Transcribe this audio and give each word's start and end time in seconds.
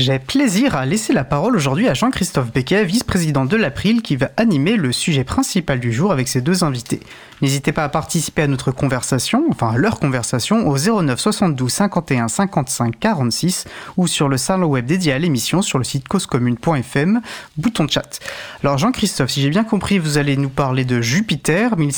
J'ai 0.00 0.18
plaisir 0.18 0.76
à 0.76 0.86
laisser 0.86 1.12
la 1.12 1.24
parole 1.24 1.54
aujourd'hui 1.54 1.86
à 1.86 1.92
Jean-Christophe 1.92 2.50
Becquet, 2.54 2.86
vice-président 2.86 3.44
de 3.44 3.54
l'April, 3.54 4.00
qui 4.00 4.16
va 4.16 4.30
animer 4.38 4.76
le 4.76 4.92
sujet 4.92 5.24
principal 5.24 5.78
du 5.78 5.92
jour 5.92 6.10
avec 6.10 6.26
ses 6.26 6.40
deux 6.40 6.64
invités. 6.64 7.00
N'hésitez 7.42 7.72
pas 7.72 7.84
à 7.84 7.90
participer 7.90 8.40
à 8.40 8.46
notre 8.46 8.70
conversation, 8.70 9.44
enfin 9.50 9.72
à 9.74 9.76
leur 9.76 10.00
conversation, 10.00 10.66
au 10.66 11.02
09 11.02 11.20
72 11.20 11.70
51 11.70 12.28
55 12.28 12.98
46 12.98 13.66
ou 13.98 14.06
sur 14.06 14.30
le 14.30 14.38
salon 14.38 14.68
web 14.68 14.86
dédié 14.86 15.12
à 15.12 15.18
l'émission 15.18 15.60
sur 15.60 15.76
le 15.76 15.84
site 15.84 16.08
causecommune.fm, 16.08 17.20
bouton 17.58 17.86
chat. 17.86 18.20
Alors 18.64 18.78
Jean-Christophe, 18.78 19.30
si 19.30 19.42
j'ai 19.42 19.50
bien 19.50 19.64
compris, 19.64 19.98
vous 19.98 20.16
allez 20.16 20.38
nous 20.38 20.48
parler 20.48 20.86
de 20.86 21.02
Jupiter, 21.02 21.76
mais 21.76 21.88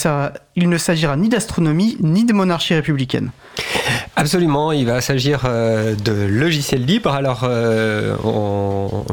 il, 0.56 0.68
ne 0.68 0.78
s'agira 0.78 1.16
ni 1.16 1.28
d'astronomie 1.28 1.96
ni 2.00 2.24
de 2.24 2.32
monarchie 2.32 2.74
républicaine. 2.74 3.30
Absolument, 4.14 4.72
il 4.72 4.86
va 4.86 5.00
s'agir 5.00 5.44
euh, 5.46 5.94
de 5.94 6.12
logiciels 6.12 6.84
libres. 6.84 7.12
Alors, 7.12 7.40
euh, 7.44 8.14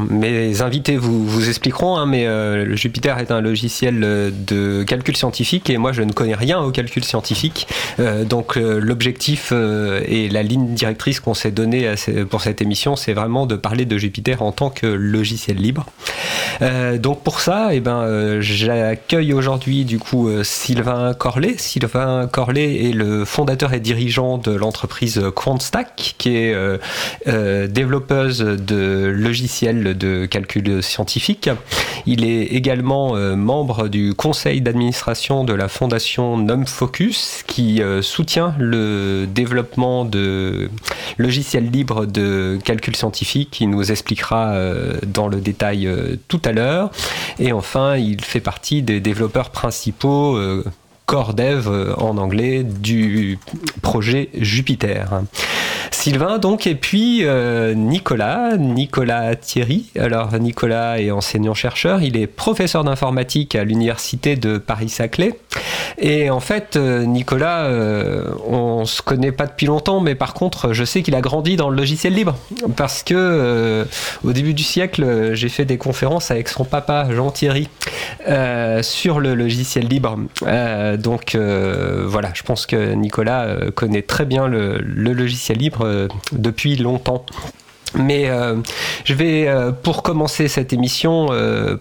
mes 0.08 0.60
invités 0.60 0.96
vous, 0.96 1.48
expliqueront, 1.48 1.96
hein, 1.96 2.06
mais 2.06 2.26
euh, 2.26 2.76
Jupiter 2.76 3.18
est 3.18 3.30
un 3.30 3.40
logiciel 3.40 3.98
de 4.00 4.82
calcul 4.82 5.16
scientifique 5.16 5.70
et 5.70 5.78
moi 5.78 5.92
je 5.92 6.02
ne 6.02 6.12
connais 6.12 6.34
rien 6.34 6.60
au 6.60 6.70
calcul 6.70 7.02
scientifique. 7.02 7.66
donc, 8.28 8.56
l'objectif 8.56 9.52
et 9.52 10.28
la 10.28 10.42
ligne 10.42 10.74
directrice 10.74 11.20
qu'on 11.20 11.34
s'est 11.34 11.50
donnée 11.50 11.92
pour 12.28 12.40
cette 12.40 12.62
émission, 12.62 12.96
c'est 12.96 13.12
vraiment 13.12 13.46
de 13.46 13.56
parler 13.56 13.84
de 13.84 13.96
Jupiter 13.98 14.42
en 14.42 14.52
tant 14.52 14.70
que 14.70 14.86
logiciel 14.86 15.56
libre. 15.56 15.86
donc, 16.98 17.22
pour 17.22 17.40
ça, 17.40 17.70
eh 17.72 17.80
ben, 17.80 18.40
j'accueille 18.40 19.32
aujourd'hui 19.32 19.84
du 19.84 19.98
coup 19.98 20.30
Sylvain 20.42 21.14
Corlet. 21.14 21.54
Sylvain 21.58 22.28
Corlet 22.30 22.88
est 22.88 22.92
le 22.92 23.24
fondateur 23.24 23.72
et 23.72 23.80
dirigeant 23.80 24.29
de 24.38 24.52
l'entreprise 24.52 25.20
QuantStack, 25.34 26.14
qui 26.18 26.36
est 26.36 26.54
euh, 26.54 26.78
euh, 27.26 27.66
développeuse 27.66 28.38
de 28.38 29.12
logiciels 29.14 29.96
de 29.96 30.26
calcul 30.26 30.82
scientifique. 30.82 31.50
Il 32.06 32.24
est 32.24 32.44
également 32.44 33.16
euh, 33.16 33.36
membre 33.36 33.88
du 33.88 34.14
conseil 34.14 34.60
d'administration 34.60 35.44
de 35.44 35.52
la 35.52 35.68
fondation 35.68 36.36
NumFocus, 36.38 37.42
qui 37.46 37.82
soutient 38.02 38.54
le 38.58 39.26
développement 39.26 40.04
de 40.04 40.70
logiciels 41.18 41.70
libres 41.70 42.06
de 42.06 42.58
calcul 42.64 42.96
scientifique. 42.96 43.60
Il 43.60 43.70
nous 43.70 43.90
expliquera 43.90 44.54
dans 45.06 45.28
le 45.28 45.40
détail 45.40 45.88
tout 46.28 46.40
à 46.44 46.52
l'heure. 46.52 46.90
Et 47.38 47.52
enfin, 47.52 47.96
il 47.96 48.22
fait 48.22 48.40
partie 48.40 48.82
des 48.82 49.00
développeurs 49.00 49.50
principaux 49.50 50.38
dev 51.34 51.66
euh, 51.68 51.94
en 51.96 52.18
anglais 52.18 52.62
du 52.62 53.38
projet 53.82 54.30
Jupiter. 54.34 55.22
Sylvain 55.90 56.38
donc 56.38 56.68
et 56.68 56.76
puis 56.76 57.24
euh, 57.24 57.74
Nicolas, 57.74 58.56
Nicolas 58.56 59.34
Thierry. 59.34 59.90
Alors 59.98 60.32
Nicolas 60.38 61.00
est 61.00 61.10
enseignant-chercheur, 61.10 62.02
il 62.02 62.16
est 62.16 62.28
professeur 62.28 62.84
d'informatique 62.84 63.56
à 63.56 63.64
l'université 63.64 64.36
de 64.36 64.58
Paris-Saclay. 64.58 65.34
Et 65.98 66.30
en 66.30 66.40
fait, 66.40 66.76
euh, 66.76 67.04
Nicolas, 67.04 67.64
euh, 67.64 68.32
on 68.46 68.84
se 68.84 69.02
connaît 69.02 69.32
pas 69.32 69.46
depuis 69.46 69.66
longtemps, 69.66 70.00
mais 70.00 70.14
par 70.14 70.32
contre, 70.32 70.72
je 70.72 70.84
sais 70.84 71.02
qu'il 71.02 71.14
a 71.14 71.20
grandi 71.20 71.56
dans 71.56 71.68
le 71.68 71.76
logiciel 71.76 72.14
libre 72.14 72.36
parce 72.76 73.02
que 73.02 73.86
au 74.24 74.32
début 74.32 74.54
du 74.54 74.62
siècle, 74.62 75.34
j'ai 75.34 75.48
fait 75.48 75.64
des 75.64 75.78
conférences 75.78 76.30
avec 76.30 76.48
son 76.48 76.64
papa 76.64 77.08
Jean 77.10 77.30
Thierry 77.30 77.68
sur 78.82 79.20
le 79.20 79.34
logiciel 79.34 79.86
libre. 79.86 80.16
donc 80.98 81.36
voilà, 81.36 82.30
je 82.34 82.42
pense 82.42 82.66
que 82.66 82.94
Nicolas 82.94 83.56
connaît 83.74 84.02
très 84.02 84.24
bien 84.24 84.46
le 84.46 85.12
logiciel 85.12 85.58
libre 85.58 85.84
euh, 85.84 86.08
depuis 86.32 86.76
longtemps. 86.76 87.24
Mais 87.98 88.28
euh, 88.28 88.56
je 89.04 89.14
vais, 89.14 89.48
euh, 89.48 89.72
pour 89.72 90.02
commencer 90.02 90.48
cette 90.48 90.72
émission, 90.72 91.28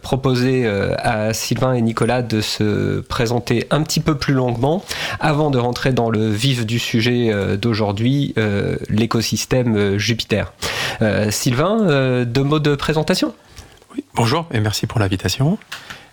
proposer 0.02 0.68
à 0.68 1.34
Sylvain 1.34 1.74
et 1.74 1.82
Nicolas 1.82 2.22
de 2.22 2.42
se 2.42 3.00
présenter 3.02 3.68
un 3.72 3.82
petit 3.84 4.00
peu 4.00 4.16
plus 4.16 4.34
longuement 4.34 4.84
avant 5.20 5.50
de 5.50 5.58
rentrer 5.58 5.92
dans 5.92 6.10
le 6.10 6.30
vif 6.30 6.66
du 6.66 6.80
sujet 6.80 7.32
d'aujourd'hui, 7.58 8.34
l'écosystème 8.90 9.98
Jupiter. 9.98 10.54
Sylvain, 11.30 12.26
deux 12.26 12.44
mots 12.44 12.60
de 12.60 12.76
présentation 12.76 13.34
oui, 13.94 14.04
Bonjour 14.14 14.46
et 14.52 14.60
merci 14.60 14.88
pour 14.88 15.00
l'invitation. 15.00 15.58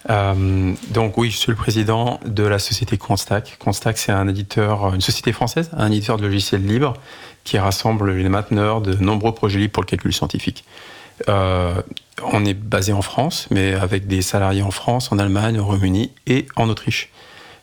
donc 0.08 1.18
oui, 1.18 1.30
je 1.30 1.36
suis 1.36 1.50
le 1.50 1.56
président 1.56 2.20
de 2.24 2.44
la 2.44 2.58
société 2.58 2.96
Constack. 2.96 3.56
Constack, 3.58 3.98
c'est 3.98 4.12
un 4.12 4.28
éditeur, 4.28 4.94
une 4.94 5.00
société 5.00 5.32
française, 5.32 5.70
un 5.76 5.90
éditeur 5.90 6.16
de 6.16 6.24
logiciels 6.24 6.64
libres 6.64 6.94
qui 7.46 7.58
rassemble 7.58 8.12
les 8.12 8.28
mainteneurs 8.28 8.82
de 8.82 8.94
nombreux 8.94 9.32
projets 9.32 9.60
libres 9.60 9.72
pour 9.72 9.82
le 9.84 9.88
calcul 9.88 10.12
scientifique. 10.12 10.64
Euh, 11.28 11.80
on 12.22 12.44
est 12.44 12.54
basé 12.54 12.92
en 12.92 13.02
France, 13.02 13.46
mais 13.50 13.72
avec 13.72 14.06
des 14.06 14.20
salariés 14.20 14.62
en 14.62 14.70
France, 14.70 15.12
en 15.12 15.18
Allemagne, 15.18 15.58
au 15.58 15.64
Royaume-Uni 15.64 16.10
et 16.26 16.46
en 16.56 16.68
Autriche. 16.68 17.10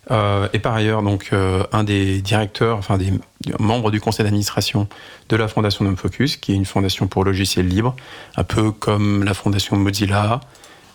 Euh, 0.09 0.47
et 0.53 0.59
par 0.59 0.73
ailleurs, 0.73 1.03
donc, 1.03 1.29
euh, 1.33 1.63
un 1.71 1.83
des 1.83 2.21
directeurs, 2.21 2.77
enfin 2.77 2.97
des 2.97 3.11
membres 3.59 3.91
du 3.91 3.99
conseil 3.99 4.23
d'administration 4.23 4.87
de 5.29 5.35
la 5.35 5.47
fondation 5.47 5.85
NumFocus, 5.85 6.37
qui 6.37 6.53
est 6.53 6.55
une 6.55 6.65
fondation 6.65 7.07
pour 7.07 7.25
logiciels 7.25 7.67
libres, 7.67 7.95
un 8.35 8.43
peu 8.43 8.71
comme 8.71 9.23
la 9.23 9.33
fondation 9.33 9.75
Mozilla, 9.75 10.41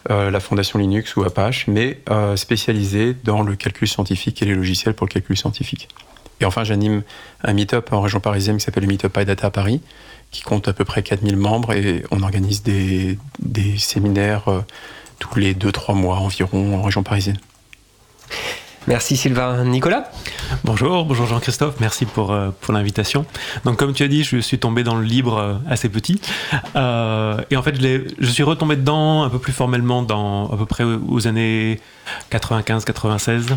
la 0.09 0.41
fondation 0.41 0.79
Linux 0.79 1.17
ou 1.17 1.25
Apache, 1.25 1.67
mais 1.67 2.01
spécialisée 2.37 3.15
dans 3.25 3.43
le 3.43 3.57
calcul 3.57 3.87
scientifique 3.87 4.41
et 4.41 4.47
les 4.47 4.55
logiciels 4.55 4.95
pour 4.95 5.07
le 5.07 5.13
calcul 5.13 5.37
scientifique. 5.37 5.89
Et 6.41 6.45
enfin, 6.45 6.65
j'anime 6.65 7.03
un 7.43 7.53
meet-up 7.53 7.93
en 7.93 8.01
région 8.01 8.21
parisienne 8.21 8.59
qui 8.59 8.65
s'appelle 8.65 8.85
le 8.85 8.89
Meetup 8.89 9.17
iData 9.17 9.49
à 9.49 9.51
Paris, 9.51 9.81
qui 10.31 10.43
compte 10.43 10.69
à 10.69 10.73
peu 10.73 10.85
près 10.85 11.03
4000 11.03 11.37
membres 11.37 11.73
et 11.73 12.05
on 12.11 12.23
organise 12.23 12.63
des, 12.63 13.19
séminaires 13.77 14.49
euh, 14.49 14.61
tous 15.19 15.39
les 15.39 15.55
2-3 15.55 15.95
mois 15.95 16.17
environ 16.17 16.79
en 16.79 16.83
région 16.83 17.03
parisienne. 17.03 17.39
Merci 18.87 19.19
Sylvain. 19.19 19.65
Nicolas? 19.65 20.11
Bonjour, 20.65 21.05
bonjour 21.05 21.27
Jean-Christophe, 21.27 21.75
merci 21.79 22.07
pour, 22.07 22.33
euh, 22.33 22.51
pour 22.63 22.73
l'invitation. 22.73 23.27
Donc 23.65 23.77
comme 23.77 23.93
tu 23.93 24.03
as 24.03 24.09
dit, 24.09 24.25
je 24.25 24.39
suis 24.39 24.59
tombé 24.59 24.83
dans 24.83 24.95
le 24.95 25.05
libre 25.05 25.37
euh, 25.37 25.55
assez 25.69 25.91
petit. 25.91 26.21
et 26.75 27.57
en 27.57 27.63
fait, 27.63 27.79
je, 27.79 28.09
je, 28.19 28.31
suis 28.31 28.43
retombé 28.45 28.77
dedans 28.77 29.25
un 29.25 29.29
peu 29.29 29.39
plus 29.39 29.53
formellement 29.53 30.03
dans 30.03 30.51
à 30.51 30.57
peu 30.57 30.65
près 30.65 30.85
aux 30.85 31.27
années 31.27 31.81
95-96. 32.31 33.49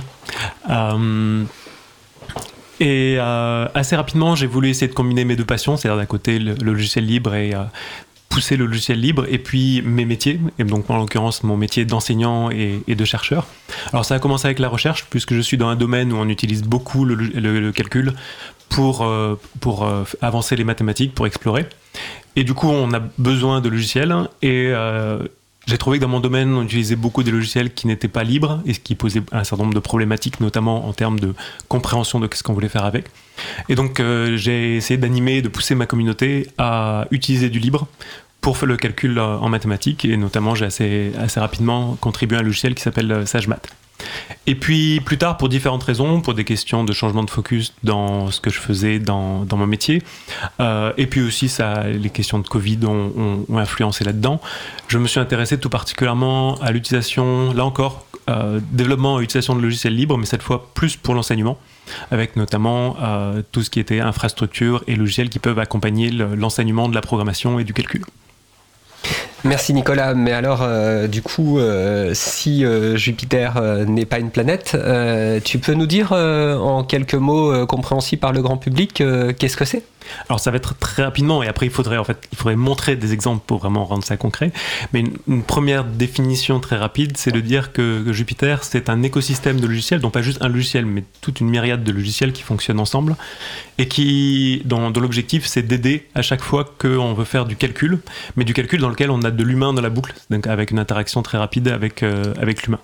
Et 2.82 3.18
euh, 3.20 3.68
assez 3.76 3.96
rapidement, 3.96 4.34
j'ai 4.34 4.48
voulu 4.48 4.70
essayer 4.70 4.88
de 4.88 4.94
combiner 4.96 5.24
mes 5.24 5.36
deux 5.36 5.46
passions, 5.46 5.78
c'est-à-dire 5.78 6.00
d'un 6.00 6.08
côté 6.08 6.40
le, 6.40 6.56
logiciel 6.56 7.06
libre 7.06 7.36
et 7.36 7.54
euh, 7.54 7.62
pousser 8.28 8.58
le 8.58 8.66
logiciel 8.66 9.00
libre, 9.00 9.28
et 9.30 9.38
puis 9.38 9.84
mes 9.84 10.04
métiers, 10.04 10.40
et 10.58 10.64
donc 10.64 10.90
en 10.90 10.98
l'occurrence 10.98 11.44
mon 11.44 11.58
métier 11.58 11.86
d'enseignant 11.86 12.50
et, 12.50 12.82
de 12.88 13.06
chercheur. 13.06 13.46
Alors 13.94 14.04
ça 14.04 14.16
a 14.16 14.20
commencé 14.20 14.48
avec 14.48 14.58
la 14.58 14.68
recherche, 14.68 15.06
puisque 15.12 15.36
je 15.36 15.42
suis 15.42 15.58
dans 15.58 15.68
un 15.68 15.76
domaine 15.76 16.12
où 16.12 16.16
on 16.16 16.28
utilise 16.28 16.64
beaucoup 16.64 17.06
le, 17.06 17.72
calcul 17.72 18.14
pour, 18.70 19.04
euh, 19.04 19.40
pour 19.60 19.88
avancer 20.22 20.56
les 20.56 20.64
mathématiques, 20.64 21.14
pour 21.14 21.28
explorer. 21.28 21.68
Et 22.36 22.44
du 22.44 22.56
coup, 22.56 22.68
on 22.68 22.92
a 22.94 23.00
besoin 23.20 23.62
de 23.62 23.70
logiciels, 23.70 24.16
et 24.42 24.74
j'ai 25.68 25.78
trouvé 25.78 26.00
que 26.00 26.02
dans 26.02 26.10
mon 26.10 26.20
domaine, 26.20 26.54
on 26.54 26.64
utilisait 26.64 26.96
beaucoup 26.96 27.22
des 27.24 27.32
logiciels 27.32 27.74
qui 27.74 27.86
n'étaient 27.88 28.08
pas 28.08 28.24
libres 28.24 28.62
et 28.66 28.74
qui 28.74 28.96
posait 28.96 29.22
un 29.32 29.44
certain 29.44 29.64
nombre 29.64 29.76
de 29.76 29.80
problématiques, 29.80 30.40
notamment 30.40 30.88
en 30.88 30.94
termes 30.94 31.20
de 31.20 31.36
compréhension 31.68 32.20
de 32.20 32.28
ce 32.34 32.42
qu'on 32.42 32.54
voulait 32.54 32.70
faire 32.70 32.86
avec. 32.86 33.06
Et 33.70 33.76
donc, 33.76 34.00
euh, 34.00 34.38
j'ai 34.38 34.76
essayé 34.76 34.98
d'animer, 34.98 35.42
de 35.42 35.50
pousser 35.50 35.76
ma 35.76 35.86
communauté 35.86 36.48
à 36.58 37.08
utiliser 37.12 37.50
du 37.50 37.60
libre 37.60 37.88
pour 38.42 38.58
faire 38.58 38.68
le 38.68 38.78
calcul 38.78 39.20
euh, 39.20 39.38
en 39.38 39.50
mathématiques. 39.50 40.04
Et 40.04 40.18
notamment, 40.18 40.56
j'ai 40.56 40.66
assez, 40.66 41.12
assez 41.20 41.40
rapidement 41.40 41.96
contribué 42.02 42.38
à 42.38 42.40
un 42.40 42.44
logiciel 42.44 42.74
qui 42.74 42.82
s'appelle 42.82 43.12
euh, 43.12 43.26
SageMath. 43.28 43.68
Et 44.48 44.56
puis 44.56 45.00
plus 45.02 45.18
tard, 45.18 45.38
pour 45.38 45.50
différentes 45.50 45.84
raisons, 45.84 46.22
pour 46.22 46.34
des 46.34 46.44
questions 46.44 46.84
de 46.84 46.94
changement 46.94 47.24
de 47.24 47.30
focus 47.30 47.74
dans 47.84 48.32
ce 48.32 48.42
que 48.42 48.50
je 48.50 48.60
faisais 48.60 49.00
dans, 49.00 49.46
mon 49.52 49.68
métier, 49.68 50.02
euh, 50.60 50.94
et 50.98 51.08
puis 51.08 51.22
aussi 51.22 51.52
les 52.02 52.10
questions 52.10 52.40
de 52.40 52.48
Covid 52.48 52.80
ont, 52.86 53.46
ont, 53.48 53.58
influencé 53.58 54.04
là-dedans, 54.04 54.42
je 54.88 54.98
me 54.98 55.08
suis 55.08 55.20
intéressé 55.20 55.60
tout 55.60 55.70
particulièrement 55.70 56.56
à 56.62 56.72
l'utilisation, 56.72 57.54
là 57.54 57.66
encore, 57.66 58.06
euh, 58.30 58.60
développement 58.72 59.20
et 59.20 59.24
utilisation 59.24 59.56
de 59.56 59.62
logiciels 59.62 59.96
libres, 59.96 60.18
mais 60.18 60.26
cette 60.26 60.44
fois 60.44 60.70
plus 60.74 60.96
pour 60.96 61.16
l'enseignement, 61.16 61.58
avec 62.12 62.36
notamment 62.36 62.96
euh, 63.02 63.42
tout 63.52 63.64
ce 63.64 63.70
qui 63.70 63.80
était 63.80 64.00
infrastructure 64.00 64.84
et 64.88 64.96
logiciels 64.96 65.30
qui 65.30 65.40
peuvent 65.40 65.60
accompagner 65.60 66.12
l'enseignement 66.12 66.88
de 66.88 66.96
la 66.96 67.02
programmation 67.02 67.60
et 67.60 67.64
du 67.64 67.74
calcul. 67.74 68.04
Merci 69.44 69.74
Nicolas. 69.74 70.14
Mais 70.14 70.34
alors, 70.34 70.62
euh, 70.62 71.08
du 71.08 71.24
coup, 71.24 71.58
euh, 71.58 72.12
si 72.14 72.64
euh, 72.64 72.96
Jupiter 72.96 73.60
n'est 73.88 74.06
pas 74.06 74.20
une 74.20 74.30
planète, 74.30 74.78
tu 75.44 75.58
peux 75.58 75.74
nous 75.74 75.88
dire 75.88 76.12
en 76.12 76.84
quelques 76.84 77.16
mots 77.16 77.66
compréhensibles 77.66 78.20
par 78.20 78.34
le 78.34 78.42
grand 78.42 78.58
public 78.58 79.04
qu'est-ce 79.38 79.58
que 79.58 79.66
c'est? 79.66 79.84
Alors 80.30 80.40
ça 80.40 80.52
va 80.52 80.58
être 80.58 80.78
très 80.78 81.04
rapidement 81.04 81.44
et 81.44 81.48
après 81.48 81.66
il 81.66 81.72
faudrait 81.72 81.98
en 81.98 82.04
fait 82.04 82.28
il 82.32 82.38
faudrait 82.38 82.56
montrer 82.56 82.96
des 82.96 83.14
exemples 83.14 83.44
pour 83.46 83.60
vraiment 83.60 83.86
rendre 83.86 84.04
ça 84.04 84.18
concret. 84.18 84.52
Mais 84.94 85.04
une, 85.28 85.44
première 85.44 85.84
définition 85.84 86.60
très 86.60 86.78
rapide, 86.78 87.18
c'est 87.18 87.32
de 87.32 87.40
dire 87.40 87.74
que, 87.74 88.12
Jupiter 88.12 88.64
c'est 88.64 88.90
un 88.90 89.04
écosystème 89.04 89.60
de 89.60 89.68
logiciels, 89.68 90.00
donc 90.00 90.14
pas 90.14 90.22
juste 90.22 90.42
un 90.42 90.48
logiciel, 90.48 90.86
mais 90.86 91.04
toute 91.22 91.40
une 91.40 91.50
myriade 91.50 91.84
de 91.84 91.92
logiciels 91.92 92.34
qui 92.34 92.44
fonctionnent 92.44 92.80
ensemble 92.80 93.16
et 93.78 93.88
qui 93.88 94.62
dont, 94.66 94.90
l'objectif 94.90 95.46
c'est 95.46 95.64
d'aider 95.64 96.08
à 96.16 96.22
chaque 96.22 96.42
fois 96.42 96.66
qu'on 96.78 97.14
veut 97.14 97.26
faire 97.26 97.46
du 97.46 97.56
calcul, 97.56 98.00
mais 98.36 98.44
du 98.44 98.54
calcul 98.54 98.80
dans 98.80 98.90
lequel 98.90 99.12
on 99.12 99.22
a 99.24 99.31
de 99.32 99.44
l'humain 99.44 99.74
dans 99.74 99.82
la 99.82 99.90
boucle, 99.90 100.14
donc 100.30 100.48
avec 100.48 100.72
une 100.72 100.80
interaction 100.80 101.22
très 101.22 101.38
rapide 101.38 101.68
avec 101.68 102.04
euh, 102.04 102.34
avec 102.42 102.64
l'humain. 102.64 102.80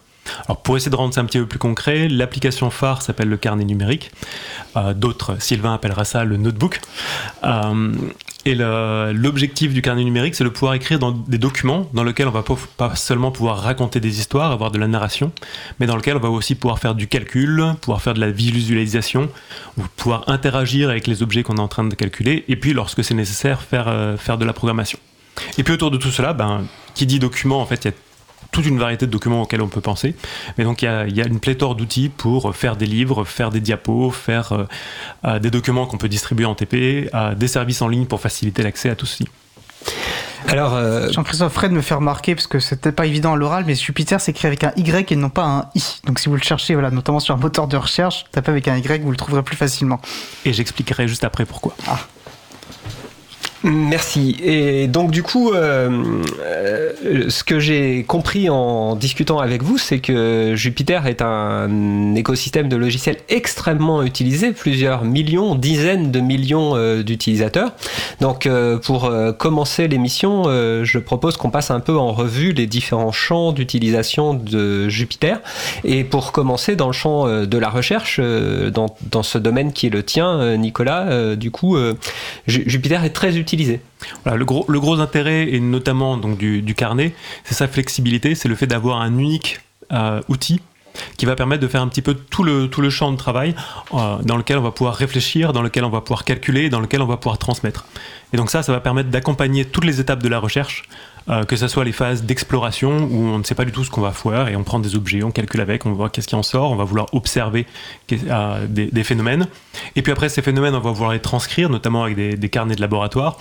Alors 0.45 0.61
pour 0.61 0.77
essayer 0.77 0.91
de 0.91 0.95
rendre 0.95 1.13
ça 1.13 1.21
un 1.21 1.25
petit 1.25 1.39
peu 1.39 1.45
plus 1.45 1.59
concret, 1.59 2.07
l'application 2.07 2.69
phare 2.69 3.01
s'appelle 3.01 3.29
le 3.29 3.37
carnet 3.37 3.63
numérique. 3.63 4.11
Euh, 4.75 4.93
d'autres, 4.93 5.41
Sylvain 5.41 5.73
appellera 5.73 6.05
ça 6.05 6.25
le 6.25 6.37
notebook. 6.37 6.81
Euh, 7.43 7.93
et 8.45 8.55
l'objectif 8.55 9.73
du 9.73 9.81
carnet 9.81 10.05
numérique, 10.05 10.33
c'est 10.35 10.45
de 10.45 10.49
pouvoir 10.49 10.73
écrire 10.73 10.99
dans 10.99 11.11
des 11.11 11.37
documents 11.37 11.89
dans 11.93 12.05
lesquels 12.05 12.29
on 12.29 12.31
va 12.31 12.45
pas 12.77 12.95
seulement 12.95 13.29
pouvoir 13.29 13.59
raconter 13.61 13.99
des 13.99 14.19
histoires, 14.19 14.53
avoir 14.53 14.71
de 14.71 14.77
la 14.77 14.87
narration, 14.87 15.33
mais 15.81 15.85
dans 15.85 15.97
lesquels 15.97 16.15
on 16.15 16.21
va 16.21 16.29
aussi 16.29 16.55
pouvoir 16.55 16.79
faire 16.79 16.95
du 16.95 17.07
calcul, 17.07 17.61
pouvoir 17.81 18.01
faire 18.01 18.13
de 18.13 18.21
la 18.21 18.31
visualisation, 18.31 19.27
pouvoir 19.97 20.29
interagir 20.29 20.89
avec 20.89 21.07
les 21.07 21.23
objets 21.23 21.43
qu'on 21.43 21.57
est 21.57 21.61
en 21.61 21.67
train 21.67 21.83
de 21.83 21.93
calculer, 21.93 22.45
et 22.47 22.55
puis 22.55 22.71
lorsque 22.71 23.03
c'est 23.03 23.15
nécessaire, 23.15 23.61
faire, 23.61 24.15
faire 24.17 24.37
de 24.37 24.45
la 24.45 24.53
programmation. 24.53 24.97
Et 25.57 25.63
puis 25.63 25.73
autour 25.73 25.91
de 25.91 25.97
tout 25.97 26.11
cela, 26.11 26.33
ben, 26.33 26.65
qui 26.93 27.05
dit 27.05 27.19
document, 27.19 27.61
en 27.61 27.65
fait, 27.65 27.85
il 27.85 27.87
y 27.89 27.91
a 27.91 27.93
toute 28.51 28.65
une 28.65 28.79
variété 28.79 29.05
de 29.05 29.11
documents 29.11 29.41
auxquels 29.41 29.61
on 29.61 29.67
peut 29.67 29.81
penser. 29.81 30.15
Mais 30.57 30.63
donc 30.63 30.81
il 30.81 30.85
y 30.85 31.21
a, 31.21 31.27
une 31.27 31.39
pléthore 31.39 31.75
d'outils 31.75 32.09
pour 32.09 32.55
faire 32.55 32.75
des 32.75 32.85
livres, 32.85 33.25
faire 33.25 33.49
des 33.49 33.59
diapos, 33.59 34.11
faire 34.11 34.53
euh, 34.53 34.63
euh, 35.25 35.39
des 35.39 35.51
documents 35.51 35.85
qu'on 35.85 35.97
peut 35.97 36.09
distribuer 36.09 36.45
en 36.45 36.55
TP, 36.55 37.09
des 37.35 37.47
services 37.47 37.81
en 37.81 37.87
ligne 37.87 38.05
pour 38.05 38.21
faciliter 38.21 38.63
l'accès 38.63 38.89
à 38.89 38.95
tout 38.95 39.05
ceci. 39.05 39.27
Alors, 40.47 40.75
euh, 40.75 41.09
Jean-Christophe 41.11 41.53
Fred 41.53 41.71
me 41.71 41.81
fait 41.81 41.95
remarquer, 41.95 42.35
parce 42.35 42.47
que 42.47 42.59
c'était 42.59 42.91
pas 42.91 43.05
évident 43.05 43.33
à 43.33 43.35
l'oral, 43.35 43.63
mais 43.65 43.75
Jupiter 43.75 44.21
s'écrit 44.21 44.47
avec 44.47 44.63
un 44.63 44.71
Y 44.75 45.11
et 45.11 45.15
non 45.15 45.29
pas 45.29 45.43
un 45.43 45.69
I. 45.75 45.99
Donc 46.05 46.19
si 46.19 46.29
vous 46.29 46.35
le 46.35 46.41
cherchez, 46.41 46.73
voilà, 46.73 46.91
notamment 46.91 47.19
sur 47.19 47.33
un 47.33 47.37
moteur 47.37 47.67
de 47.67 47.75
recherche, 47.75 48.25
tapez 48.31 48.51
avec 48.51 48.67
un 48.67 48.77
Y, 48.77 49.01
vous 49.03 49.11
le 49.11 49.17
trouverez 49.17 49.43
plus 49.43 49.57
facilement. 49.57 49.99
Et 50.45 50.53
j'expliquerai 50.53 51.07
juste 51.07 51.23
après 51.23 51.45
pourquoi. 51.45 51.75
Ah. 51.87 51.99
Merci. 53.63 54.37
Et 54.43 54.87
donc 54.87 55.09
du 55.09 55.23
coup, 55.23 55.51
euh, 55.51 55.89
euh, 56.41 57.29
ce 57.29 57.43
que 57.43 57.59
j'ai 57.59 58.03
compris 58.03 58.49
en 58.49 58.95
discutant 58.95 59.39
avec 59.39 59.63
vous, 59.63 59.79
c'est 59.79 59.97
que 59.99 60.53
Jupiter 60.55 61.07
est 61.07 61.23
un 61.23 62.13
écosystème 62.13 62.69
de 62.69 62.75
logiciels 62.75 63.17
extrêmement 63.29 64.03
utilisé, 64.03 64.51
plusieurs 64.51 65.03
millions, 65.05 65.55
dizaines 65.55 66.11
de 66.11 66.19
millions 66.19 66.75
euh, 66.75 67.01
d'utilisateurs. 67.01 67.71
Donc 68.21 68.47
pour 68.83 69.11
commencer 69.37 69.87
l'émission, 69.87 70.43
je 70.83 70.99
propose 70.99 71.37
qu'on 71.37 71.49
passe 71.49 71.71
un 71.71 71.79
peu 71.79 71.97
en 71.97 72.11
revue 72.11 72.51
les 72.51 72.65
différents 72.65 73.11
champs 73.11 73.51
d'utilisation 73.51 74.33
de 74.33 74.89
Jupiter. 74.89 75.39
Et 75.83 76.03
pour 76.03 76.31
commencer 76.31 76.75
dans 76.75 76.87
le 76.87 76.93
champ 76.93 77.27
de 77.27 77.57
la 77.57 77.69
recherche, 77.69 78.19
dans, 78.19 78.95
dans, 79.11 79.23
ce 79.23 79.37
domaine 79.37 79.71
qui 79.71 79.87
est 79.87 79.91
le 79.91 80.03
tien, 80.03 80.57
Nicolas, 80.57 81.35
du 81.35 81.51
coup, 81.51 81.77
Jupiter 82.47 83.03
est 83.03 83.11
très 83.11 83.37
utilisé 83.47 83.79
le, 84.25 84.45
gros, 84.45 84.65
le 84.67 84.79
gros 84.79 84.99
intérêt, 84.99 85.49
et 85.49 85.59
notamment 85.59 86.17
donc, 86.17 86.37
du, 86.37 86.75
carnet, 86.75 87.13
c'est 87.45 87.55
sa 87.55 87.67
flexibilité, 87.67 88.35
c'est 88.35 88.49
le 88.49 88.55
fait 88.55 88.67
d'avoir 88.67 89.01
un 89.01 89.17
unique 89.17 89.59
euh, 89.91 90.21
outil 90.27 90.59
qui 91.17 91.25
va 91.25 91.35
permettre 91.35 91.61
de 91.61 91.67
faire 91.67 91.81
un 91.81 91.87
petit 91.87 92.01
peu 92.01 92.15
tout 92.15 92.43
le, 92.43 92.67
tout 92.67 92.81
le 92.81 92.89
champ 92.89 93.11
de 93.11 93.17
travail 93.17 93.55
euh, 93.93 94.17
dans 94.23 94.35
lequel 94.35 94.57
on 94.57 94.61
va 94.61 94.71
pouvoir 94.71 94.95
réfléchir, 94.95 95.53
dans 95.53 95.61
lequel 95.61 95.85
on 95.85 95.89
va 95.89 96.01
pouvoir 96.01 96.23
calculer, 96.23 96.69
dans 96.69 96.79
lequel 96.79 97.01
on 97.01 97.05
va 97.05 97.17
pouvoir 97.17 97.37
transmettre. 97.37 97.85
Et 98.33 98.37
donc 98.37 98.49
ça, 98.49 98.63
ça 98.63 98.71
va 98.71 98.79
permettre 98.79 99.09
d'accompagner 99.09 99.65
toutes 99.65 99.85
les 99.85 99.99
étapes 99.99 100.23
de 100.23 100.27
la 100.27 100.39
recherche 100.39 100.83
euh, 101.29 101.43
que 101.43 101.57
ce 101.57 101.67
soit 101.67 101.83
les 101.83 101.91
phases 101.91 102.23
d'exploration 102.23 103.09
où 103.11 103.17
on 103.17 103.39
ne 103.39 103.43
sait 103.43 103.55
pas 103.55 103.65
du 103.65 103.73
tout 103.73 103.83
ce 103.83 103.89
qu'on 103.89 104.01
va 104.01 104.11
faire 104.11 104.47
et 104.47 104.55
on 104.55 104.63
prend 104.63 104.79
des 104.79 104.95
objets, 104.95 105.23
on 105.23 105.31
calcule 105.31 105.59
avec, 105.59 105.85
on 105.85 105.91
voit 105.91 106.09
qu'est-ce 106.09 106.27
qui 106.27 106.35
en 106.35 106.43
sort, 106.43 106.71
on 106.71 106.75
va 106.75 106.85
vouloir 106.85 107.07
observer 107.13 107.65
euh, 108.13 108.65
des, 108.67 109.03
phénomènes. 109.03 109.47
Et 109.97 110.01
puis 110.01 110.13
après, 110.13 110.29
ces 110.29 110.41
phénomènes, 110.41 110.73
on 110.73 110.79
va 110.79 110.91
vouloir 110.91 111.11
les 111.11 111.19
transcrire, 111.19 111.69
notamment 111.69 112.03
avec 112.03 112.15
des, 112.15 112.49
carnets 112.49 112.75
de 112.75 112.81
laboratoire. 112.81 113.37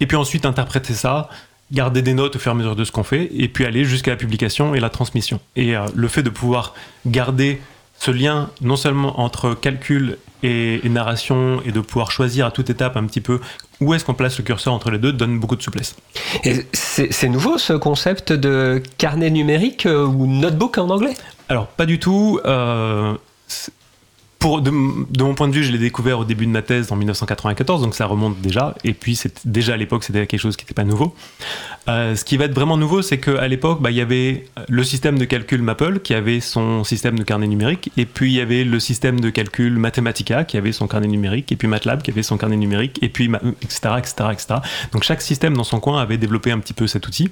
Et 0.00 0.06
puis 0.06 0.16
ensuite, 0.16 0.46
interpréter 0.46 0.94
ça, 0.94 1.28
garder 1.70 2.02
des 2.02 2.14
notes 2.14 2.34
au 2.34 2.38
fur 2.40 2.50
et 2.50 2.54
à 2.54 2.58
mesure 2.58 2.74
de 2.74 2.82
ce 2.82 2.90
qu'on 2.90 3.04
fait, 3.04 3.28
et 3.32 3.46
puis 3.46 3.64
aller 3.64 3.84
jusqu'à 3.84 4.10
la 4.10 4.16
publication 4.16 4.74
et 4.74 4.80
la 4.80 4.90
transmission. 4.90 5.38
Et 5.54 5.76
euh, 5.76 5.86
le 5.94 6.08
fait 6.08 6.24
de 6.24 6.30
pouvoir 6.30 6.74
garder 7.06 7.60
ce 7.98 8.10
lien 8.10 8.50
non 8.60 8.76
seulement 8.76 9.20
entre 9.20 9.54
calcul 9.54 10.18
et, 10.42 10.80
narration 10.88 11.60
et 11.64 11.72
de 11.72 11.80
pouvoir 11.80 12.10
choisir 12.10 12.46
à 12.46 12.50
toute 12.50 12.70
étape 12.70 12.96
un 12.96 13.04
petit 13.04 13.20
peu 13.20 13.40
où 13.80 13.94
est-ce 13.94 14.04
qu'on 14.04 14.14
place 14.14 14.38
le 14.38 14.44
curseur 14.44 14.72
entre 14.72 14.90
les 14.90 14.98
deux 14.98 15.12
donne 15.12 15.38
beaucoup 15.38 15.56
de 15.56 15.62
souplesse. 15.62 15.96
c'est 16.72 17.28
nouveau 17.28 17.58
ce 17.58 17.72
concept 17.72 18.32
de 18.32 18.82
carnet 18.98 19.30
numérique 19.30 19.86
euh, 19.86 20.04
ou 20.04 20.26
notebook 20.26 20.78
en 20.78 20.90
anglais? 20.90 21.14
Alors 21.48 21.66
pas 21.66 21.86
du 21.86 21.98
tout. 21.98 22.40
Euh, 22.44 23.14
pour, 24.38 24.62
de, 24.62 24.70
mon 24.70 25.34
point 25.34 25.48
de 25.48 25.52
vue, 25.52 25.64
je 25.64 25.72
l'ai 25.72 25.78
découvert 25.78 26.20
au 26.20 26.24
début 26.24 26.46
de 26.46 26.50
ma 26.50 26.62
thèse 26.62 26.92
en 26.92 26.96
1994, 26.96 27.82
donc 27.82 27.94
ça 27.94 28.06
remonte 28.06 28.40
déjà. 28.40 28.74
Et 28.84 28.92
puis, 28.92 29.20
déjà 29.44 29.74
à 29.74 29.76
l'époque, 29.76 30.04
c'était 30.04 30.26
quelque 30.26 30.40
chose 30.40 30.56
qui 30.56 30.64
n'était 30.64 30.74
pas 30.74 30.84
nouveau. 30.84 31.14
Euh, 31.88 32.14
ce 32.14 32.24
qui 32.24 32.36
va 32.36 32.44
être 32.44 32.54
vraiment 32.54 32.76
nouveau, 32.76 33.02
c'est 33.02 33.18
qu'à 33.18 33.48
l'époque, 33.48 33.82
bah, 33.82 33.90
il 33.90 33.96
y 33.96 34.00
avait 34.00 34.46
le 34.68 34.84
système 34.84 35.18
de 35.18 35.24
calcul 35.24 35.62
Maple 35.62 36.00
qui 36.00 36.14
avait 36.14 36.38
son 36.38 36.84
système 36.84 37.18
de 37.18 37.24
carnet 37.24 37.48
numérique, 37.48 37.90
et 37.96 38.06
puis 38.06 38.30
il 38.30 38.36
y 38.36 38.40
avait 38.40 38.62
le 38.62 38.78
système 38.78 39.18
de 39.18 39.30
calcul 39.30 39.76
Mathematica 39.76 40.44
qui 40.44 40.56
avait 40.56 40.72
son 40.72 40.86
carnet 40.86 41.08
numérique, 41.08 41.50
et 41.50 41.56
puis 41.56 41.66
MATLAB 41.66 42.02
qui 42.02 42.12
avait 42.12 42.22
son 42.22 42.36
carnet 42.36 42.56
numérique, 42.56 42.98
et 43.02 43.08
puis 43.08 43.30
etc., 43.62 43.94
etc., 43.98 44.14
etc. 44.32 44.46
Donc 44.92 45.02
chaque 45.02 45.22
système 45.22 45.56
dans 45.56 45.64
son 45.64 45.80
coin 45.80 46.00
avait 46.00 46.18
développé 46.18 46.52
un 46.52 46.60
petit 46.60 46.74
peu 46.74 46.86
cet 46.86 47.08
outil. 47.08 47.30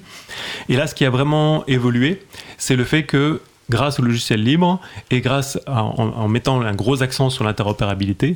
Et 0.67 0.75
là, 0.75 0.87
ce 0.87 0.95
qui 0.95 1.05
a 1.05 1.09
vraiment 1.09 1.65
évolué, 1.67 2.21
c'est 2.57 2.75
le 2.75 2.83
fait 2.83 3.03
que 3.03 3.41
grâce 3.69 3.99
au 3.99 4.03
logiciel 4.03 4.43
libre 4.43 4.79
et 5.11 5.21
grâce 5.21 5.59
en, 5.67 6.27
mettant 6.27 6.61
un 6.61 6.73
gros 6.73 7.03
accent 7.03 7.29
sur 7.29 7.43
l'interopérabilité, 7.43 8.35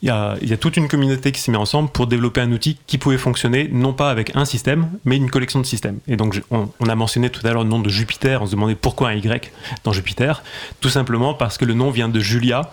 il 0.00 0.08
y, 0.08 0.10
a, 0.10 0.56
toute 0.58 0.76
une 0.76 0.88
communauté 0.88 1.32
qui 1.32 1.40
s'est 1.40 1.50
mise 1.50 1.60
ensemble 1.60 1.90
pour 1.90 2.06
développer 2.06 2.40
un 2.40 2.50
outil 2.52 2.78
qui 2.86 2.98
pouvait 2.98 3.18
fonctionner 3.18 3.68
non 3.72 3.92
pas 3.92 4.10
avec 4.10 4.34
un 4.36 4.44
système, 4.44 4.88
mais 5.04 5.16
une 5.16 5.30
collection 5.30 5.60
de 5.60 5.66
systèmes. 5.66 5.98
Et 6.06 6.16
donc, 6.16 6.40
on, 6.50 6.68
on, 6.80 6.86
a 6.86 6.94
mentionné 6.94 7.30
tout 7.30 7.44
à 7.46 7.52
l'heure 7.52 7.64
le 7.64 7.68
nom 7.68 7.80
de 7.80 7.88
Jupiter, 7.88 8.42
on 8.42 8.46
se 8.46 8.52
demandait 8.52 8.74
pourquoi 8.74 9.08
un 9.08 9.14
Y 9.14 9.52
dans 9.84 9.92
Jupiter. 9.92 10.42
Tout 10.80 10.88
simplement 10.88 11.34
parce 11.34 11.58
que 11.58 11.64
le 11.64 11.74
nom 11.74 11.90
vient 11.90 12.08
de 12.08 12.20
Julia, 12.20 12.72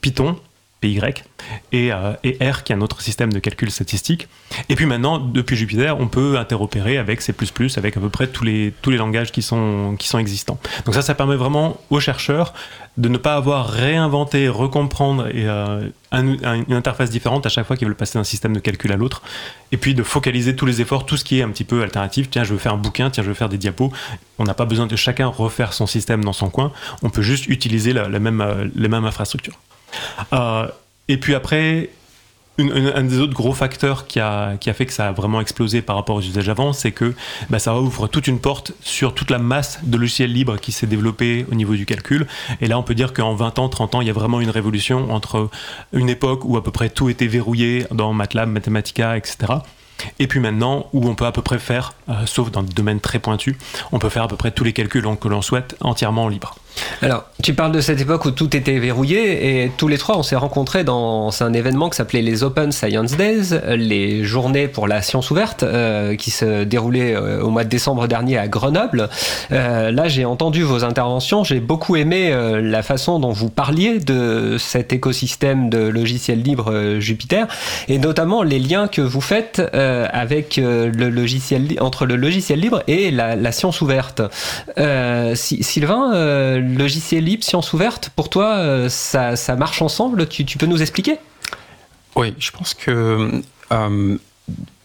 Python, 0.00 0.36
PY, 0.86 1.00
et, 1.72 1.92
euh, 1.92 2.12
et, 2.24 2.38
R 2.48 2.62
qui 2.62 2.72
est 2.72 2.76
un 2.76 2.80
autre 2.80 3.00
système 3.00 3.32
de 3.32 3.38
calcul 3.38 3.70
statistique. 3.70 4.28
Et 4.68 4.76
puis 4.76 4.86
maintenant, 4.86 5.18
depuis 5.18 5.56
Jupiter, 5.56 5.98
on 6.00 6.08
peut 6.08 6.38
interopérer 6.38 6.98
avec 6.98 7.20
C++, 7.20 7.34
avec 7.76 7.96
à 7.96 8.00
peu 8.00 8.08
près 8.08 8.26
tous 8.26 8.44
les, 8.44 8.72
tous 8.82 8.90
les 8.90 8.96
langages 8.96 9.32
qui 9.32 9.42
sont, 9.42 9.96
qui 9.98 10.08
sont 10.08 10.18
existants. 10.18 10.58
Donc 10.84 10.94
ça, 10.94 11.02
ça 11.02 11.14
permet 11.14 11.36
vraiment 11.36 11.80
aux 11.90 12.00
chercheurs 12.00 12.54
de 12.96 13.08
ne 13.08 13.18
pas 13.18 13.34
avoir 13.34 13.68
réinventé, 13.68 14.48
recomprendre 14.48 15.26
et, 15.28 15.46
euh, 15.46 15.88
une 16.12 16.72
interface 16.72 17.10
différente 17.10 17.44
à 17.44 17.50
chaque 17.50 17.66
fois 17.66 17.76
qu'ils 17.76 17.86
veulent 17.86 17.96
passer 17.96 18.18
d'un 18.18 18.24
système 18.24 18.54
de 18.54 18.60
calcul 18.60 18.90
à 18.92 18.96
l'autre, 18.96 19.22
et 19.70 19.76
puis 19.76 19.94
de 19.94 20.02
focaliser 20.02 20.56
tous 20.56 20.64
les 20.64 20.80
efforts, 20.80 21.04
tout 21.04 21.18
ce 21.18 21.24
qui 21.24 21.40
est 21.40 21.42
un 21.42 21.50
petit 21.50 21.64
peu 21.64 21.82
alternatif. 21.82 22.30
Tiens, 22.30 22.44
je 22.44 22.52
veux 22.52 22.58
faire 22.58 22.72
un 22.72 22.78
bouquin, 22.78 23.10
tiens, 23.10 23.22
je 23.22 23.28
veux 23.28 23.34
faire 23.34 23.50
des 23.50 23.58
diapos. 23.58 23.92
On 24.38 24.44
n'a 24.44 24.54
pas 24.54 24.64
besoin 24.64 24.86
de 24.86 24.96
chacun 24.96 25.26
refaire 25.26 25.74
son 25.74 25.86
système 25.86 26.24
dans 26.24 26.32
son 26.32 26.48
coin. 26.48 26.72
On 27.02 27.10
peut 27.10 27.22
juste 27.22 27.48
utiliser 27.48 27.92
la, 27.92 28.08
même, 28.08 28.40
euh, 28.40 28.66
les 28.74 28.88
mêmes 28.88 29.04
infrastructures. 29.04 29.58
Et 31.08 31.16
puis 31.18 31.34
après, 31.34 31.90
un 32.58 33.04
des 33.04 33.18
autres 33.18 33.34
gros 33.34 33.52
facteurs 33.52 34.06
qui 34.06 34.18
a, 34.18 34.56
fait 34.60 34.86
que 34.86 34.92
ça 34.92 35.08
a 35.08 35.12
vraiment 35.12 35.40
explosé 35.40 35.82
par 35.82 35.96
rapport 35.96 36.16
aux 36.16 36.22
usages 36.22 36.48
avant, 36.48 36.72
c'est 36.72 36.92
que 36.92 37.14
bah, 37.50 37.58
ça 37.58 37.78
ouvre 37.78 38.06
toute 38.06 38.26
une 38.26 38.40
porte 38.40 38.72
sur 38.80 39.14
toute 39.14 39.30
la 39.30 39.38
masse 39.38 39.80
de 39.82 39.96
logiciels 39.96 40.32
libres 40.32 40.58
qui 40.58 40.72
s'est 40.72 40.86
développée 40.86 41.44
au 41.50 41.54
niveau 41.54 41.74
du 41.74 41.84
calcul. 41.84 42.26
Et 42.60 42.66
là, 42.66 42.78
on 42.78 42.82
peut 42.82 42.94
dire 42.94 43.12
qu'en 43.12 43.34
20 43.34 43.58
ans, 43.58 43.68
30 43.68 43.96
ans, 43.96 44.00
il 44.00 44.06
y 44.06 44.10
a 44.10 44.14
vraiment 44.14 44.40
une 44.40 44.50
révolution 44.50 45.12
entre 45.12 45.50
une 45.92 46.08
époque 46.08 46.44
où 46.44 46.56
à 46.56 46.64
peu 46.64 46.70
près 46.70 46.88
tout 46.88 47.10
était 47.10 47.26
verrouillé 47.26 47.86
dans 47.90 48.12
MATLAB, 48.12 48.48
Mathematica, 48.48 49.16
etc. 49.16 49.52
Et 50.18 50.26
puis 50.26 50.40
maintenant, 50.40 50.88
où 50.92 51.08
on 51.08 51.14
peut 51.14 51.26
à 51.26 51.32
peu 51.32 51.42
près 51.42 51.58
faire, 51.58 51.94
euh, 52.08 52.26
sauf 52.26 52.50
dans 52.50 52.62
des 52.62 52.72
domaines 52.72 53.00
très 53.00 53.18
pointus, 53.18 53.56
on 53.92 53.98
peut 53.98 54.08
faire 54.08 54.24
à 54.24 54.28
peu 54.28 54.36
près 54.36 54.50
tous 54.50 54.64
les 54.64 54.72
calculs 54.72 55.06
que 55.20 55.28
l'on 55.28 55.42
souhaite 55.42 55.76
entièrement 55.80 56.24
en 56.24 56.28
libre. 56.28 56.56
Alors, 57.02 57.24
tu 57.42 57.54
parles 57.54 57.72
de 57.72 57.80
cette 57.80 58.00
époque 58.00 58.24
où 58.24 58.30
tout 58.30 58.56
était 58.56 58.78
verrouillé 58.78 59.62
et 59.62 59.70
tous 59.76 59.86
les 59.86 59.98
trois, 59.98 60.16
on 60.16 60.22
s'est 60.22 60.36
rencontrés 60.36 60.82
dans 60.82 61.30
un 61.42 61.52
événement 61.52 61.90
qui 61.90 61.96
s'appelait 61.96 62.22
les 62.22 62.42
Open 62.42 62.72
Science 62.72 63.16
Days, 63.16 63.60
les 63.76 64.24
journées 64.24 64.66
pour 64.66 64.88
la 64.88 65.02
science 65.02 65.30
ouverte, 65.30 65.62
euh, 65.62 66.16
qui 66.16 66.30
se 66.30 66.64
déroulaient 66.64 67.14
euh, 67.14 67.42
au 67.42 67.50
mois 67.50 67.64
de 67.64 67.68
décembre 67.68 68.08
dernier 68.08 68.38
à 68.38 68.48
Grenoble. 68.48 69.08
Euh, 69.52 69.90
là, 69.90 70.08
j'ai 70.08 70.24
entendu 70.24 70.62
vos 70.62 70.84
interventions, 70.84 71.44
j'ai 71.44 71.60
beaucoup 71.60 71.96
aimé 71.96 72.34
la 72.62 72.82
façon 72.82 73.18
dont 73.18 73.32
vous 73.32 73.50
parliez 73.50 73.98
de 73.98 74.56
cet 74.58 74.92
écosystème 74.92 75.68
de 75.70 75.78
logiciels 75.78 76.42
libres 76.42 76.98
Jupiter 76.98 77.46
et 77.88 77.98
notamment 77.98 78.42
les 78.42 78.58
liens 78.58 78.88
que 78.88 79.02
vous 79.02 79.20
faites 79.20 79.62
avec 79.72 80.56
le 80.56 81.08
logiciel 81.08 81.76
entre 81.80 82.06
le 82.06 82.16
logiciel 82.16 82.60
libre 82.60 82.82
et 82.86 83.10
la, 83.10 83.52
science 83.52 83.80
ouverte. 83.80 84.22
Sylvain, 85.34 86.12
logiciel 86.74 87.24
libre, 87.24 87.44
science 87.44 87.72
ouverte, 87.72 88.10
pour 88.14 88.30
toi, 88.30 88.56
euh, 88.56 88.88
ça, 88.88 89.56
marche 89.56 89.82
ensemble? 89.82 90.28
Tu, 90.28 90.44
peux 90.58 90.66
nous 90.66 90.82
expliquer? 90.82 91.18
Oui, 92.14 92.34
je 92.38 92.50
pense 92.50 92.74
que 92.74 93.42
euh, 93.72 94.18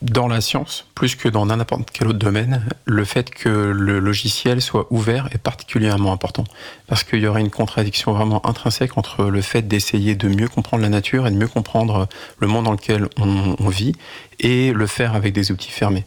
dans 0.01 0.27
la 0.27 0.41
science, 0.41 0.87
plus 0.95 1.15
que 1.15 1.29
dans 1.29 1.45
n'importe 1.45 1.89
quel 1.91 2.07
autre 2.07 2.19
domaine, 2.19 2.65
le 2.85 3.05
fait 3.05 3.29
que 3.29 3.49
le 3.49 3.99
logiciel 3.99 4.61
soit 4.61 4.87
ouvert 4.89 5.29
est 5.31 5.37
particulièrement 5.37 6.11
important. 6.11 6.43
Parce 6.87 7.03
qu'il 7.03 7.19
y 7.19 7.27
aurait 7.27 7.41
une 7.41 7.51
contradiction 7.51 8.11
vraiment 8.13 8.45
intrinsèque 8.45 8.97
entre 8.97 9.25
le 9.25 9.41
fait 9.41 9.61
d'essayer 9.61 10.15
de 10.15 10.27
mieux 10.27 10.47
comprendre 10.47 10.83
la 10.83 10.89
nature 10.89 11.27
et 11.27 11.31
de 11.31 11.35
mieux 11.35 11.47
comprendre 11.47 12.07
le 12.39 12.47
monde 12.47 12.65
dans 12.65 12.71
lequel 12.71 13.07
on 13.17 13.69
vit 13.69 13.93
et 14.39 14.73
le 14.73 14.87
faire 14.87 15.15
avec 15.15 15.33
des 15.33 15.51
outils 15.51 15.71
fermés. 15.71 16.05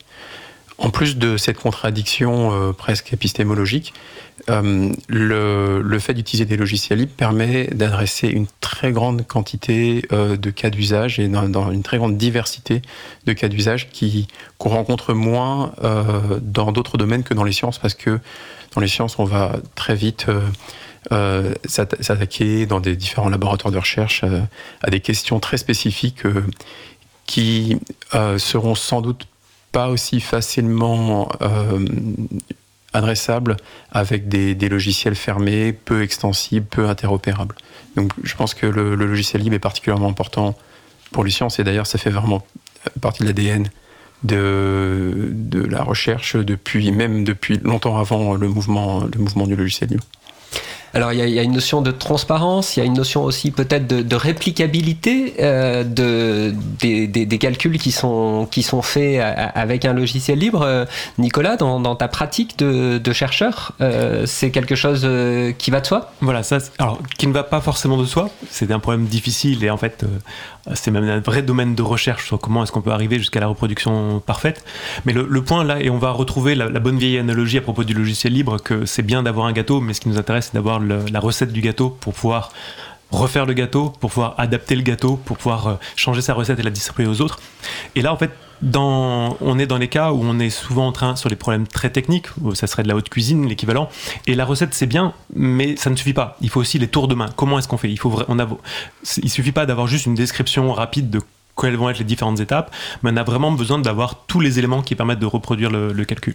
En 0.78 0.90
plus 0.90 1.16
de 1.16 1.36
cette 1.36 1.58
contradiction 1.58 2.52
euh, 2.52 2.72
presque 2.72 3.12
épistémologique, 3.12 3.94
euh, 4.50 4.92
le, 5.08 5.98
fait 6.00 6.14
d'utiliser 6.14 6.44
des 6.44 6.56
logiciels 6.56 6.98
libres 6.98 7.12
permet 7.16 7.68
d'adresser 7.68 8.28
une 8.28 8.46
très 8.60 8.90
grande 8.90 9.24
quantité 9.24 10.04
euh, 10.12 10.36
de 10.36 10.50
cas 10.50 10.70
d'usage 10.70 11.20
et 11.20 11.28
dans, 11.28 11.70
une 11.70 11.84
très 11.84 11.98
grande 11.98 12.16
diversité 12.16 12.82
de 13.24 13.32
cas 13.32 13.48
d'usage 13.48 13.88
qu'on 14.58 14.68
rencontre 14.70 15.14
moins 15.14 15.72
dans 16.42 16.72
d'autres 16.72 16.98
domaines 16.98 17.22
que 17.22 17.34
dans 17.34 17.44
les 17.44 17.52
sciences, 17.52 17.78
parce 17.78 17.94
que 17.94 18.18
dans 18.74 18.80
les 18.80 18.88
sciences, 18.88 19.18
on 19.20 19.24
va 19.24 19.56
très 19.76 19.94
vite 19.94 20.26
s'attaquer 21.66 22.66
dans 22.66 22.80
des 22.80 22.96
différents 22.96 23.28
laboratoires 23.28 23.70
de 23.70 23.78
recherche 23.78 24.24
à 24.82 24.90
des 24.90 25.00
questions 25.00 25.38
très 25.38 25.56
spécifiques 25.56 26.22
qui 27.26 27.78
seront 28.38 28.74
sans 28.74 29.00
doute 29.00 29.26
pas 29.74 29.88
aussi 29.88 30.20
facilement 30.20 31.28
euh, 31.42 31.84
adressable 32.92 33.56
avec 33.90 34.28
des, 34.28 34.68
logiciels 34.68 35.16
fermés, 35.16 35.72
peu 35.72 36.02
extensibles, 36.04 36.64
peu 36.64 36.88
interopérables. 36.88 37.56
Donc 37.96 38.12
je 38.22 38.36
pense 38.36 38.54
que 38.54 38.66
le, 38.66 38.94
logiciel 38.94 39.42
libre 39.42 39.56
est 39.56 39.58
particulièrement 39.58 40.08
important 40.08 40.56
pour 41.10 41.24
les 41.24 41.32
sciences 41.32 41.58
et 41.58 41.64
d'ailleurs 41.64 41.88
ça 41.88 41.98
fait 41.98 42.10
vraiment 42.10 42.46
partie 43.00 43.24
de 43.24 43.28
l'ADN 43.28 43.68
de, 44.22 45.66
la 45.68 45.82
recherche 45.82 46.36
depuis 46.36 46.92
même 46.92 47.24
depuis 47.24 47.58
longtemps 47.58 47.98
avant 47.98 48.34
le 48.34 48.48
mouvement 48.48 49.08
du 49.08 49.56
logiciel 49.56 49.90
libre. 49.90 50.04
Alors 50.94 51.12
il 51.12 51.18
y, 51.18 51.38
a 51.38 51.42
une 51.42 51.52
notion 51.52 51.82
de 51.82 51.90
transparence, 51.90 52.76
il 52.76 52.80
y 52.80 52.82
a 52.84 52.86
une 52.86 52.94
notion 52.94 53.24
aussi 53.24 53.50
peut-être 53.50 53.86
de, 53.86 54.16
réplicabilité 54.16 55.34
euh, 55.40 55.82
de, 55.82 56.54
des, 56.80 57.38
calculs 57.38 57.78
qui 57.78 57.90
sont, 57.90 58.46
qui 58.48 58.62
sont 58.62 58.80
faits 58.80 59.20
avec 59.20 59.84
un 59.84 59.92
logiciel 59.92 60.38
libre. 60.38 60.62
Euh, 60.62 60.84
Nicolas, 61.18 61.56
dans, 61.56 61.96
ta 61.96 62.06
pratique 62.06 62.56
de, 62.58 63.12
chercheur, 63.12 63.72
euh, 63.80 64.24
c'est 64.26 64.50
quelque 64.50 64.76
chose 64.76 65.08
qui 65.58 65.70
va 65.72 65.80
de 65.80 65.86
soi? 65.86 66.12
Voilà, 66.20 66.44
ça, 66.44 66.58
alors 66.78 67.00
qui 67.18 67.26
ne 67.26 67.32
va 67.32 67.42
pas 67.42 67.60
forcément 67.60 67.96
de 67.96 68.04
soi, 68.04 68.30
c'est 68.48 68.70
un 68.70 68.78
problème 68.78 69.06
difficile 69.06 69.64
et 69.64 69.70
en 69.70 69.76
fait 69.76 70.04
c'est 70.72 70.90
même 70.90 71.04
un 71.04 71.20
vrai 71.20 71.42
domaine 71.42 71.74
de 71.74 71.82
recherche 71.82 72.26
sur 72.26 72.38
comment 72.38 72.62
est-ce 72.62 72.72
qu'on 72.72 72.80
peut 72.80 72.92
arriver 72.92 73.18
jusqu'à 73.18 73.40
la 73.40 73.46
reproduction 73.46 74.20
parfaite. 74.20 74.64
Mais 75.04 75.12
le, 75.12 75.42
point 75.42 75.62
là, 75.64 75.80
et 75.80 75.90
on 75.90 75.98
va 75.98 76.10
retrouver 76.10 76.54
la, 76.54 76.68
bonne 76.80 76.98
vieille 76.98 77.18
analogie 77.18 77.58
à 77.58 77.60
propos 77.60 77.84
du 77.84 77.92
logiciel 77.92 78.32
libre, 78.32 78.58
que 78.58 78.86
c'est 78.86 79.02
bien 79.02 79.22
d'avoir 79.22 79.46
un 79.46 79.52
gâteau, 79.52 79.80
mais 79.80 79.92
ce 79.92 80.00
qui 80.00 80.08
nous 80.08 80.18
intéresse, 80.18 80.46
c'est 80.46 80.54
d'avoir 80.54 80.80
la 80.84 81.20
recette 81.20 81.52
du 81.52 81.60
gâteau 81.60 81.90
pour 81.90 82.14
pouvoir 82.14 82.50
refaire 83.14 83.46
le 83.46 83.54
gâteau, 83.54 83.90
pour 84.00 84.10
pouvoir 84.10 84.34
adapter 84.38 84.76
le 84.76 84.82
gâteau, 84.82 85.16
pour 85.16 85.36
pouvoir 85.36 85.66
euh, 85.66 85.74
changer 85.96 86.20
sa 86.20 86.34
recette 86.34 86.58
et 86.58 86.62
la 86.62 86.70
distribuer 86.70 87.06
aux 87.06 87.20
autres. 87.20 87.40
Et 87.94 88.02
là, 88.02 88.12
en 88.12 88.16
fait, 88.16 88.30
on 88.74 89.58
est 89.58 89.66
dans 89.66 89.78
les 89.78 89.88
cas 89.88 90.12
où 90.12 90.22
on 90.22 90.38
est 90.38 90.50
souvent 90.50 90.86
en 90.86 90.92
train 90.92 91.16
sur 91.16 91.28
les 91.28 91.36
problèmes 91.36 91.66
très 91.66 91.90
techniques, 91.90 92.26
où 92.40 92.54
ça 92.54 92.66
serait 92.66 92.82
de 92.82 92.88
la 92.88 92.96
haute 92.96 93.08
cuisine, 93.08 93.46
l'équivalent. 93.46 93.88
Et 94.26 94.34
la 94.34 94.44
recette, 94.44 94.74
c'est 94.74 94.86
bien, 94.86 95.12
mais 95.34 95.76
ça 95.76 95.90
ne 95.90 95.96
suffit 95.96 96.14
pas. 96.14 96.36
Il 96.40 96.48
faut 96.48 96.60
aussi 96.60 96.78
les 96.78 96.88
tours 96.88 97.08
de 97.08 97.14
main. 97.14 97.28
Comment 97.36 97.58
est-ce 97.58 97.68
qu'on 97.68 97.76
fait? 97.76 97.90
Il 97.90 97.98
faut, 97.98 98.22
il 99.22 99.30
suffit 99.30 99.52
pas 99.52 99.66
d'avoir 99.66 99.86
juste 99.86 100.06
une 100.06 100.14
description 100.14 100.72
rapide 100.72 101.10
de 101.10 101.20
quelles 101.60 101.76
vont 101.76 101.88
être 101.88 101.98
les 101.98 102.04
différentes 102.04 102.40
étapes, 102.40 102.74
mais 103.02 103.10
on 103.12 103.16
a 103.16 103.22
vraiment 103.22 103.52
besoin 103.52 103.78
d'avoir 103.78 104.26
tous 104.26 104.40
les 104.40 104.58
éléments 104.58 104.82
qui 104.82 104.94
permettent 104.96 105.20
de 105.20 105.26
reproduire 105.26 105.70
le, 105.70 106.04
calcul. 106.04 106.34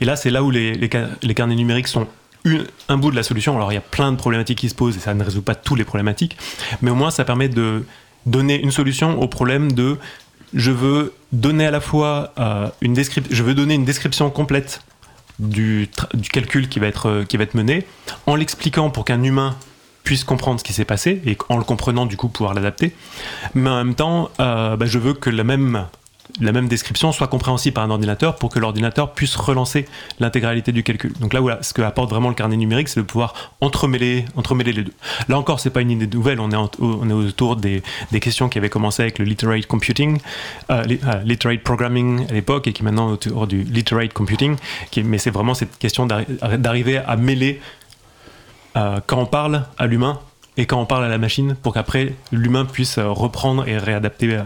Et 0.00 0.04
là, 0.04 0.16
c'est 0.16 0.30
là 0.30 0.42
où 0.42 0.50
les, 0.50 0.88
carnets 0.88 1.54
numériques 1.54 1.88
sont 1.88 2.08
un 2.88 2.96
bout 2.96 3.10
de 3.10 3.16
la 3.16 3.22
solution. 3.22 3.56
Alors, 3.56 3.72
il 3.72 3.74
y 3.74 3.78
a 3.78 3.82
plein 3.82 4.12
de 4.12 4.16
problématiques 4.16 4.58
qui 4.58 4.68
se 4.68 4.74
posent 4.74 4.96
et 4.96 5.00
ça 5.00 5.14
ne 5.14 5.22
résout 5.22 5.42
pas 5.42 5.54
toutes 5.54 5.78
les 5.78 5.84
problématiques, 5.84 6.36
mais 6.82 6.90
au 6.90 6.94
moins, 6.94 7.10
ça 7.10 7.24
permet 7.24 7.48
de 7.48 7.84
donner 8.24 8.60
une 8.60 8.70
solution 8.70 9.20
au 9.20 9.28
problème 9.28 9.72
de 9.72 9.96
je 10.54 10.70
veux 10.70 11.12
donner 11.32 11.66
à 11.66 11.70
la 11.70 11.80
fois 11.80 12.32
euh, 12.38 12.68
une 12.80 12.94
description, 12.94 13.34
je 13.34 13.42
veux 13.42 13.54
donner 13.54 13.74
une 13.74 13.84
description 13.84 14.30
complète 14.30 14.80
du, 15.38 15.88
calcul 16.32 16.68
qui 16.68 16.78
va 16.78 16.86
être, 16.86 17.24
qui 17.28 17.36
va 17.36 17.44
être 17.44 17.54
mené, 17.54 17.84
en 18.26 18.36
l'expliquant 18.36 18.90
pour 18.90 19.04
qu'un 19.04 19.22
humain 19.22 19.56
puisse 20.02 20.24
comprendre 20.24 20.60
ce 20.60 20.64
qui 20.64 20.72
s'est 20.72 20.84
passé 20.84 21.20
et 21.26 21.36
en 21.48 21.58
le 21.58 21.64
comprenant 21.64 22.06
du 22.06 22.16
coup 22.16 22.28
pouvoir 22.28 22.54
l'adapter. 22.54 22.94
Mais 23.54 23.68
en 23.68 23.84
même 23.84 23.94
temps, 23.94 24.30
euh, 24.40 24.76
bah, 24.76 24.86
je 24.86 24.98
veux 24.98 25.14
que 25.14 25.30
la 25.30 25.44
même 25.44 25.86
la 26.40 26.52
même 26.52 26.68
description 26.68 27.12
soit 27.12 27.28
compréhensible 27.28 27.74
par 27.74 27.84
un 27.84 27.90
ordinateur 27.90 28.36
pour 28.36 28.50
que 28.50 28.58
l'ordinateur 28.58 29.12
puisse 29.12 29.36
relancer 29.36 29.86
l'intégralité 30.20 30.72
du 30.72 30.82
calcul. 30.82 31.12
Donc 31.20 31.32
là, 31.32 31.40
voilà, 31.40 31.62
ce 31.62 31.72
que 31.72 31.82
apporte 31.82 32.10
vraiment 32.10 32.28
le 32.28 32.34
carnet 32.34 32.56
numérique, 32.56 32.88
c'est 32.88 33.00
de 33.00 33.04
pouvoir 33.04 33.52
entremêler, 33.60 34.24
entremêler 34.36 34.72
les 34.72 34.82
deux. 34.82 34.92
Là 35.28 35.38
encore, 35.38 35.60
c'est 35.60 35.70
pas 35.70 35.80
une 35.80 35.90
idée 35.90 36.06
nouvelle, 36.06 36.40
on 36.40 36.50
est, 36.50 36.56
on 36.80 37.08
est 37.08 37.12
autour 37.12 37.56
des, 37.56 37.82
des, 38.10 38.20
questions 38.20 38.48
qui 38.48 38.58
avaient 38.58 38.70
commencé 38.70 39.02
avec 39.02 39.18
le 39.18 39.24
literate 39.24 39.66
computing, 39.66 40.18
euh, 40.70 40.84
euh, 40.90 41.22
literate 41.24 41.62
programming 41.62 42.26
à 42.28 42.32
l'époque, 42.32 42.66
et 42.66 42.72
qui 42.72 42.82
maintenant 42.82 43.10
autour 43.10 43.46
du 43.46 43.62
literate 43.62 44.12
computing, 44.12 44.56
mais 45.04 45.18
c'est 45.18 45.30
vraiment 45.30 45.54
cette 45.54 45.78
question 45.78 46.06
d'arriver 46.06 46.98
à 46.98 47.16
mêler 47.16 47.60
euh, 48.76 49.00
quand 49.06 49.18
on 49.18 49.26
parle 49.26 49.64
à 49.78 49.86
l'humain 49.86 50.20
et 50.56 50.66
quand 50.66 50.80
on 50.80 50.86
parle 50.86 51.04
à 51.04 51.08
la 51.08 51.18
machine 51.18 51.56
pour 51.62 51.74
qu'après 51.74 52.14
l'humain 52.32 52.64
puisse 52.64 52.98
euh, 52.98 53.08
reprendre 53.08 53.68
et 53.68 53.78
réadapter 53.78 54.34
euh, 54.34 54.42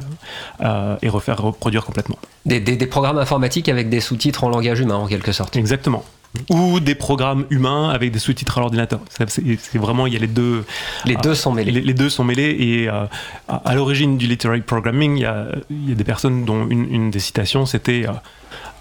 euh, 0.60 0.96
et 1.02 1.08
refaire 1.08 1.40
reproduire 1.40 1.84
complètement. 1.84 2.18
Des, 2.46 2.60
programmes 2.86 3.18
informatiques 3.18 3.68
avec 3.68 3.88
des 3.88 4.00
sous-titres 4.00 4.44
en 4.44 4.48
langage 4.48 4.80
humain 4.80 4.96
en 4.96 5.06
quelque 5.06 5.32
sorte. 5.32 5.56
Exactement. 5.56 6.04
Ou 6.48 6.80
des 6.80 6.94
programmes 6.94 7.44
humains 7.50 7.90
avec 7.90 8.12
des 8.12 8.18
sous-titres 8.18 8.58
à 8.58 8.60
l'ordinateur. 8.60 9.00
C'est 9.26 9.78
vraiment, 9.78 10.06
il 10.06 10.12
y 10.12 10.16
a 10.16 10.20
les 10.20 10.28
deux. 10.28 10.64
Les 11.04 11.16
deux 11.16 11.34
sont 11.34 11.52
mêlés. 11.52 11.72
Les, 11.72 11.94
deux 11.94 12.08
sont 12.08 12.22
mêlés 12.22 12.56
et 12.58 12.88
à, 12.88 13.74
l'origine 13.74 14.16
du 14.16 14.28
literary 14.28 14.60
programming, 14.60 15.16
il 15.16 15.22
y, 15.22 15.26
a, 15.26 15.46
il 15.70 15.88
y 15.88 15.92
a 15.92 15.94
des 15.96 16.04
personnes 16.04 16.44
dont 16.44 16.68
une, 16.68 16.92
une 16.92 17.10
des 17.10 17.18
citations 17.18 17.66
c'était 17.66 18.06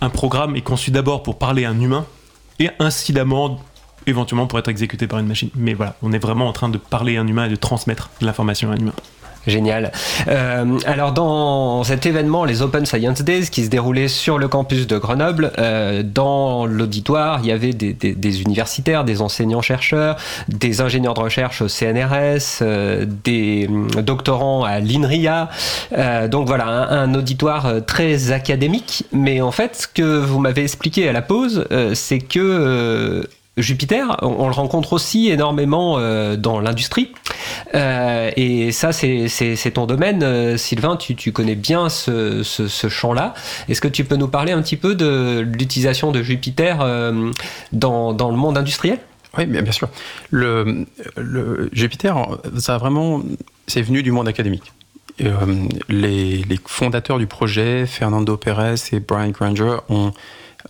un 0.01 0.09
programme 0.09 0.55
est 0.55 0.61
conçu 0.61 0.91
d'abord 0.91 1.23
pour 1.23 1.39
parler 1.39 1.65
à 1.65 1.71
un 1.71 1.79
humain 1.79 2.05
et 2.59 2.69
incidemment 2.79 3.59
éventuellement 4.09 4.47
pour 4.47 4.59
être 4.59 4.69
exécuté 4.69 5.07
par 5.07 5.19
une 5.19 5.27
machine. 5.27 5.49
Mais 5.55 5.73
voilà, 5.73 5.95
on 6.01 6.11
est 6.11 6.19
vraiment 6.19 6.47
en 6.47 6.53
train 6.53 6.69
de 6.69 6.77
parler 6.77 7.17
à 7.17 7.21
un 7.21 7.27
humain 7.27 7.45
et 7.45 7.49
de 7.49 7.55
transmettre 7.55 8.09
l'information 8.21 8.71
à 8.71 8.73
un 8.73 8.77
humain. 8.77 8.93
Génial. 9.47 9.91
Euh, 10.27 10.77
alors 10.85 11.13
dans 11.13 11.83
cet 11.83 12.05
événement, 12.05 12.45
les 12.45 12.61
Open 12.61 12.85
Science 12.85 13.21
Days, 13.21 13.49
qui 13.49 13.63
se 13.63 13.69
déroulait 13.69 14.07
sur 14.07 14.37
le 14.37 14.47
campus 14.47 14.85
de 14.85 14.97
Grenoble, 14.97 15.51
euh, 15.57 16.03
dans 16.03 16.65
l'auditoire, 16.65 17.39
il 17.41 17.47
y 17.47 17.51
avait 17.51 17.73
des, 17.73 18.41
universitaires, 18.41 19.03
des 19.05 19.21
enseignants-chercheurs, 19.21 20.17
des 20.49 20.81
ingénieurs 20.81 21.13
de 21.13 21.21
recherche 21.21 21.61
au 21.61 21.67
CNRS, 21.67 22.59
euh, 22.61 23.05
des 23.23 23.69
doctorants 24.03 24.63
à 24.63 24.79
l'INRIA. 24.79 25.49
donc 26.29 26.47
voilà, 26.47 26.65
un, 26.67 27.13
auditoire 27.15 27.85
très 27.85 28.31
académique. 28.31 29.05
Mais 29.11 29.41
en 29.41 29.51
fait, 29.51 29.75
ce 29.75 29.87
que 29.87 30.19
vous 30.19 30.39
m'avez 30.39 30.63
expliqué 30.63 31.07
à 31.07 31.13
la 31.13 31.21
pause, 31.21 31.65
c'est 31.93 32.19
que 32.19 33.27
Jupiter, 33.61 34.17
on, 34.21 34.47
le 34.47 34.53
rencontre 34.53 34.93
aussi 34.93 35.29
énormément 35.29 35.97
euh, 35.97 36.35
dans 36.35 36.59
l'industrie. 36.59 37.11
Euh, 37.75 38.31
et 38.35 38.71
ça, 38.71 38.91
c'est 38.91 39.71
ton 39.73 39.85
domaine. 39.85 40.23
Euh, 40.23 40.57
Sylvain, 40.57 40.97
tu, 40.97 41.31
connais 41.31 41.55
bien 41.55 41.89
ce, 41.89 42.43
champ-là. 42.89 43.33
Est-ce 43.67 43.81
que 43.81 43.87
tu 43.87 44.03
peux 44.03 44.15
nous 44.15 44.27
parler 44.27 44.51
un 44.51 44.61
petit 44.61 44.77
peu 44.77 44.95
de 44.95 45.39
l'utilisation 45.39 46.11
de 46.11 46.21
Jupiter 46.21 46.77
dans, 47.71 48.13
le 48.13 48.37
monde 48.37 48.57
industriel? 48.57 48.99
Oui, 49.37 49.45
bien, 49.45 49.71
sûr. 49.71 49.89
Le, 50.31 50.85
Jupiter, 51.71 52.15
ça 52.57 52.77
vraiment, 52.77 53.21
c'est 53.67 53.81
venu 53.81 54.03
du 54.03 54.11
monde 54.11 54.27
académique. 54.27 54.71
les, 55.89 56.43
fondateurs 56.65 57.19
du 57.19 57.27
projet, 57.27 57.85
Fernando 57.85 58.37
Pérez 58.37 58.75
et 58.91 58.99
Brian 58.99 59.29
Granger, 59.29 59.77
ont 59.89 60.13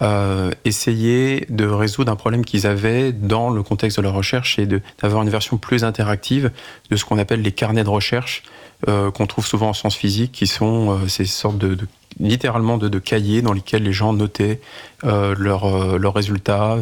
euh, 0.02 0.52
essayer 0.66 1.46
de 1.50 1.66
résoudre 1.66 2.12
un 2.12 2.16
problème 2.16 2.46
qu'ils 2.46 2.68
avaient 2.68 3.12
dans 3.12 3.50
le 3.50 3.64
contexte 3.64 3.98
de 3.98 4.04
leur 4.04 4.14
recherche 4.14 4.60
et 4.60 4.68
d'avoir 5.02 5.24
une 5.24 5.30
version 5.30 5.58
plus 5.58 5.84
interactive 5.84 6.52
de 6.90 6.96
ce 6.96 7.06
qu'on 7.06 7.18
appelle 7.18 7.42
les 7.42 7.52
carnets 7.52 7.84
de 7.84 7.90
recherche 7.90 8.44
euh, 8.88 9.12
qu'on 9.12 9.28
trouve 9.28 9.46
souvent 9.46 9.70
en 9.70 9.74
sciences 9.74 9.98
physiques, 9.98 10.32
qui 10.32 10.48
sont 10.48 10.92
euh, 10.92 11.08
ces 11.10 11.26
sortes 11.26 11.58
de, 11.58 11.78
littéralement 12.18 12.78
de, 12.78 12.98
cahiers 12.98 13.42
dans 13.42 13.52
lesquels 13.52 13.84
les 13.84 13.92
gens 13.92 14.14
notaient 14.14 14.62
euh, 15.04 15.36
leurs 15.38 15.98
leur 15.98 16.14
résultats, 16.14 16.78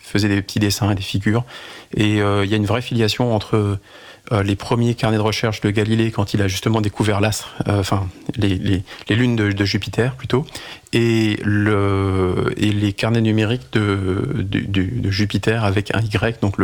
faisaient 0.00 0.30
des 0.30 0.40
petits 0.40 0.60
dessins 0.60 0.90
et 0.90 0.94
des 0.94 1.02
figures. 1.02 1.44
Et 1.94 2.12
il 2.14 2.48
y 2.50 2.54
a 2.54 2.56
une 2.56 2.64
vraie 2.64 2.80
filiation 2.80 3.34
entre 3.34 3.78
les 4.32 4.56
premiers 4.56 4.94
carnets 4.94 5.18
de 5.18 5.22
recherche 5.22 5.60
de 5.60 5.70
Galilée 5.70 6.10
quand 6.10 6.34
il 6.34 6.42
a 6.42 6.48
justement 6.48 6.80
découvert 6.80 7.20
l'astre, 7.20 7.54
euh, 7.68 7.80
enfin 7.80 8.08
les, 8.36 8.82
lunes 9.08 9.36
de, 9.36 9.64
Jupiter 9.64 10.14
plutôt, 10.14 10.44
et, 10.92 11.38
le, 11.44 12.52
et 12.56 12.72
les 12.72 12.92
carnets 12.92 13.20
numériques 13.20 13.72
de, 13.72 15.10
Jupiter 15.10 15.64
avec 15.64 15.94
un 15.94 16.00
Y, 16.00 16.40
donc 16.40 16.56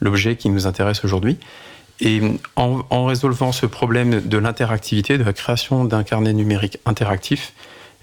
l'objet 0.00 0.36
qui 0.36 0.48
nous 0.50 0.66
intéresse 0.66 1.04
aujourd'hui. 1.04 1.38
Et 2.00 2.20
en, 2.56 3.04
résolvant 3.04 3.52
ce 3.52 3.66
problème 3.66 4.20
de 4.20 4.38
l'interactivité, 4.38 5.16
de 5.16 5.22
la 5.22 5.32
création 5.32 5.84
d'un 5.84 6.02
carnet 6.02 6.32
numérique 6.32 6.78
interactif, 6.86 7.52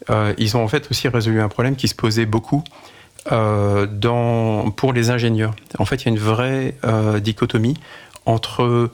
euh, 0.09 0.33
ils 0.37 0.55
ont 0.55 0.63
en 0.63 0.67
fait 0.67 0.89
aussi 0.89 1.07
résolu 1.07 1.41
un 1.41 1.49
problème 1.49 1.75
qui 1.75 1.87
se 1.87 1.95
posait 1.95 2.25
beaucoup 2.25 2.63
euh, 3.31 3.85
pour 4.75 4.93
les 4.93 5.09
ingénieurs. 5.09 5.53
En 5.77 5.85
fait, 5.85 6.03
il 6.03 6.05
y 6.05 6.09
a 6.09 6.11
une 6.11 6.19
vraie 6.19 6.75
euh, 6.85 7.19
dichotomie 7.19 7.75
entre 8.25 8.89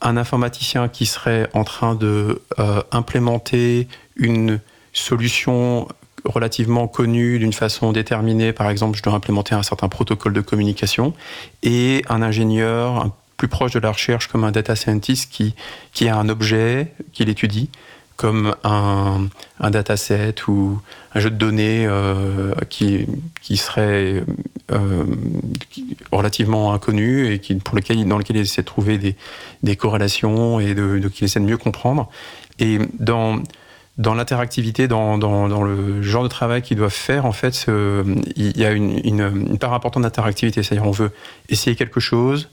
un 0.00 0.16
informaticien 0.16 0.88
qui 0.88 1.06
serait 1.06 1.48
en 1.54 1.64
train 1.64 1.94
de 1.94 2.42
euh, 2.58 2.82
implémenter 2.92 3.88
une 4.16 4.60
solution 4.92 5.88
relativement 6.24 6.88
connue 6.88 7.38
d'une 7.38 7.52
façon 7.52 7.92
déterminée, 7.92 8.52
par 8.52 8.70
exemple, 8.70 8.96
je 8.96 9.02
dois 9.02 9.12
implémenter 9.12 9.54
un 9.54 9.62
certain 9.62 9.88
protocole 9.88 10.32
de 10.32 10.40
communication, 10.40 11.14
et 11.62 12.02
un 12.08 12.22
ingénieur 12.22 13.10
plus 13.36 13.48
proche 13.48 13.72
de 13.72 13.80
la 13.80 13.90
recherche 13.90 14.28
comme 14.28 14.44
un 14.44 14.52
data 14.52 14.76
scientist 14.76 15.30
qui, 15.30 15.54
qui 15.92 16.08
a 16.08 16.16
un 16.16 16.28
objet 16.28 16.92
qu'il 17.12 17.28
étudie 17.28 17.68
comme 18.16 18.54
un, 18.62 19.28
un, 19.60 19.70
dataset 19.70 20.34
ou 20.46 20.80
un 21.14 21.20
jeu 21.20 21.30
de 21.30 21.36
données 21.36 21.86
euh, 21.86 22.54
qui, 22.68 23.06
qui, 23.42 23.56
serait 23.56 24.22
euh, 24.72 25.04
relativement 26.12 26.72
inconnu 26.72 27.32
et 27.32 27.38
qui, 27.40 27.54
pour 27.56 27.76
lequel, 27.76 28.06
dans 28.06 28.18
lequel 28.18 28.36
il 28.36 28.42
essaie 28.42 28.62
de 28.62 28.66
trouver 28.66 28.98
des, 28.98 29.16
des 29.62 29.76
corrélations 29.76 30.60
et 30.60 30.74
de, 30.74 30.98
de, 30.98 31.08
qu'il 31.08 31.24
essaie 31.24 31.40
de 31.40 31.44
mieux 31.44 31.58
comprendre. 31.58 32.08
Et 32.60 32.78
dans, 33.00 33.42
dans 33.98 34.14
l'interactivité, 34.14 34.86
dans, 34.86 35.18
dans, 35.18 35.62
le 35.62 36.02
genre 36.02 36.22
de 36.22 36.28
travail 36.28 36.62
qu'ils 36.62 36.76
doivent 36.76 36.92
faire, 36.92 37.26
en 37.26 37.32
fait, 37.32 37.66
il 38.36 38.56
y 38.56 38.64
a 38.64 38.70
une, 38.70 39.00
une, 39.04 39.46
une 39.50 39.58
part 39.58 39.72
importante 39.72 40.04
d'interactivité. 40.04 40.62
C'est-à-dire, 40.62 40.86
on 40.86 40.92
veut 40.92 41.10
essayer 41.48 41.74
quelque 41.74 42.00
chose, 42.00 42.48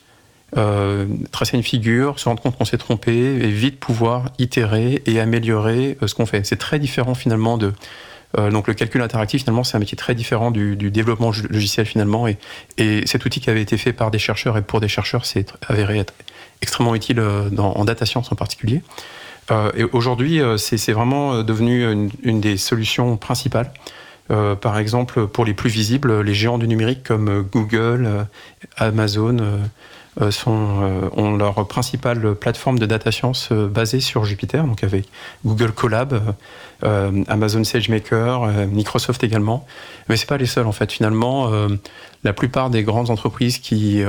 euh, 0.58 1.06
tracer 1.32 1.56
une 1.56 1.64
figure, 1.64 2.20
se 2.20 2.28
rendre 2.28 2.42
compte 2.42 2.58
qu'on 2.58 2.66
s'est 2.66 2.78
trompé 2.78 3.14
et 3.14 3.50
vite 3.50 3.80
pouvoir 3.80 4.26
itérer 4.38 5.02
et 5.06 5.18
améliorer 5.22 5.98
euh, 6.04 6.08
ce 6.08 6.16
qu'on 6.16 6.26
fait. 6.26 6.46
C'est 6.46 6.58
très 6.58 6.78
différent 6.78 7.16
finalement 7.16 7.58
de 7.58 7.72
euh, 8.38 8.52
donc 8.52 8.68
le 8.68 8.74
calcul 8.74 9.02
interactif 9.02 9.44
finalement 9.44 9.64
c'est 9.64 9.78
un 9.78 9.80
métier 9.80 9.96
très 9.98 10.14
différent 10.14 10.52
du, 10.52 10.76
développement 10.76 11.32
logiciel 11.50 11.86
finalement 11.86 12.28
et, 12.28 12.38
et, 12.78 13.06
cet 13.08 13.24
outil 13.24 13.40
qui 13.40 13.50
avait 13.50 13.62
été 13.62 13.78
fait 13.78 13.94
par 13.94 14.12
des 14.12 14.20
chercheurs 14.20 14.58
et 14.58 14.62
pour 14.62 14.82
des 14.82 14.90
chercheurs 14.90 15.26
c'est 15.26 15.54
avéré 15.70 16.00
être 16.00 16.14
extrêmement 16.62 16.96
utile 16.96 17.22
en 17.58 17.86
data 17.86 18.06
science 18.06 18.32
en 18.32 18.36
particulier. 18.36 18.84
Et 19.76 19.84
aujourd'hui 19.84 20.40
c'est 20.58 20.94
vraiment 20.94 21.44
devenu 21.44 22.10
une, 22.22 22.40
des 22.40 22.56
solutions 22.56 23.18
principales. 23.18 23.74
Par 24.28 24.78
exemple, 24.78 25.28
pour 25.28 25.44
les 25.44 25.56
plus 25.56 25.72
visibles, 25.72 26.22
les 26.22 26.36
géants 26.36 26.60
du 26.60 26.68
numérique 26.68 27.04
comme 27.04 27.42
Google, 27.52 28.28
Amazon, 28.78 29.38
sont, 30.30 30.82
euh, 30.82 31.10
ont 31.16 31.38
leur 31.38 31.66
principale 31.68 32.36
plateforme 32.36 32.80
de 32.80 32.86
data 32.86 33.12
science 33.12 33.50
euh, 33.52 33.68
basée 33.68 34.02
sur 34.02 34.26
Jupiter, 34.26 34.66
donc 34.66 34.84
avec 34.84 35.08
Google 35.46 35.72
Colab, 35.72 36.36
Amazon 37.28 37.64
SageMaker, 37.64 38.48
Microsoft 38.68 39.24
également. 39.24 39.68
Mais 40.10 40.18
c'est 40.18 40.28
pas 40.28 40.38
les 40.38 40.48
seuls 40.48 40.66
en 40.66 40.72
fait. 40.72 40.92
Finalement, 40.92 41.52
la 42.24 42.34
plupart 42.34 42.72
des 42.72 42.82
grandes 42.82 43.12
entreprises 43.12 43.60
qui, 43.60 44.02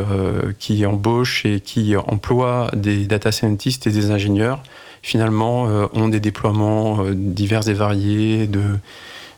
qui 0.58 0.86
embauchent 0.86 1.44
et 1.44 1.60
qui 1.60 1.94
emploient 1.96 2.70
des 2.74 3.04
data 3.04 3.30
scientists 3.30 3.86
et 3.86 3.90
des 3.90 4.10
ingénieurs, 4.10 4.62
finalement, 5.02 5.64
ont 5.92 6.08
des 6.08 6.18
déploiements 6.18 7.04
divers 7.12 7.68
et 7.68 7.74
variés 7.74 8.46
de, 8.46 8.62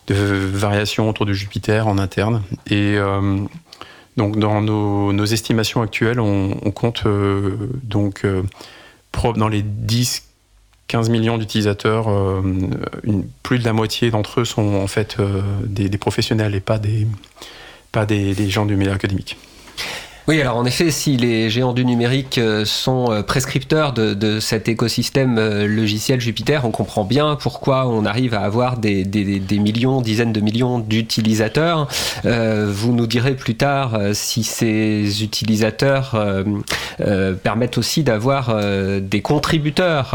de 0.06 0.14
variations 0.14 1.08
autour 1.08 1.26
de 1.26 1.32
Jupiter 1.32 1.88
en 1.88 1.98
interne. 1.98 2.40
Et 2.70 2.96
donc 4.16 4.38
dans 4.38 4.60
nos, 4.60 5.24
estimations 5.24 5.82
actuelles, 5.82 6.20
on, 6.20 6.54
compte 6.70 7.02
euh, 7.06 7.56
donc 7.82 8.24
euh, 8.24 8.42
dans 9.36 9.48
les 9.48 9.62
10 9.62 10.28
15 10.86 11.08
millions 11.08 11.38
d'utilisateurs, 11.38 12.10
euh, 12.10 12.42
plus 13.42 13.58
de 13.58 13.64
la 13.64 13.72
moitié 13.72 14.10
d'entre 14.10 14.40
eux 14.40 14.44
sont 14.44 14.74
en 14.74 14.86
fait 14.86 15.16
des, 15.64 15.88
des, 15.88 15.98
professionnels 15.98 16.54
et 16.54 16.60
pas 16.60 16.78
des, 16.78 17.06
pas 17.90 18.04
des, 18.04 18.34
des 18.34 18.50
gens 18.50 18.66
du 18.66 18.76
milieu 18.76 18.92
académique. 18.92 19.38
Oui, 20.26 20.40
alors 20.40 20.56
en 20.56 20.64
effet, 20.64 20.90
si 20.90 21.18
les 21.18 21.50
géants 21.50 21.74
du 21.74 21.84
numérique 21.84 22.38
euh, 22.38 22.64
sont 22.64 23.12
euh, 23.12 23.22
prescripteurs 23.22 23.92
de, 23.92 24.40
cet 24.40 24.68
écosystème 24.68 25.36
euh, 25.36 25.66
logiciel 25.66 26.18
Jupiter, 26.18 26.64
on 26.64 26.70
comprend 26.70 27.04
bien 27.04 27.36
pourquoi 27.38 27.86
on 27.88 28.06
arrive 28.06 28.32
à 28.32 28.40
avoir 28.40 28.78
des, 28.78 29.04
des, 29.04 29.38
des 29.38 29.58
millions, 29.58 30.00
dizaines 30.00 30.32
de 30.32 30.40
millions 30.40 30.78
d'utilisateurs. 30.78 31.88
Vous 32.24 32.92
nous 32.92 33.06
direz 33.06 33.34
plus 33.34 33.54
tard 33.54 33.98
si 34.12 34.44
ces 34.44 35.22
utilisateurs 35.22 36.16
permettent 37.42 37.78
aussi 37.78 38.02
d'avoir 38.02 38.54
des 39.00 39.20
contributeurs 39.20 40.14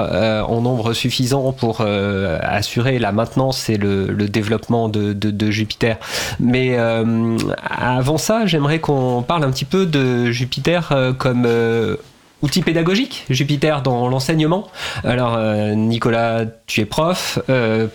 en 0.50 0.62
nombre 0.62 0.94
suffisant 0.94 1.52
pour 1.52 1.82
assurer 1.82 3.00
la 3.00 3.12
maintenance 3.12 3.70
et 3.70 3.78
le, 3.78 4.08
le 4.08 4.28
développement 4.28 4.90
de, 4.90 5.14
de, 5.14 5.32
de, 5.32 5.52
Jupiter. 5.52 5.98
Mais 6.40 6.78
avant 6.78 8.18
ça, 8.18 8.46
j'aimerais 8.46 8.80
qu'on 8.80 9.24
parle 9.24 9.44
un 9.44 9.52
petit 9.52 9.66
peu 9.66 9.86
de 9.86 9.99
Jupiter 10.32 10.90
euh, 10.92 11.14
comme 11.14 11.44
euh, 11.46 11.98
outil 12.42 12.62
pédagogique, 12.62 13.26
Jupiter 13.30 13.82
dans 13.82 14.08
l'enseignement. 14.08 14.68
Alors 15.04 15.36
euh, 15.36 15.74
Nicolas, 15.74 16.46
tu 16.68 16.80
es 16.80 16.86
prof, 16.86 17.38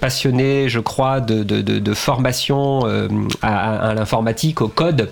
passionné, 0.00 0.68
je 0.68 0.80
crois, 0.80 1.20
de, 1.20 1.94
formation 1.94 2.82
à, 3.40 3.94
l'informatique, 3.94 4.60
au 4.60 4.68
code. 4.68 5.10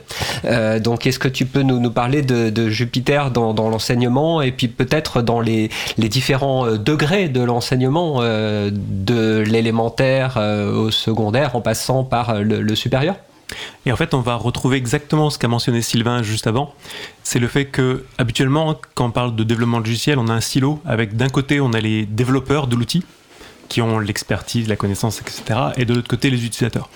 Donc 0.81 1.07
est-ce 1.07 1.18
que 1.18 1.28
tu 1.28 1.46
peux 1.46 1.62
nous, 1.62 1.90
parler 1.90 2.20
de, 2.20 2.68
Jupiter 2.68 3.31
dans, 3.31 3.70
l'enseignement 3.70 4.42
et 4.42 4.52
puis 4.52 4.68
peut-être 4.68 5.22
dans 5.22 5.40
les, 5.40 5.70
différents 5.96 6.66
degrés 6.76 7.31
de 7.31 7.42
l'enseignement, 7.42 8.20
de 8.20 9.38
l'élémentaire 9.46 10.37
au 10.37 10.90
secondaire 10.90 11.57
en 11.57 11.62
passant 11.62 12.05
par 12.05 12.42
le 12.42 12.74
supérieur? 12.74 13.14
Et 13.87 13.93
en 13.93 13.97
fait, 13.97 14.15
on 14.15 14.21
va 14.21 14.35
retrouver 14.37 14.77
exactement 14.77 15.31
ce 15.31 15.38
qu'a 15.38 15.49
mentionné 15.49 15.83
Sylvain 15.83 16.23
juste 16.23 16.47
avant. 16.47 16.75
C'est 17.23 17.38
le 17.38 17.49
fait 17.49 17.67
que, 17.67 18.05
habituellement, 18.19 18.81
quand 18.95 19.07
on 19.07 19.11
parle 19.11 19.35
de 19.35 19.45
développement 19.45 19.79
logiciel, 19.79 20.19
on 20.19 20.29
a 20.29 20.33
un 20.33 20.41
silo 20.41 20.81
avec 20.85 21.17
d'un 21.17 21.29
côté, 21.29 21.61
on 21.61 21.73
a 21.73 21.81
les 21.81 22.07
développeurs 22.07 22.67
de 22.67 22.77
l'outil 22.77 23.05
qui 23.69 23.81
ont 23.81 23.99
l'expertise, 23.99 24.69
la 24.69 24.77
connaissance, 24.77 25.21
etc. 25.21 25.59
Et 25.77 25.85
de 25.85 25.95
l'autre 25.95 26.09
côté, 26.09 26.29
les 26.29 26.45
utilisateurs. 26.45 26.91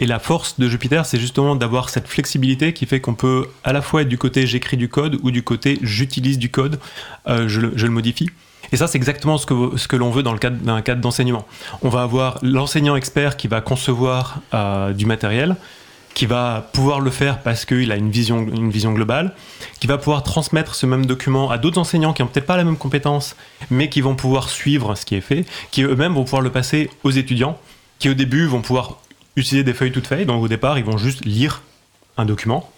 Et 0.00 0.06
la 0.06 0.18
force 0.18 0.58
de 0.58 0.68
Jupiter, 0.68 1.06
c'est 1.06 1.18
justement 1.18 1.56
d'avoir 1.56 1.90
cette 1.90 2.06
flexibilité 2.06 2.72
qui 2.72 2.86
fait 2.86 3.00
qu'on 3.00 3.14
peut 3.14 3.46
à 3.64 3.72
la 3.72 3.82
fois 3.82 4.02
être 4.02 4.08
du 4.08 4.18
côté 4.18 4.46
j'écris 4.46 4.76
du 4.76 4.88
code 4.88 5.18
ou 5.22 5.30
du 5.30 5.42
côté 5.42 5.78
j'utilise 5.82 6.38
du 6.38 6.50
code, 6.50 6.78
euh, 7.26 7.48
je, 7.48 7.60
le, 7.60 7.72
je, 7.74 7.86
le, 7.86 7.92
modifie. 7.92 8.30
Et 8.70 8.76
ça, 8.76 8.86
c'est 8.86 8.98
exactement 8.98 9.38
ce 9.38 9.46
que, 9.46 9.76
ce 9.76 9.88
que 9.88 9.96
l'on 9.96 10.10
veut 10.10 10.22
dans 10.22 10.32
le 10.32 10.38
cadre 10.38 10.56
d'un 10.58 10.82
cadre 10.82 11.00
d'enseignement. 11.00 11.46
On 11.82 11.88
va 11.88 12.02
avoir 12.02 12.38
l'enseignant 12.42 12.94
expert 12.94 13.36
qui 13.36 13.48
va 13.48 13.60
concevoir 13.60 14.40
euh, 14.54 14.92
du 14.92 15.06
matériel, 15.06 15.56
qui 16.14 16.26
va 16.26 16.68
pouvoir 16.72 17.00
le 17.00 17.10
faire 17.10 17.42
parce 17.42 17.64
qu'il 17.64 17.92
a 17.92 17.96
une 17.96 18.10
vision, 18.10 18.40
une 18.40 18.70
vision 18.70 18.92
globale, 18.92 19.34
qui 19.80 19.86
va 19.86 19.98
pouvoir 19.98 20.22
transmettre 20.22 20.74
ce 20.74 20.86
même 20.86 21.06
document 21.06 21.50
à 21.50 21.58
d'autres 21.58 21.78
enseignants 21.78 22.12
qui 22.12 22.22
n'ont 22.22 22.28
peut-être 22.28 22.46
pas 22.46 22.56
la 22.56 22.64
même 22.64 22.76
compétence, 22.76 23.36
mais 23.70 23.88
qui 23.88 24.00
vont 24.00 24.16
pouvoir 24.16 24.48
suivre 24.48 24.94
ce 24.94 25.04
qui 25.06 25.14
est 25.14 25.20
fait, 25.20 25.44
qui 25.70 25.82
eux-mêmes 25.82 26.14
vont 26.14 26.24
pouvoir 26.24 26.42
le 26.42 26.50
passer 26.50 26.90
aux 27.04 27.10
étudiants, 27.10 27.58
qui 27.98 28.08
au 28.08 28.14
début 28.14 28.46
vont 28.46 28.62
pouvoir 28.62 28.98
utiliser 29.36 29.64
des 29.64 29.74
feuilles 29.74 29.92
toutes 29.92 30.06
faites, 30.06 30.26
donc 30.26 30.42
au 30.42 30.48
départ 30.48 30.78
ils 30.78 30.84
vont 30.84 30.98
juste 30.98 31.24
lire 31.24 31.62
un 32.16 32.24
document, 32.24 32.68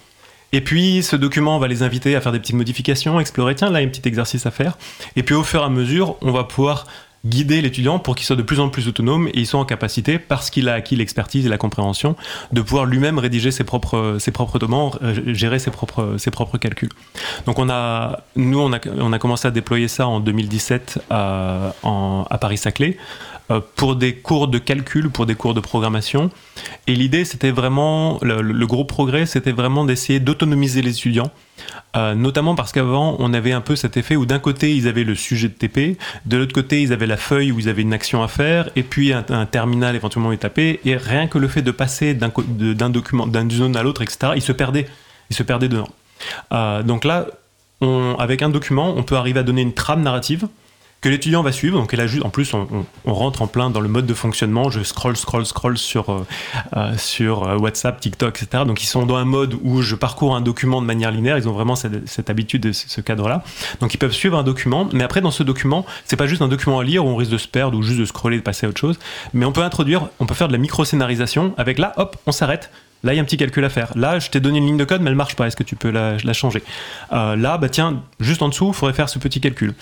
et 0.52 0.60
puis, 0.60 1.02
ce 1.02 1.14
document 1.14 1.58
va 1.58 1.68
les 1.68 1.82
inviter 1.82 2.16
à 2.16 2.20
faire 2.20 2.32
des 2.32 2.40
petites 2.40 2.56
modifications, 2.56 3.20
explorer, 3.20 3.54
tiens, 3.54 3.70
là, 3.70 3.80
il 3.80 3.84
y 3.84 3.86
a 3.86 3.88
un 3.88 3.90
petit 3.90 4.06
exercice 4.08 4.46
à 4.46 4.50
faire. 4.50 4.76
Et 5.14 5.22
puis, 5.22 5.34
au 5.34 5.44
fur 5.44 5.62
et 5.62 5.64
à 5.64 5.68
mesure, 5.68 6.16
on 6.22 6.32
va 6.32 6.42
pouvoir 6.44 6.86
guider 7.24 7.60
l'étudiant 7.60 7.98
pour 7.98 8.14
qu'il 8.14 8.24
soit 8.26 8.36
de 8.36 8.42
plus 8.42 8.60
en 8.60 8.70
plus 8.70 8.88
autonome 8.88 9.28
et 9.28 9.40
il 9.40 9.46
soit 9.46 9.60
en 9.60 9.64
capacité, 9.64 10.18
parce 10.18 10.50
qu'il 10.50 10.68
a 10.68 10.74
acquis 10.74 10.96
l'expertise 10.96 11.46
et 11.46 11.48
la 11.48 11.58
compréhension, 11.58 12.16
de 12.52 12.62
pouvoir 12.62 12.86
lui-même 12.86 13.18
rédiger 13.18 13.50
ses 13.50 13.64
propres, 13.64 14.16
ses 14.18 14.30
propres 14.30 14.58
documents, 14.58 14.92
euh, 15.02 15.34
gérer 15.34 15.58
ses 15.58 15.70
propres, 15.70 16.16
ses 16.18 16.30
propres 16.30 16.58
calculs. 16.58 16.90
Donc 17.46 17.58
on 17.58 17.68
a, 17.68 18.20
nous, 18.36 18.60
on 18.60 18.72
a, 18.72 18.78
on 18.98 19.12
a 19.12 19.18
commencé 19.18 19.48
à 19.48 19.50
déployer 19.50 19.88
ça 19.88 20.06
en 20.06 20.20
2017 20.20 21.00
à, 21.10 21.74
à 21.82 22.38
Paris-Saclay. 22.38 22.96
Euh, 23.50 23.60
pour 23.76 23.96
des 23.96 24.14
cours 24.14 24.46
de 24.48 24.58
calcul, 24.58 25.10
pour 25.10 25.26
des 25.26 25.34
cours 25.34 25.54
de 25.54 25.60
programmation. 25.60 26.30
Et 26.86 26.94
l'idée, 26.94 27.24
c'était 27.24 27.50
vraiment, 27.50 28.18
le, 28.22 28.66
gros 28.66 28.84
progrès, 28.84 29.26
c'était 29.26 29.50
vraiment 29.50 29.84
d'essayer 29.84 30.20
d'autonomiser 30.20 30.82
les 30.82 30.90
étudiants, 30.90 31.30
euh, 31.96 32.14
notamment 32.14 32.54
parce 32.54 32.70
qu'avant, 32.70 33.16
on 33.18 33.34
avait 33.34 33.52
un 33.52 33.60
peu 33.60 33.74
cet 33.74 33.96
effet 33.96 34.14
où 34.14 34.24
d'un 34.24 34.38
côté, 34.38 34.76
ils 34.76 34.86
avaient 34.86 35.02
le 35.02 35.16
sujet 35.16 35.48
de 35.48 35.54
TP, 35.54 35.98
de 36.26 36.36
l'autre 36.36 36.52
côté, 36.52 36.80
ils 36.80 36.92
avaient 36.92 37.08
la 37.08 37.16
feuille 37.16 37.50
où 37.50 37.58
ils 37.58 37.68
avaient 37.68 37.82
une 37.82 37.92
action 37.92 38.22
à 38.22 38.28
faire, 38.28 38.70
et 38.76 38.84
puis 38.84 39.12
un, 39.12 39.46
terminal 39.46 39.96
éventuellement 39.96 40.32
étapé, 40.32 40.78
et 40.84 40.96
rien 40.96 41.26
que 41.26 41.38
le 41.38 41.48
fait 41.48 41.62
de 41.62 41.72
passer 41.72 42.14
d'un 42.14 42.90
document, 42.90 43.26
d'une 43.26 43.50
zone 43.50 43.76
à 43.76 43.82
l'autre, 43.82 44.02
etc., 44.02 44.32
ils 44.36 44.42
se 44.42 44.52
perdaient, 44.52 44.86
ils 45.28 45.36
se 45.36 45.42
perdaient 45.42 45.68
dedans. 45.68 45.88
Euh, 46.52 46.82
donc 46.82 47.04
là, 47.04 47.26
avec 48.18 48.42
un 48.42 48.50
document, 48.50 48.94
on 48.96 49.02
peut 49.02 49.16
arriver 49.16 49.40
à 49.40 49.42
donner 49.42 49.62
une 49.62 49.72
trame 49.72 50.02
narrative 50.02 50.46
que 51.00 51.08
l'étudiant 51.08 51.42
va 51.42 51.52
suivre. 51.52 51.78
Donc, 51.78 51.94
elle 51.94 52.00
a 52.00 52.06
juste, 52.06 52.24
en 52.24 52.30
plus, 52.30 52.52
on, 52.54 52.84
rentre 53.06 53.42
en 53.42 53.46
plein 53.46 53.70
dans 53.70 53.80
le 53.80 53.88
mode 53.88 54.06
de 54.06 54.14
fonctionnement. 54.14 54.70
Je 54.70 54.82
scroll, 54.82 55.16
scroll, 55.16 55.46
scroll 55.46 55.78
sur, 55.78 56.10
euh, 56.10 56.26
euh, 56.76 56.96
sur 56.98 57.48
euh, 57.48 57.56
WhatsApp, 57.56 58.00
TikTok, 58.00 58.42
etc. 58.42 58.64
Donc, 58.66 58.82
ils 58.82 58.86
sont 58.86 59.06
dans 59.06 59.16
un 59.16 59.24
mode 59.24 59.56
où 59.62 59.80
je 59.82 59.94
parcours 59.94 60.36
un 60.36 60.40
document 60.40 60.82
de 60.82 60.86
manière 60.86 61.10
linéaire. 61.10 61.38
Ils 61.38 61.48
ont 61.48 61.52
vraiment 61.52 61.74
cette, 61.74 62.28
habitude 62.28 62.62
de 62.62 62.72
ce 62.72 63.00
cadre-là. 63.00 63.42
Donc, 63.80 63.94
ils 63.94 63.98
peuvent 63.98 64.12
suivre 64.12 64.36
un 64.36 64.42
document. 64.42 64.88
Mais 64.92 65.04
après, 65.04 65.20
dans 65.20 65.30
ce 65.30 65.42
document, 65.42 65.86
c'est 66.04 66.16
pas 66.16 66.26
juste 66.26 66.42
un 66.42 66.48
document 66.48 66.80
à 66.80 66.84
lire 66.84 67.04
où 67.04 67.08
on 67.08 67.16
risque 67.16 67.32
de 67.32 67.38
se 67.38 67.48
perdre 67.48 67.78
ou 67.78 67.82
juste 67.82 67.98
de 67.98 68.04
scroller, 68.04 68.36
de 68.36 68.42
passer 68.42 68.66
à 68.66 68.68
autre 68.68 68.80
chose. 68.80 68.98
Mais 69.32 69.46
on 69.46 69.52
peut 69.52 69.62
introduire, 69.62 70.08
on 70.18 70.26
peut 70.26 70.34
faire 70.34 70.48
de 70.48 70.52
la 70.52 70.58
micro-scénarisation 70.58 71.54
avec 71.56 71.78
là, 71.78 71.94
hop, 71.96 72.16
on 72.26 72.32
s'arrête 72.32 72.70
Là, 73.02 73.14
il 73.14 73.16
y 73.16 73.18
a 73.18 73.22
un 73.22 73.24
petit 73.24 73.36
calcul 73.36 73.64
à 73.64 73.70
faire. 73.70 73.92
Là, 73.96 74.18
je 74.18 74.28
t'ai 74.30 74.40
donné 74.40 74.58
une 74.58 74.66
ligne 74.66 74.76
de 74.76 74.84
code, 74.84 75.00
mais 75.00 75.10
elle 75.10 75.16
marche 75.16 75.36
pas. 75.36 75.46
Est-ce 75.46 75.56
que 75.56 75.62
tu 75.62 75.76
peux 75.76 75.90
la, 75.90 76.18
changer? 76.32 76.62
Euh, 77.12 77.36
Là, 77.36 77.58
bah 77.58 77.68
tiens, 77.68 78.02
juste 78.20 78.42
en 78.42 78.48
dessous, 78.48 78.68
il 78.68 78.74
faudrait 78.74 78.94
faire 78.94 79.08
ce 79.08 79.18
petit 79.18 79.40
calcul. 79.40 79.74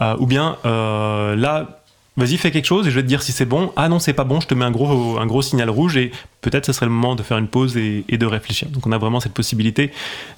Euh, 0.00 0.16
ou 0.18 0.26
bien, 0.26 0.56
euh, 0.64 1.34
là, 1.34 1.80
vas-y, 2.16 2.36
fais 2.36 2.50
quelque 2.50 2.66
chose 2.66 2.86
et 2.86 2.90
je 2.90 2.96
vais 2.96 3.02
te 3.02 3.08
dire 3.08 3.22
si 3.22 3.32
c'est 3.32 3.44
bon. 3.44 3.72
Ah 3.76 3.88
non, 3.88 3.98
c'est 3.98 4.12
pas 4.12 4.24
bon, 4.24 4.40
je 4.40 4.46
te 4.46 4.54
mets 4.54 4.64
un 4.64 4.70
gros, 4.70 5.18
un 5.18 5.26
gros 5.26 5.42
signal 5.42 5.68
rouge 5.70 5.96
et 5.96 6.12
peut-être 6.42 6.66
ce 6.66 6.72
serait 6.72 6.86
le 6.86 6.92
moment 6.92 7.16
de 7.16 7.22
faire 7.22 7.38
une 7.38 7.48
pause 7.48 7.76
et, 7.76 8.04
de 8.08 8.26
réfléchir. 8.26 8.68
Donc, 8.68 8.86
on 8.86 8.92
a 8.92 8.98
vraiment 8.98 9.20
cette 9.20 9.34
possibilité 9.34 9.90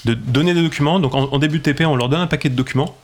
de 0.06 0.14
donner 0.14 0.54
des 0.54 0.62
documents. 0.62 1.00
Donc, 1.00 1.14
en, 1.14 1.24
en 1.24 1.38
début 1.38 1.58
de 1.58 1.64
TP, 1.64 1.84
on 1.84 1.96
leur 1.96 2.08
donne 2.08 2.20
un 2.20 2.26
paquet 2.26 2.48
de 2.48 2.56
documents. 2.56 2.96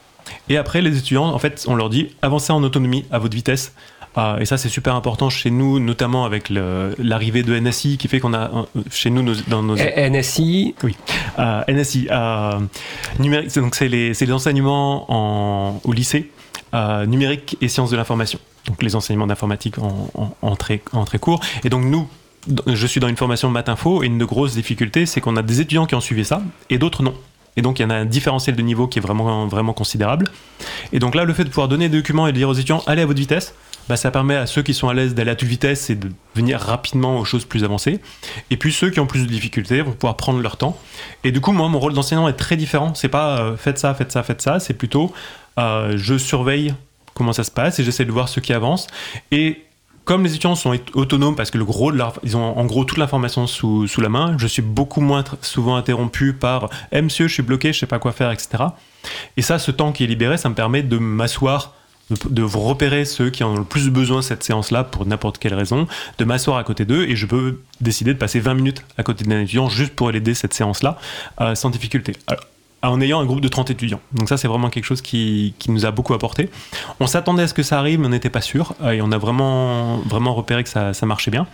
Et 0.48 0.56
après, 0.56 0.82
les 0.82 0.98
étudiants, 0.98 1.26
en 1.26 1.38
fait, 1.38 1.64
on 1.68 1.74
leur 1.74 1.90
dit 1.90 2.08
avancez 2.22 2.52
en 2.52 2.62
autonomie 2.62 3.04
à 3.10 3.18
votre 3.18 3.34
vitesse. 3.34 3.72
Ah, 4.20 4.36
et 4.40 4.46
ça, 4.46 4.56
c'est 4.56 4.68
super 4.68 4.96
important 4.96 5.30
chez 5.30 5.50
nous, 5.50 5.78
notamment 5.78 6.24
avec 6.24 6.50
l'arrivée 6.50 7.44
de 7.44 7.56
NSI, 7.56 7.98
qui 7.98 8.08
fait 8.08 8.18
qu'on 8.18 8.34
a 8.34 8.66
chez 8.90 9.10
nous 9.10 9.22
dans 9.46 9.62
nos. 9.62 9.76
NSI 9.76 10.74
Oui. 10.82 10.96
Euh, 11.38 11.62
NSI. 11.68 12.08
Euh, 12.10 12.58
numérique, 13.20 13.54
donc, 13.54 13.76
c'est 13.76 13.86
les, 13.86 14.12
les, 14.12 14.32
enseignements 14.32 15.06
en, 15.08 15.80
au 15.84 15.92
lycée, 15.92 16.32
euh, 16.74 17.06
numérique 17.06 17.56
et 17.60 17.68
sciences 17.68 17.90
de 17.90 17.96
l'information. 17.96 18.40
Donc, 18.66 18.82
les 18.82 18.96
enseignements 18.96 19.28
d'informatique 19.28 19.78
en, 19.78 20.10
en, 20.42 20.56
très, 20.56 20.82
en 20.92 21.04
très 21.04 21.20
court. 21.20 21.40
Et 21.62 21.68
donc, 21.68 21.84
nous, 21.84 22.08
je 22.66 22.86
suis 22.88 22.98
dans 22.98 23.08
une 23.08 23.16
formation 23.16 23.46
de 23.46 23.52
maths 23.52 23.68
info 23.68 24.02
et 24.02 24.06
une 24.06 24.18
de 24.18 24.24
grosses 24.24 24.54
difficultés, 24.54 25.06
c'est 25.06 25.20
qu'on 25.20 25.36
a 25.36 25.42
des 25.42 25.60
étudiants 25.60 25.86
qui 25.86 25.94
ont 25.94 26.00
suivi 26.00 26.24
ça 26.24 26.42
et 26.70 26.78
d'autres 26.78 27.02
non. 27.02 27.14
Et 27.58 27.62
donc, 27.62 27.80
il 27.80 27.82
y 27.82 27.84
en 27.84 27.90
a 27.90 27.96
un 27.96 28.04
différentiel 28.04 28.54
de 28.54 28.62
niveau 28.62 28.86
qui 28.86 29.00
est 29.00 29.02
vraiment, 29.02 29.72
considérable. 29.72 30.28
Et 30.92 31.00
donc 31.00 31.16
là, 31.16 31.24
le 31.24 31.34
fait 31.34 31.42
de 31.42 31.48
pouvoir 31.48 31.66
donner 31.66 31.88
des 31.88 31.96
documents 31.96 32.28
et 32.28 32.32
de 32.32 32.36
dire 32.36 32.48
aux 32.48 32.54
étudiants, 32.54 32.84
allez 32.86 33.02
à 33.02 33.06
votre 33.06 33.18
vitesse, 33.18 33.52
bah, 33.88 33.96
ça 33.96 34.12
permet 34.12 34.36
à 34.36 34.46
ceux 34.46 34.62
qui 34.62 34.74
sont 34.74 34.88
à 34.88 34.94
l'aise 34.94 35.12
d'aller 35.12 35.32
à 35.32 35.34
toute 35.34 35.48
vitesse 35.48 35.90
et 35.90 35.96
de 35.96 36.08
venir 36.36 36.60
rapidement 36.60 37.18
aux 37.18 37.24
choses 37.24 37.44
plus 37.44 37.64
avancées. 37.64 37.98
Et 38.52 38.56
puis 38.56 38.72
ceux 38.72 38.90
qui 38.90 39.00
ont 39.00 39.08
plus 39.08 39.22
de 39.22 39.28
difficultés 39.28 39.82
vont 39.82 39.90
pouvoir 39.90 40.16
prendre 40.16 40.40
leur 40.40 40.56
temps. 40.56 40.78
Et 41.24 41.32
du 41.32 41.40
coup, 41.40 41.50
moi, 41.50 41.68
mon 41.68 41.80
rôle 41.80 41.94
d'enseignant 41.94 42.28
est 42.28 42.34
très 42.34 42.56
différent. 42.56 42.94
C'est 42.94 43.08
pas 43.08 43.40
euh, 43.40 43.56
faites 43.56 43.78
ça, 43.78 43.92
faites 43.92 44.12
ça, 44.12 44.22
faites 44.22 44.40
ça. 44.40 44.60
C'est 44.60 44.74
plutôt 44.74 45.12
euh, 45.58 45.94
je 45.96 46.16
surveille 46.16 46.74
comment 47.14 47.32
ça 47.32 47.42
se 47.42 47.50
passe 47.50 47.80
et 47.80 47.84
j'essaie 47.84 48.04
de 48.04 48.12
voir 48.12 48.28
ce 48.28 48.38
qui 48.38 48.52
avance. 48.52 48.86
Et 49.32 49.64
comme 50.08 50.24
les 50.24 50.30
étudiants 50.30 50.54
sont 50.54 50.74
autonomes 50.94 51.36
parce 51.36 51.50
que 51.50 51.58
le 51.58 51.66
gros 51.66 51.92
de 51.92 52.02
ils 52.24 52.34
ont 52.34 52.58
en 52.58 52.64
gros 52.64 52.86
toute 52.86 52.96
l'information 52.96 53.46
sous, 53.46 53.86
la 53.98 54.08
main, 54.08 54.36
je 54.38 54.46
suis 54.46 54.62
beaucoup 54.62 55.02
moins 55.02 55.22
souvent 55.42 55.76
interrompu 55.76 56.32
par 56.32 56.70
eh, 56.92 57.02
monsieur, 57.02 57.28
je 57.28 57.34
suis 57.34 57.42
bloqué, 57.42 57.74
je 57.74 57.80
sais 57.80 57.86
pas 57.86 57.98
quoi 57.98 58.12
faire, 58.12 58.32
etc. 58.32 58.64
Et 59.36 59.42
ça, 59.42 59.58
ce 59.58 59.70
temps 59.70 59.92
qui 59.92 60.04
est 60.04 60.06
libéré, 60.06 60.38
ça 60.38 60.48
me 60.48 60.54
permet 60.54 60.82
de 60.82 60.96
m'asseoir 60.96 61.74
de, 62.08 62.42
repérer 62.42 63.04
ceux 63.04 63.28
qui 63.28 63.44
en 63.44 63.50
ont 63.50 63.58
le 63.58 63.64
plus 63.64 63.90
besoin 63.90 64.22
cette 64.22 64.42
séance-là 64.42 64.82
pour 64.82 65.04
n'importe 65.04 65.36
quelle 65.36 65.52
raison, 65.52 65.86
de 66.16 66.24
m'asseoir 66.24 66.56
à 66.56 66.64
côté 66.64 66.86
d'eux 66.86 67.04
et 67.04 67.14
je 67.14 67.26
peux 67.26 67.60
décider 67.82 68.14
de 68.14 68.18
passer 68.18 68.40
20 68.40 68.54
minutes 68.54 68.82
à 68.96 69.02
côté 69.02 69.26
d'un 69.26 69.42
étudiant 69.42 69.68
juste 69.68 69.94
pour 69.94 70.10
l'aider 70.10 70.32
cette 70.32 70.54
séance-là 70.54 70.96
euh, 71.42 71.54
sans 71.54 71.68
difficulté 71.68 72.14
en 72.82 73.00
ayant 73.00 73.20
un 73.20 73.24
groupe 73.24 73.40
de 73.40 73.48
30 73.48 73.70
étudiants. 73.70 74.00
Donc 74.12 74.28
ça, 74.28 74.36
c'est 74.36 74.46
vraiment 74.46 74.70
quelque 74.70 74.84
chose 74.84 75.02
qui, 75.02 75.54
nous 75.68 75.84
a 75.84 75.90
beaucoup 75.90 76.14
apporté. 76.14 76.48
On 77.00 77.06
s'attendait 77.06 77.42
à 77.42 77.48
ce 77.48 77.54
que 77.54 77.62
ça 77.62 77.78
arrive, 77.78 77.98
mais 77.98 78.06
on 78.06 78.10
n'était 78.10 78.30
pas 78.30 78.40
sûr. 78.40 78.74
Et 78.90 79.02
on 79.02 79.10
a 79.10 79.18
vraiment, 79.18 79.98
vraiment 79.98 80.34
repéré 80.34 80.62
que 80.62 80.70
ça, 80.70 80.92
marchait 81.02 81.30
bien. 81.30 81.46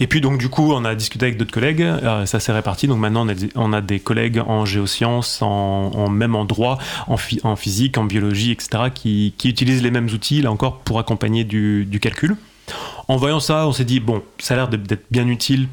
Et 0.00 0.06
puis, 0.06 0.20
donc, 0.20 0.38
du 0.38 0.48
coup, 0.48 0.72
on 0.72 0.84
a 0.84 0.94
discuté 0.94 1.26
avec 1.26 1.36
d'autres 1.36 1.52
collègues. 1.52 1.82
Euh, 1.82 2.24
ça 2.26 2.40
s'est 2.40 2.52
réparti. 2.52 2.86
Donc 2.86 2.98
maintenant, 2.98 3.26
on 3.54 3.72
a, 3.72 3.80
des, 3.80 4.00
collègues 4.00 4.40
en 4.46 4.64
géosciences, 4.64 5.42
en, 5.42 6.08
même 6.08 6.34
en 6.34 6.44
droit, 6.44 6.78
en, 7.08 7.16
en, 7.42 7.56
physique, 7.56 7.98
en 7.98 8.04
biologie, 8.04 8.50
etc., 8.50 8.84
qui, 8.94 9.34
utilisent 9.44 9.82
les 9.82 9.90
mêmes 9.90 10.08
outils, 10.08 10.40
là 10.40 10.50
encore, 10.50 10.78
pour 10.78 10.98
accompagner 10.98 11.44
du, 11.44 11.84
du 11.84 12.00
calcul. 12.00 12.36
En 13.08 13.16
voyant 13.16 13.40
ça, 13.40 13.66
on 13.66 13.72
s'est 13.72 13.84
dit, 13.84 14.00
bon, 14.00 14.22
ça 14.38 14.54
a 14.54 14.56
l'air 14.56 14.68
d'être 14.68 15.04
bien 15.10 15.28
utile 15.28 15.68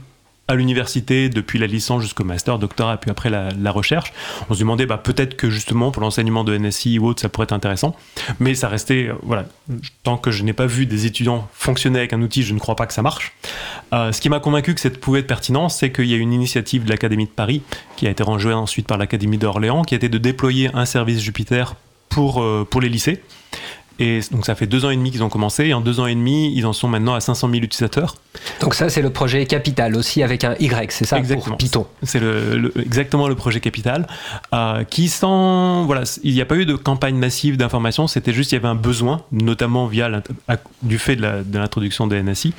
à 0.47 0.55
l'université 0.55 1.29
depuis 1.29 1.59
la 1.59 1.67
licence 1.67 2.01
jusqu'au 2.01 2.23
master, 2.23 2.59
doctorat, 2.59 2.97
puis 2.97 3.09
après 3.09 3.29
la, 3.29 3.71
recherche. 3.71 4.11
On 4.49 4.53
se 4.53 4.59
demandait 4.59 4.85
bah, 4.85 4.97
peut-être 4.97 5.37
que 5.37 5.49
justement 5.49 5.91
pour 5.91 6.01
l'enseignement 6.01 6.43
de 6.43 6.57
NSI 6.57 6.99
ou 6.99 7.07
autre, 7.07 7.21
ça 7.21 7.29
pourrait 7.29 7.45
être 7.45 7.53
intéressant. 7.53 7.95
Mais 8.39 8.53
ça 8.53 8.67
restait, 8.67 9.07
euh, 9.07 9.13
voilà, 9.23 9.45
tant 10.03 10.17
que 10.17 10.29
je 10.29 10.43
n'ai 10.43 10.51
pas 10.51 10.65
vu 10.65 10.85
des 10.85 11.05
étudiants 11.05 11.47
fonctionner 11.53 11.99
avec 11.99 12.11
un 12.11 12.21
outil, 12.21 12.43
je 12.43 12.53
ne 12.53 12.59
crois 12.59 12.75
pas 12.75 12.85
que 12.85 12.93
ça 12.93 13.01
marche. 13.01 13.33
Euh, 13.93 14.11
ce 14.11 14.19
qui 14.19 14.27
m'a 14.27 14.39
convaincu 14.39 14.75
que 14.75 14.81
ça 14.81 14.89
pouvait 14.89 15.19
être 15.19 15.27
pertinent, 15.27 15.69
c'est 15.69 15.91
qu'il 15.91 16.05
y 16.05 16.13
a 16.13 16.17
une 16.17 16.33
initiative 16.33 16.83
de 16.83 16.89
l'Académie 16.89 17.25
de 17.25 17.31
Paris, 17.31 17.61
qui 17.95 18.07
a 18.07 18.09
été 18.09 18.23
rejointe 18.23 18.57
ensuite 18.57 18.87
par 18.87 18.97
l'Académie 18.97 19.37
d'Orléans, 19.37 19.83
qui 19.83 19.95
été 19.95 20.09
de 20.09 20.17
déployer 20.17 20.69
un 20.73 20.85
service 20.85 21.21
Jupiter 21.21 21.75
pour, 22.09 22.41
euh, 22.41 22.67
pour 22.69 22.81
les 22.81 22.89
lycées. 22.89 23.21
Et 24.01 24.19
donc 24.31 24.47
ça 24.47 24.55
fait 24.55 24.65
deux 24.65 24.83
ans 24.83 24.89
et 24.89 24.95
demi 24.95 25.11
qu'ils 25.11 25.23
ont 25.23 25.29
commencé, 25.29 25.65
et 25.65 25.73
en 25.75 25.79
deux 25.79 25.99
ans 25.99 26.07
et 26.07 26.15
demi, 26.15 26.51
ils 26.55 26.65
en 26.65 26.73
sont 26.73 26.87
maintenant 26.87 27.13
à 27.13 27.19
500 27.19 27.49
000 27.51 27.61
utilisateurs. 27.63 28.15
Donc 28.59 28.73
ça, 28.73 28.89
c'est 28.89 29.03
le 29.03 29.11
projet 29.11 29.45
Capital 29.45 29.95
aussi 29.95 30.23
avec 30.23 30.43
un 30.43 30.55
Y, 30.59 30.91
c'est 30.91 31.05
ça 31.05 31.19
Exactement. 31.19 31.49
Pour 31.49 31.57
Python. 31.57 31.85
C'est 32.01 32.19
le, 32.19 32.73
exactement 32.83 33.27
le 33.27 33.35
projet 33.35 33.59
Capital, 33.59 34.07
euh, 34.55 34.83
qui 34.85 35.07
sent, 35.07 35.83
voilà, 35.85 36.01
il 36.23 36.33
n'y 36.33 36.41
a 36.41 36.45
pas 36.45 36.55
eu 36.55 36.65
de 36.65 36.75
campagne 36.75 37.15
massive 37.15 37.57
d'information, 37.57 38.07
c'était 38.07 38.33
juste 38.33 38.51
il 38.53 38.55
y 38.55 38.57
avait 38.57 38.69
un 38.69 38.75
besoin, 38.75 39.21
notamment 39.31 39.85
via 39.85 40.09
du 40.81 40.97
fait 40.97 41.15
de 41.15 41.57
l'introduction 41.59 42.07
de, 42.07 42.19
NSI. 42.19 42.55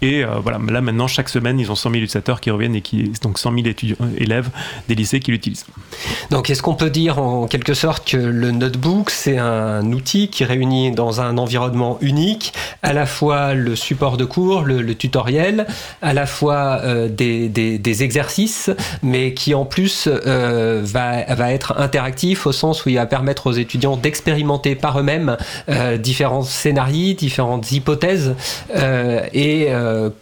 Et 0.00 0.24
euh, 0.24 0.38
voilà, 0.42 0.58
là 0.66 0.80
maintenant 0.80 1.08
chaque 1.08 1.28
semaine, 1.28 1.60
ils 1.60 1.70
ont 1.70 1.74
100 1.74 1.90
000 1.90 2.02
utilisateurs 2.02 2.40
qui 2.40 2.50
reviennent 2.50 2.74
et 2.74 2.80
qui 2.80 3.12
donc 3.22 3.38
100 3.38 3.52
000 3.52 3.66
étudiants, 3.66 3.96
élèves 4.16 4.48
des 4.88 4.94
lycées 4.94 5.20
qui 5.20 5.30
l'utilisent. 5.30 5.66
Donc 6.30 6.48
est-ce 6.48 6.62
qu'on 6.62 6.74
peut 6.74 6.90
dire 6.90 7.18
en 7.18 7.46
quelque 7.46 7.74
sorte 7.74 8.08
que 8.08 8.16
le 8.16 8.50
notebook 8.50 9.10
c'est 9.10 9.38
un 9.38 9.92
outil 9.92 10.28
qui 10.28 10.44
réunit 10.44 10.85
dans 10.90 11.20
un 11.20 11.38
environnement 11.38 11.98
unique, 12.00 12.52
à 12.82 12.92
la 12.92 13.06
fois 13.06 13.54
le 13.54 13.76
support 13.76 14.16
de 14.16 14.24
cours, 14.24 14.62
le, 14.62 14.94
tutoriel, 14.94 15.66
à 16.02 16.12
la 16.12 16.26
fois 16.26 16.80
euh, 16.84 17.08
des, 17.08 18.02
exercices, 18.02 18.70
mais 19.02 19.32
qui 19.32 19.54
en 19.54 19.64
plus 19.64 20.08
euh, 20.08 20.82
va, 20.84 21.52
être 21.52 21.78
interactif 21.78 22.46
au 22.46 22.52
sens 22.52 22.84
où 22.84 22.88
il 22.90 22.96
va 22.96 23.06
permettre 23.06 23.46
aux 23.46 23.52
étudiants 23.52 23.96
d'expérimenter 23.96 24.74
par 24.74 24.98
eux-mêmes 24.98 25.36
euh, 25.68 25.96
différents 25.96 26.42
scénarios, 26.42 27.14
différentes 27.14 27.72
hypothèses. 27.72 28.34
et 29.32 29.68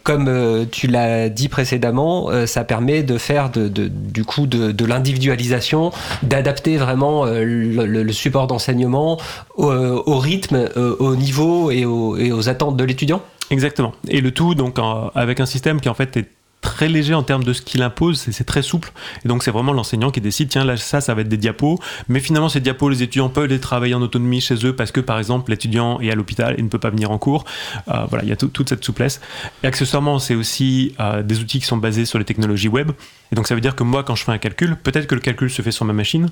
comme 0.03 0.65
tu 0.71 0.87
l'as 0.87 1.29
dit 1.29 1.47
précédemment, 1.47 2.29
ça 2.45 2.63
permet 2.63 3.03
de 3.03 3.17
faire 3.17 3.49
de, 3.49 3.67
du 3.67 4.23
coup 4.23 4.47
de, 4.47 4.85
l'individualisation, 4.85 5.91
d'adapter 6.23 6.77
vraiment 6.77 7.25
le, 7.25 8.11
support 8.11 8.47
d'enseignement 8.47 9.17
au 9.57 10.17
rythme 10.19 10.54
euh, 10.55 10.95
au 10.99 11.15
niveau 11.15 11.71
et 11.71 11.85
aux, 11.85 12.49
attentes 12.49 12.77
de 12.77 12.83
l'étudiant? 12.83 13.21
Exactement. 13.49 13.93
Et 14.07 14.21
le 14.21 14.31
tout, 14.31 14.55
donc, 14.55 14.77
avec 15.13 15.39
un 15.39 15.45
système 15.45 15.79
qui 15.79 15.89
en 15.89 15.93
fait 15.93 16.17
est 16.17 16.29
très 16.65 16.89
léger 16.89 17.13
en 17.13 17.21
termes 17.21 17.43
de 17.43 17.53
ce 17.53 17.61
qu'il 17.61 17.83
impose, 17.83 18.19
c'est 18.19 18.43
très 18.43 18.63
souple. 18.63 18.91
Et 19.23 19.27
donc 19.27 19.43
c'est 19.43 19.51
vraiment 19.51 19.71
l'enseignant 19.71 20.09
qui 20.09 20.19
décide, 20.19 20.49
tiens 20.49 20.65
là 20.65 20.77
ça, 20.77 20.99
ça 20.99 21.13
va 21.13 21.21
être 21.21 21.29
des 21.29 21.37
diapos, 21.37 21.79
mais 22.09 22.19
finalement 22.19 22.49
ces 22.49 22.59
diapos, 22.59 22.89
les 22.89 23.03
étudiants 23.03 23.29
peuvent 23.29 23.45
les 23.45 23.59
travailler 23.59 23.93
en 23.93 24.01
autonomie 24.01 24.41
chez 24.41 24.65
eux 24.65 24.75
parce 24.75 24.91
que 24.91 24.99
par 24.99 25.19
exemple 25.19 25.51
l'étudiant 25.51 25.99
est 26.01 26.11
à 26.11 26.15
l'hôpital 26.15 26.55
et 26.57 26.61
ne 26.63 26.67
peut 26.67 26.79
pas 26.79 26.89
venir 26.89 27.11
en 27.11 27.19
cours. 27.19 27.45
Euh, 27.87 28.05
voilà, 28.09 28.23
il 28.23 28.29
y 28.29 28.33
a 28.33 28.35
toute 28.35 28.67
cette 28.67 28.83
souplesse. 28.83 29.21
Et 29.63 29.67
accessoirement, 29.67 30.17
c'est 30.17 30.35
aussi 30.35 30.95
euh, 30.99 31.21
des 31.21 31.39
outils 31.39 31.59
qui 31.59 31.67
sont 31.67 31.77
basés 31.77 32.05
sur 32.05 32.17
les 32.17 32.25
technologies 32.25 32.67
web. 32.67 32.91
Et 33.31 33.35
donc 33.35 33.47
ça 33.47 33.53
veut 33.53 33.61
dire 33.61 33.75
que 33.75 33.83
moi 33.83 34.03
quand 34.03 34.15
je 34.15 34.23
fais 34.23 34.31
un 34.31 34.39
calcul, 34.39 34.75
peut-être 34.75 35.05
que 35.05 35.15
le 35.15 35.21
calcul 35.21 35.51
se 35.51 35.61
fait 35.61 35.71
sur 35.71 35.85
ma 35.85 35.93
machine, 35.93 36.29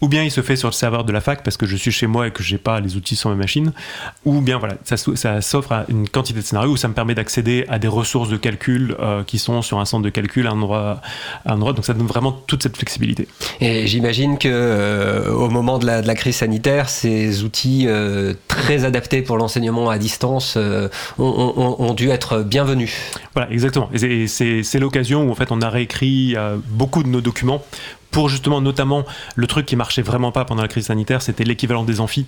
ou 0.00 0.08
bien 0.08 0.22
il 0.22 0.30
se 0.30 0.42
fait 0.42 0.56
sur 0.56 0.68
le 0.68 0.74
serveur 0.74 1.04
de 1.04 1.12
la 1.12 1.20
fac 1.20 1.42
parce 1.42 1.56
que 1.56 1.66
je 1.66 1.76
suis 1.76 1.90
chez 1.90 2.06
moi 2.06 2.26
et 2.26 2.30
que 2.30 2.42
j'ai 2.42 2.58
pas 2.58 2.80
les 2.80 2.96
outils 2.96 3.16
sur 3.16 3.30
ma 3.30 3.36
machine, 3.36 3.72
ou 4.24 4.40
bien 4.40 4.58
voilà, 4.58 4.74
ça, 4.84 4.96
ça 4.96 5.40
s'offre 5.40 5.72
à 5.72 5.84
une 5.88 6.08
quantité 6.08 6.40
de 6.40 6.44
scénarios 6.44 6.72
où 6.72 6.76
ça 6.76 6.88
me 6.88 6.94
permet 6.94 7.14
d'accéder 7.14 7.64
à 7.68 7.78
des 7.78 7.88
ressources 7.88 8.28
de 8.28 8.36
calcul 8.36 8.96
euh, 9.00 9.22
qui 9.24 9.38
sont 9.38 9.62
sur 9.62 9.78
un 9.78 9.84
centre 9.84 10.04
de 10.04 10.10
calcul 10.10 10.46
à 10.46 10.50
un 10.50 10.54
endroit, 10.54 11.00
à 11.44 11.52
un 11.52 11.54
endroit 11.54 11.72
donc 11.72 11.84
ça 11.86 11.94
donne 11.94 12.06
vraiment 12.06 12.32
toute 12.32 12.62
cette 12.62 12.76
flexibilité. 12.76 13.26
Et 13.60 13.86
j'imagine 13.86 14.38
que 14.38 14.48
euh, 14.50 15.32
au 15.32 15.48
moment 15.48 15.78
de 15.78 15.86
la, 15.86 16.02
de 16.02 16.06
la, 16.06 16.14
crise 16.14 16.36
sanitaire, 16.36 16.88
ces 16.88 17.42
outils 17.42 17.84
euh, 17.86 18.34
très 18.48 18.84
adaptés 18.84 19.22
pour 19.22 19.38
l'enseignement 19.38 19.88
à 19.88 19.98
distance 19.98 20.58
ont, 21.18 21.94
dû 21.94 22.10
être 22.10 22.42
bienvenus. 22.42 22.94
Voilà, 23.34 23.50
exactement. 23.50 23.88
Et 23.94 24.26
c'est 24.26 24.78
l'occasion 24.78 25.24
où 25.24 25.30
en 25.30 25.34
fait 25.34 25.50
on 25.50 25.62
a 25.62 25.70
réécrit 25.70 26.36
beaucoup 26.68 27.02
de 27.02 27.08
nos 27.08 27.20
documents 27.20 27.62
pour 28.16 28.30
justement 28.30 28.62
notamment 28.62 29.04
le 29.34 29.46
truc 29.46 29.66
qui 29.66 29.76
marchait 29.76 30.00
vraiment 30.00 30.32
pas 30.32 30.46
pendant 30.46 30.62
la 30.62 30.68
crise 30.68 30.86
sanitaire, 30.86 31.20
c'était 31.20 31.44
l'équivalent 31.44 31.84
des 31.84 32.00
amphis. 32.00 32.24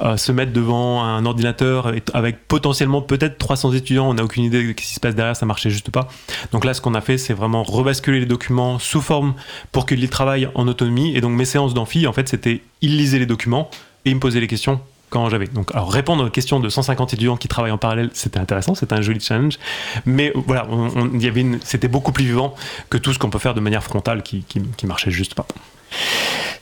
Euh, 0.00 0.16
se 0.16 0.30
mettre 0.30 0.52
devant 0.52 1.02
un 1.02 1.26
ordinateur 1.26 1.92
avec 2.14 2.46
potentiellement 2.46 3.02
peut-être 3.02 3.38
300 3.38 3.72
étudiants, 3.72 4.08
on 4.08 4.14
n'a 4.14 4.22
aucune 4.22 4.44
idée 4.44 4.62
de 4.62 4.68
ce 4.68 4.72
qui 4.74 4.86
se 4.86 5.00
passe 5.00 5.16
derrière, 5.16 5.34
ça 5.34 5.44
marchait 5.44 5.68
juste 5.68 5.90
pas. 5.90 6.06
Donc 6.52 6.64
là, 6.64 6.74
ce 6.74 6.80
qu'on 6.80 6.94
a 6.94 7.00
fait, 7.00 7.18
c'est 7.18 7.34
vraiment 7.34 7.64
rebasculer 7.64 8.20
les 8.20 8.26
documents 8.26 8.78
sous 8.78 9.00
forme 9.00 9.34
pour 9.72 9.84
qu'ils 9.84 10.08
travaillent 10.10 10.48
en 10.54 10.68
autonomie. 10.68 11.16
Et 11.16 11.20
donc 11.20 11.32
mes 11.32 11.44
séances 11.44 11.74
d'amphi, 11.74 12.06
en 12.06 12.12
fait, 12.12 12.28
c'était 12.28 12.62
ils 12.80 12.96
lisaient 12.96 13.18
les 13.18 13.26
documents 13.26 13.68
et 14.04 14.10
ils 14.10 14.14
me 14.14 14.20
posaient 14.20 14.38
les 14.38 14.46
questions 14.46 14.80
quand 15.12 15.28
j'avais. 15.28 15.46
Donc, 15.46 15.70
alors 15.74 15.92
répondre 15.92 16.26
aux 16.26 16.30
questions 16.30 16.58
de 16.58 16.68
150 16.68 17.12
étudiants 17.12 17.36
qui 17.36 17.46
travaillent 17.46 17.72
en 17.72 17.78
parallèle, 17.78 18.10
c'était 18.14 18.38
intéressant, 18.38 18.74
c'était 18.74 18.94
un 18.94 19.02
joli 19.02 19.20
challenge. 19.20 19.58
Mais 20.06 20.32
voilà, 20.34 20.66
y 21.18 21.26
avait 21.26 21.46
c'était 21.62 21.88
beaucoup 21.88 22.12
plus 22.12 22.24
vivant 22.24 22.54
que 22.88 22.98
tout 22.98 23.12
ce 23.12 23.18
qu'on 23.18 23.30
peut 23.30 23.38
faire 23.38 23.54
de 23.54 23.60
manière 23.60 23.84
frontale 23.84 24.22
qui, 24.22 24.42
qui, 24.42 24.62
qui 24.76 24.86
marchait 24.86 25.10
juste 25.10 25.34
pas. 25.34 25.46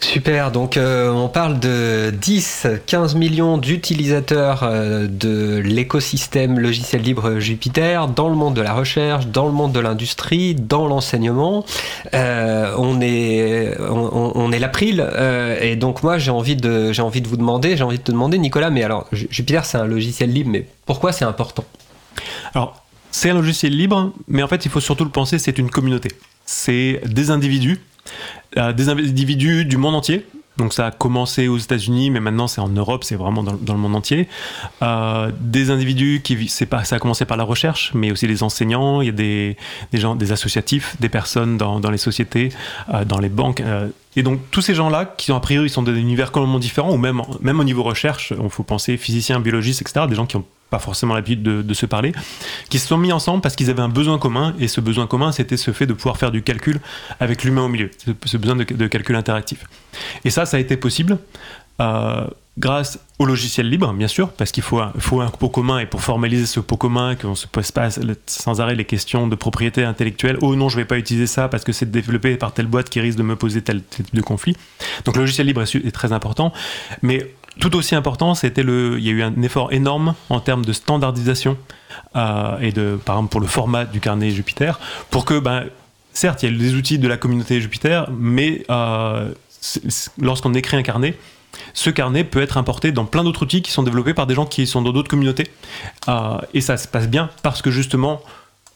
Super, 0.01 0.51
donc 0.51 0.77
euh, 0.77 1.11
on 1.11 1.29
parle 1.29 1.61
de 1.61 2.11
10-15 2.11 3.17
millions 3.17 3.59
d'utilisateurs 3.59 4.63
euh, 4.65 5.07
de 5.07 5.59
l'écosystème 5.59 6.59
logiciel 6.59 7.03
libre 7.03 7.39
Jupiter 7.39 8.09
dans 8.09 8.29
le 8.29 8.35
monde 8.35 8.55
de 8.55 8.63
la 8.63 8.73
recherche, 8.73 9.27
dans 9.27 9.47
le 9.47 9.53
monde 9.53 9.73
de 9.73 9.79
l'industrie, 9.79 10.55
dans 10.55 10.89
l'enseignement. 10.89 11.65
Euh, 12.15 12.75
on 12.79 13.01
est, 13.03 13.77
on, 13.79 14.51
est 14.51 14.59
l'April, 14.59 15.07
et 15.61 15.77
donc 15.77 16.03
moi 16.03 16.19
j'ai 16.19 16.31
envie, 16.31 16.57
de, 16.57 16.93
j'ai 16.93 17.03
envie 17.03 17.21
de 17.21 17.29
vous 17.29 17.37
demander, 17.37 17.77
j'ai 17.77 17.85
envie 17.85 17.99
de 17.99 18.03
te 18.03 18.11
demander 18.11 18.39
Nicolas, 18.39 18.71
mais 18.71 18.83
alors 18.83 19.07
Jupiter 19.13 19.65
c'est 19.65 19.79
un 19.79 19.87
logiciel 19.87 20.33
libre, 20.33 20.51
mais 20.51 20.67
pourquoi 20.87 21.13
c'est 21.13 21.27
important? 21.27 21.65
Alors 22.55 22.83
c'est 23.11 23.31
un 23.31 23.35
logiciel 23.35 23.77
libre, 23.77 24.13
mais 24.29 24.43
en 24.43 24.49
fait 24.49 24.65
il 24.65 24.71
faut 24.71 24.81
surtout 24.81 25.05
le 25.05 25.11
penser, 25.11 25.39
c'est 25.39 25.59
une 25.59 25.71
communauté. 25.71 26.09
C'est 26.47 27.01
des 27.07 27.31
individus 27.31 27.81
euh, 28.57 28.73
des 28.73 28.89
individus 28.89 29.65
du 29.65 29.77
monde 29.77 29.95
entier. 29.95 30.27
Donc 30.57 30.75
ça 30.75 30.87
a 30.87 30.91
commencé 30.91 31.49
aux 31.49 31.57
États-Unis, 31.57 32.11
mais 32.11 32.21
maintenant 32.21 32.47
c'est 32.47 32.61
en 32.61 32.69
Europe, 32.69 33.03
c'est 33.05 33.15
vraiment 33.15 33.43
dans, 33.43 33.73
le 33.73 33.79
monde 33.79 33.97
entier. 33.97 34.29
Euh, 34.83 35.31
des 35.41 35.71
individus 35.71 36.21
qui, 36.23 36.49
c'est 36.49 36.67
pas, 36.67 36.85
ça 36.85 36.97
a 36.97 36.99
commencé 36.99 37.25
par 37.25 37.39
la 37.39 37.45
recherche, 37.45 37.93
mais 37.95 38.13
aussi 38.13 38.27
des 38.27 38.43
enseignants, 38.43 39.01
il 39.01 39.07
y 39.07 39.09
a 39.09 39.13
des, 39.13 39.57
gens, 39.95 40.17
des 40.17 40.33
associatifs, 40.33 40.97
des 41.01 41.09
personnes 41.09 41.57
dans, 41.57 41.91
les 41.91 41.97
sociétés, 41.97 42.51
euh, 42.93 43.07
dans 43.07 43.19
les 43.19 43.31
banques. 43.31 43.63
Et 44.17 44.23
donc 44.23 44.41
tous 44.51 44.61
ces 44.61 44.75
gens-là, 44.75 45.05
qui 45.17 45.27
sont 45.27 45.37
a 45.37 45.41
priori 45.41 45.71
sont 45.71 45.83
des 45.83 45.93
univers 45.93 46.33
complètement 46.33 46.59
différents, 46.59 46.93
ou 46.93 46.97
même, 46.97 47.23
même 47.41 47.61
au 47.61 47.65
niveau 47.65 47.83
recherche, 47.83 48.33
il 48.43 48.51
faut 48.51 48.65
penser 48.65 48.97
physiciens, 48.97 49.41
biologistes, 49.41 49.83
etc., 49.83 50.07
des 50.09 50.17
gens 50.17 50.27
qui 50.27 50.37
ont 50.37 50.45
pas 50.71 50.79
forcément 50.79 51.15
l'habitude 51.15 51.43
de, 51.43 51.75
se 51.75 51.85
parler, 51.85 52.13
qui 52.69 52.79
se 52.79 52.87
sont 52.87 52.97
mis 52.97 53.13
ensemble 53.13 53.41
parce 53.43 53.57
qu'ils 53.57 53.71
avaient 53.71 53.83
un 53.83 53.89
besoin 53.89 54.19
commun, 54.19 54.55
et 54.59 54.69
ce 54.69 54.81
besoin 54.81 55.07
commun, 55.07 55.33
c'était 55.33 55.57
ce 55.57 55.73
fait 55.73 55.87
de 55.87 55.93
pouvoir 55.93 56.17
faire 56.17 56.31
du 56.31 56.43
calcul 56.43 56.81
avec 57.19 57.45
l'humain 57.45 57.63
au 57.63 57.69
milieu, 57.69 57.91
ce, 58.25 58.37
besoin 58.37 58.57
de, 58.57 58.87
calcul 58.87 59.17
interactif. 59.17 59.65
Et 60.25 60.31
ça, 60.31 60.47
ça 60.47 60.57
a 60.57 60.61
été 60.61 60.77
possible 60.77 61.19
euh, 61.81 62.27
grâce 62.61 63.01
au 63.19 63.25
logiciel 63.25 63.69
libre, 63.69 63.93
bien 63.95 64.07
sûr, 64.07 64.31
parce 64.33 64.53
qu'il 64.53 64.63
faut, 64.63 64.81
un 64.81 65.31
pot 65.31 65.49
commun, 65.49 65.79
et 65.79 65.87
pour 65.87 66.03
formaliser 66.03 66.47
ce 66.47 66.61
pot 66.61 66.77
commun, 66.77 67.17
qu'on 67.17 67.35
se 67.35 67.47
pose 67.47 67.71
pas 67.71 67.89
sans 68.27 68.61
arrêt 68.61 68.75
les 68.75 68.85
questions 68.85 69.27
de 69.27 69.35
propriété 69.35 69.83
intellectuelle, 69.83 70.37
oh 70.43 70.55
non, 70.55 70.69
je 70.69 70.77
vais 70.77 70.85
pas 70.85 70.99
utiliser 70.99 71.27
ça 71.27 71.49
parce 71.49 71.65
que 71.65 71.73
c'est 71.73 71.91
développé 71.91 72.37
par 72.37 72.53
telle 72.53 72.67
boîte 72.67 72.91
qui 72.91 73.01
risque 73.01 73.19
de 73.19 73.23
me 73.23 73.35
poser 73.35 73.63
tel 73.63 73.83
type 73.83 74.15
de 74.15 74.21
conflit. 74.21 74.57
Donc 75.07 75.17
le 75.17 75.23
logiciel 75.23 75.47
libre 75.47 75.63
est, 75.63 75.75
est 75.75 75.91
très 75.91 76.13
important, 76.13 76.53
mais 77.03 77.35
tout 77.59 77.75
aussi 77.77 77.95
important, 77.95 78.35
c'était 78.35 78.63
le, 78.63 78.99
il 78.99 79.05
y 79.05 79.09
a 79.09 79.13
eu 79.13 79.23
un 79.23 79.43
effort 79.43 79.73
énorme 79.73 80.15
en 80.29 80.41
termes 80.41 80.65
de 80.65 80.73
standardisation 80.73 81.57
euh, 82.17 82.59
et 82.61 82.73
de, 82.73 82.99
par 83.03 83.17
exemple, 83.17 83.31
pour 83.31 83.41
le 83.41 83.47
format 83.47 83.87
du 83.87 84.01
carnet 84.01 84.31
Jupiter, 84.31 84.79
pour 85.11 85.25
que, 85.25 85.39
ben, 85.39 85.65
certes, 86.13 86.43
il 86.43 86.53
y 86.53 86.55
a 86.55 86.59
des 86.59 86.75
outils 86.75 86.99
de 86.99 87.09
la 87.09 87.17
communauté 87.17 87.61
Jupiter, 87.61 88.11
mais 88.13 88.65
euh, 88.71 89.33
lorsqu'on 90.21 90.53
écrit 90.55 90.77
un 90.77 90.83
carnet, 90.83 91.17
ce 91.75 91.91
carnet 91.91 92.25
peut 92.25 92.41
être 92.41 92.57
importé 92.57 92.93
dans 92.93 93.05
plein 93.05 93.25
d'autres 93.25 93.43
outils 93.43 93.63
qui 93.63 93.71
sont 93.71 93.83
développés 93.83 94.15
par 94.15 94.27
des 94.27 94.35
gens 94.35 94.47
qui 94.47 94.67
sont 94.67 94.83
dans 94.83 94.93
d'autres 94.93 95.09
communautés. 95.09 95.51
Euh, 96.09 96.39
et 96.55 96.61
ça 96.61 96.77
se 96.77 96.89
passe 96.89 97.09
bien 97.09 97.31
parce 97.43 97.63
que 97.63 97.71
justement, 97.71 98.23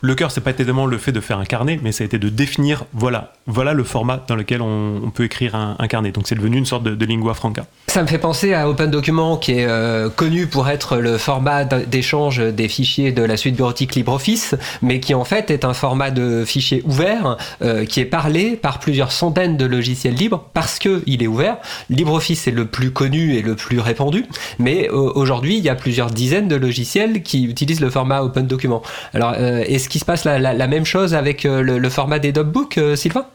le 0.01 0.15
cœur, 0.15 0.31
c'est 0.31 0.41
pas 0.43 0.53
tellement 0.53 0.87
le 0.87 0.99
fait 0.99 1.13
de 1.13 1.21
faire 1.21 1.39
un 1.39 1.45
carnet, 1.45 1.81
mais 1.83 1.91
ça 1.91 2.03
a 2.03 2.05
été 2.05 2.19
de 2.19 2.29
définir, 2.29 2.85
voilà, 2.93 3.33
voilà 3.47 3.73
le 3.73 3.85
format 3.85 4.23
dans 4.29 4.37
lequel 4.37 4.61
on, 4.61 5.11
peut 5.15 5.25
écrire 5.25 5.55
un, 5.55 5.87
carnet. 5.89 6.11
Donc 6.11 6.27
c'est 6.27 6.35
devenu 6.35 6.59
une 6.59 6.67
sorte 6.67 6.83
de, 6.83 7.05
lingua 7.05 7.35
franca. 7.35 7.65
Ça 7.87 8.03
me 8.03 8.07
fait 8.07 8.19
penser 8.19 8.55
à 8.55 8.69
Open 8.69 8.91
Document, 8.91 9.37
qui 9.37 9.53
est 9.53 9.67
euh, 9.67 10.11
connu 10.11 10.47
pour 10.47 10.69
être 10.69 10.97
le 10.97 11.19
format 11.19 11.65
d'échange 11.65 12.39
des 12.39 12.69
fichiers 12.69 13.13
de 13.13 13.23
la 13.23 13.37
suite 13.37 13.57
bureautique 13.57 13.95
LibreOffice, 13.95 14.57
mais 14.83 15.01
qui 15.01 15.15
en 15.15 15.25
fait 15.25 15.51
est 15.51 15.65
un 15.65 15.75
format 15.75 16.11
de 16.11 16.45
fichier 16.45 16.83
ouvert 16.85 17.37
euh, 17.63 17.85
qui 17.85 18.01
est 18.01 18.05
parlé 18.05 18.57
par 18.57 18.81
plusieurs 18.81 19.13
centaines 19.13 19.57
de 19.57 19.65
logiciels 19.65 20.15
libres 20.15 20.49
parce 20.55 20.79
que 20.79 21.03
il 21.07 21.23
est 21.23 21.27
ouvert. 21.27 21.59
LibreOffice 21.91 22.47
est 22.47 22.53
le 22.53 22.67
plus 22.67 22.91
connu 22.91 23.37
et 23.37 23.43
le 23.43 23.55
plus 23.55 23.81
répandu, 23.81 24.27
mais 24.59 24.89
aujourd'hui 24.89 25.57
il 25.59 25.65
y 25.65 25.69
a 25.69 25.75
plusieurs 25.75 26.11
dizaines 26.11 26.49
de 26.49 26.57
logiciels 26.57 27.23
qui 27.23 27.45
utilisent 27.45 27.81
le 27.81 27.91
format 27.91 28.23
Open 28.23 28.47
Document. 28.47 28.83
Alors 29.13 29.35
euh, 29.39 29.65
est-ce 29.85 29.91
qui 29.91 29.99
se 29.99 30.07
passe 30.07 30.25
la, 30.25 30.67
même 30.67 30.87
chose 30.87 31.13
avec 31.13 31.45
euh, 31.45 31.61
le, 31.61 31.91
format 31.91 32.19
des 32.19 32.33
notebooks, 32.33 32.79
euh, 32.79 32.97
Sylvain? 32.97 33.27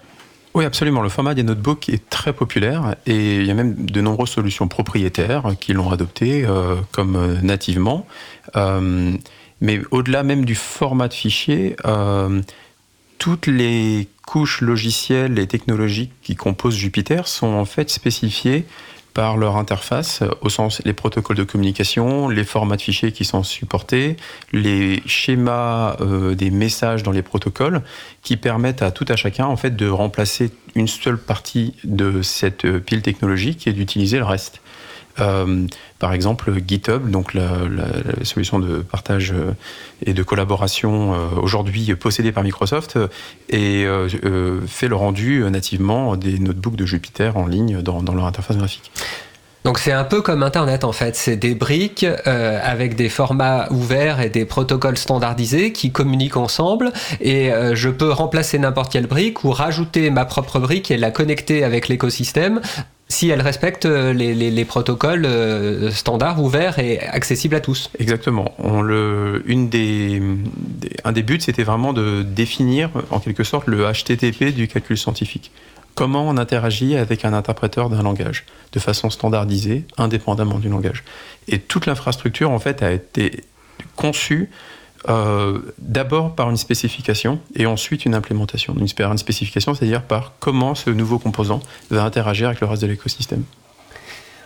Oui, 0.55 0.65
absolument. 0.65 1.03
Le 1.03 1.09
format 1.09 1.35
des 1.35 1.43
notebooks 1.43 1.89
est 1.89 2.09
très 2.09 2.33
populaire 2.33 2.95
et 3.05 3.35
il 3.35 3.45
y 3.45 3.51
a 3.51 3.53
même 3.53 3.85
de 3.85 4.01
nombreuses 4.01 4.31
solutions 4.31 4.67
propriétaires 4.67 5.51
qui 5.59 5.73
l'ont 5.73 5.91
adopté 5.91 6.43
euh, 6.47 6.77
comme 6.91 7.37
nativement. 7.43 8.07
mais 9.61 9.81
au-delà 9.91 10.23
même 10.23 10.43
du 10.43 10.55
format 10.55 11.07
de 11.07 11.13
fichier, 11.13 11.75
toutes 13.19 13.45
les 13.45 14.07
couches 14.25 14.61
logicielles 14.61 15.37
et 15.37 15.45
technologiques 15.45 16.13
qui 16.23 16.35
composent 16.35 16.77
Jupiter 16.77 17.27
sont 17.27 17.53
en 17.53 17.65
fait 17.65 17.91
spécifiées 17.91 18.65
par 19.19 19.35
leur 19.35 19.57
interface, 19.57 20.23
au 20.39 20.47
sens 20.47 20.81
les 20.85 20.93
protocoles 20.93 21.35
de 21.35 21.43
communication, 21.43 22.29
les 22.29 22.45
formats 22.45 22.77
de 22.77 22.81
fichiers 22.81 23.11
qui 23.11 23.25
sont 23.25 23.43
supportés, 23.43 24.15
les 24.53 25.03
schémas 25.07 25.97
euh, 25.99 26.35
des 26.35 26.49
messages 26.49 27.03
dans 27.03 27.11
les 27.11 27.21
protocoles, 27.21 27.81
qui 28.23 28.37
permettent 28.37 28.81
à 28.81 28.91
tout 28.91 29.03
à 29.09 29.17
chacun 29.17 29.45
en 29.45 29.57
fait 29.57 29.75
de 29.75 29.89
remplacer 29.89 30.51
une 30.73 30.87
seule 30.87 31.17
partie 31.17 31.75
de 31.83 32.21
cette 32.21 32.63
euh, 32.63 32.79
pile 32.79 33.01
technologique 33.01 33.67
et 33.67 33.73
d'utiliser 33.73 34.19
le 34.19 34.23
reste. 34.23 34.61
Euh, 35.21 35.67
par 35.99 36.13
exemple, 36.13 36.53
GitHub, 36.65 37.09
donc 37.09 37.33
la, 37.33 37.49
solution 38.23 38.59
de 38.59 38.77
partage 38.77 39.31
euh, 39.31 39.51
et 40.05 40.13
de 40.13 40.23
collaboration 40.23 41.13
euh, 41.13 41.17
aujourd'hui 41.41 41.93
possédée 41.95 42.31
par 42.31 42.43
Microsoft, 42.43 42.97
et 43.49 43.85
fait 44.67 44.87
le 44.87 44.95
rendu 44.95 45.43
nativement 45.49 46.15
des 46.15 46.39
notebooks 46.39 46.75
de 46.75 46.85
Jupyter 46.85 47.31
en 47.35 47.47
ligne 47.47 47.81
dans, 47.81 48.01
leur 48.01 48.25
interface 48.25 48.57
graphique. 48.57 48.91
Donc 49.65 49.77
c'est 49.77 49.91
un 49.91 50.05
peu 50.05 50.21
comme 50.21 50.41
Internet 50.43 50.83
en 50.83 50.93
fait, 50.93 51.15
c'est 51.15 51.35
des 51.35 51.53
briques 51.53 52.05
avec 52.25 52.95
des 52.95 53.09
formats 53.09 53.67
ouverts 53.71 54.21
et 54.21 54.29
des 54.29 54.45
protocoles 54.45 54.97
standardisés 54.97 55.73
qui 55.73 55.91
communiquent 55.91 56.37
ensemble 56.37 56.93
et 57.19 57.51
je 57.73 57.89
peux 57.89 58.11
remplacer 58.11 58.57
n'importe 58.57 58.91
quelle 58.91 59.07
brique 59.07 59.43
ou 59.43 59.51
rajouter 59.51 60.09
ma 60.11 60.25
propre 60.25 60.59
brique 60.59 60.91
et 60.91 60.97
la 60.97 61.11
connecter 61.11 61.63
avec 61.63 61.87
l'écosystème 61.87 62.61
si 63.09 63.29
elle 63.29 63.41
respecte 63.41 63.85
euh, 63.85 64.13
les, 64.13 64.65
protocoles 64.65 65.25
euh, 65.25 65.89
standards, 65.89 66.41
ouverts 66.41 66.77
et 66.77 66.99
accessibles 66.99 67.55
à 67.55 67.59
tous. 67.59 67.89
Exactement. 67.99 68.53
Une 69.45 69.67
des, 69.69 70.21
un 71.03 71.11
des 71.11 71.23
buts, 71.23 71.39
c'était 71.41 71.63
vraiment 71.63 71.91
de 71.91 72.21
définir 72.23 72.91
en 73.09 73.19
quelque 73.19 73.43
sorte 73.43 73.67
le 73.67 73.91
HTTP 73.91 74.53
du 74.53 74.67
calcul 74.67 74.97
scientifique. 74.97 75.51
Comment 75.95 76.29
on 76.29 76.37
interagit 76.37 76.95
avec 76.95 77.25
un 77.25 77.33
interpréteur 77.33 77.89
d'un 77.89 78.03
langage? 78.03 78.45
De 78.71 78.79
façon 78.79 79.09
standardisée, 79.09 79.85
indépendamment 79.97 80.59
du 80.59 80.69
langage. 80.69 81.03
Et 81.47 81.59
toute 81.59 81.87
l'infrastructure, 81.87 82.51
en 82.51 82.59
fait, 82.59 82.83
a 82.83 82.91
été 82.91 83.43
conçue 83.95 84.49
euh, 85.07 85.59
d'abord 85.77 86.35
par 86.35 86.49
une 86.49 86.57
spécification 86.57 87.39
et 87.55 87.65
ensuite 87.65 88.05
une 88.05 88.15
implémentation. 88.15 88.75
Une, 88.77 88.87
une 88.87 89.17
spécification, 89.17 89.73
c'est-à-dire 89.73 90.01
par 90.01 90.33
comment 90.39 90.75
ce 90.75 90.89
nouveau 90.89 91.19
composant 91.19 91.61
va 91.89 92.03
interagir 92.03 92.47
avec 92.47 92.59
le 92.59 92.67
reste 92.67 92.81
de 92.81 92.87
l'écosystème. 92.87 93.43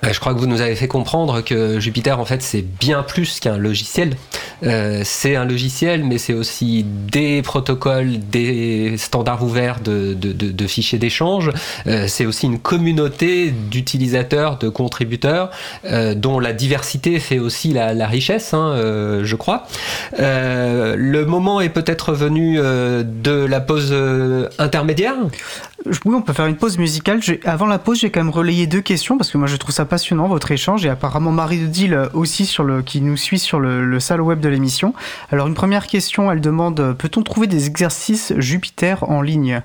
Euh, 0.04 0.14
je 0.14 0.20
crois 0.20 0.34
que 0.34 0.40
vous 0.40 0.48
nous 0.48 0.62
avez 0.62 0.76
fait 0.76 0.88
comprendre 0.88 1.42
que 1.42 1.80
Jupiter, 1.80 2.20
en 2.20 2.26
fait, 2.26 2.42
c'est 2.42 2.62
bien 2.62 3.04
plus 3.04 3.40
qu'un 3.40 3.58
logiciel. 3.58 4.16
Euh, 4.64 5.02
c'est 5.04 5.36
un 5.36 5.46
logiciel, 5.46 6.04
mais 6.04 6.18
c'est 6.18 6.34
aussi 6.34 6.84
des 6.84 7.42
protocoles, 7.42 8.20
des 8.20 8.96
standards 8.98 9.44
ouverts 9.44 9.80
de, 9.82 10.68
fichiers 10.68 11.00
d'échange. 11.00 11.52
Euh, 11.88 12.08
c'est 12.08 12.26
aussi 12.26 12.46
une 12.46 12.60
communauté 12.60 13.52
d'utilisateurs, 13.52 14.58
de 14.58 14.70
contributeurs, 14.70 15.52
dont 16.16 16.40
la 16.40 16.54
diversité 16.54 17.20
fait 17.20 17.40
aussi 17.40 17.74
la, 17.74 18.08
richesse, 18.08 18.54
hein, 18.54 18.76
je 19.24 19.36
crois. 19.36 19.68
Le 20.18 21.24
moment 21.24 21.62
est 21.62 21.70
peut-être 21.70 22.14
venu 22.14 22.58
de 22.58 23.46
la 23.46 23.60
pause 23.60 23.94
intermédiaire 24.58 25.16
oui, 26.06 26.16
on 26.16 26.22
peut 26.22 26.34
faire 26.34 26.46
une 26.46 26.56
pause 26.56 26.78
musicale. 26.78 27.20
Avant 27.46 27.66
la 27.66 27.80
pause, 27.80 28.00
j'ai 28.00 28.10
quand 28.10 28.22
même 28.22 28.30
relayé 28.30 28.68
deux 28.68 28.82
questions 28.82 29.18
parce 29.18 29.30
que 29.32 29.38
moi 29.38 29.48
je 29.48 29.56
trouve 29.58 29.74
ça 29.74 29.86
passionnant 29.94 30.28
votre 30.28 30.50
échange 30.50 30.88
et 30.88 30.90
apparemment 30.90 31.32
Marie 31.32 31.60
de 31.60 31.68
Dille 31.68 32.10
aussi 32.16 32.52
qui 32.84 33.00
nous 33.00 33.16
suit 33.16 33.38
sur 33.38 33.60
le, 33.60 33.86
le 33.86 34.00
salle 34.00 34.22
web 34.22 34.40
de 34.40 34.50
l'émission. 34.50 34.96
Alors 35.30 35.46
une 35.46 35.54
première 35.54 35.86
question, 35.86 36.32
elle 36.32 36.42
demande 36.42 36.96
peut-on 36.98 37.22
trouver 37.22 37.46
des 37.46 37.68
exercices 37.68 38.34
Jupiter 38.40 39.08
en 39.08 39.22
ligne? 39.22 39.62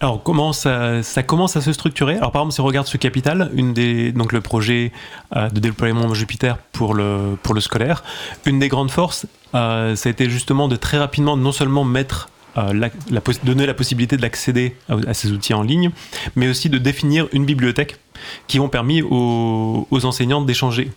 Alors 0.00 0.20
comment 0.24 0.52
ça, 0.52 1.02
commence 1.24 1.56
à 1.56 1.60
se 1.60 1.72
structurer? 1.72 2.16
Alors 2.16 2.32
par 2.32 2.42
exemple, 2.42 2.54
si 2.54 2.60
on 2.62 2.64
regarde 2.64 2.88
ce 2.88 2.96
Capital, 2.96 3.52
une 3.54 3.74
des, 3.74 4.10
donc 4.10 4.32
le 4.32 4.40
projet 4.40 4.90
euh, 5.36 5.48
de 5.50 5.60
déploiement 5.60 6.12
Jupiter 6.14 6.58
pour 6.72 6.94
le, 6.94 7.36
pour 7.40 7.54
le 7.54 7.60
scolaire, 7.60 8.02
une 8.44 8.58
des 8.58 8.66
grandes 8.66 8.90
forces, 8.90 9.26
euh, 9.54 9.94
ça 9.94 10.08
a 10.08 10.10
été 10.10 10.28
justement 10.28 10.66
de 10.66 10.74
très 10.74 10.98
rapidement 10.98 11.36
non 11.36 11.52
seulement 11.52 11.84
mettre 11.84 12.28
euh, 12.56 12.72
la, 12.72 13.20
donner 13.44 13.66
la 13.66 13.74
possibilité 13.74 14.16
d'accéder 14.16 14.74
à, 14.88 15.14
ces 15.14 15.30
outils 15.30 15.54
en 15.54 15.62
ligne, 15.62 15.90
mais 16.34 16.48
aussi 16.48 16.68
de 16.68 16.78
définir 16.78 17.28
une 17.32 17.44
bibliothèque 17.44 17.98
qui 18.46 18.60
ont 18.60 18.68
permis 18.68 19.02
aux, 19.02 19.86
enseignants 20.04 20.42
d'échanger. 20.42 20.90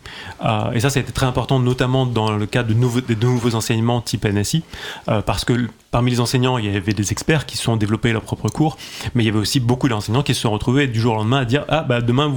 et 0.74 0.80
ça, 0.80 0.90
ça 0.90 1.00
a 1.00 1.02
été 1.02 1.12
très 1.12 1.26
important, 1.26 1.60
notamment 1.60 2.06
dans 2.06 2.32
le 2.32 2.46
cas 2.46 2.64
de 2.64 2.74
nouveaux, 2.74 3.56
enseignements 3.56 4.02
type 4.02 4.26
NSI, 4.26 4.64
parce 5.06 5.46
que 5.46 5.68
Parmi 5.92 6.10
les 6.10 6.22
enseignants, 6.22 6.58
il 6.58 6.74
y 6.74 6.76
avait 6.76 6.94
des 6.94 7.12
experts 7.12 7.46
qui 7.46 7.58
se 7.58 7.64
sont 7.64 7.76
développés 7.76 8.14
leurs 8.14 8.22
propres 8.22 8.48
cours, 8.48 8.78
mais 9.14 9.24
il 9.24 9.26
y 9.26 9.30
avait 9.30 9.40
aussi 9.40 9.60
beaucoup 9.60 9.90
d'enseignants 9.90 10.24
qui 10.24 10.34
se 10.34 10.40
sont 10.40 10.52
retrouvés 10.52 10.88
du 10.88 11.02
jour 11.02 11.16
au 11.16 11.18
lendemain 11.18 11.40
à 11.40 11.46
dire 11.46 11.66
Ah, 11.68 11.84
bah 11.84 12.00
demain, 12.00 12.34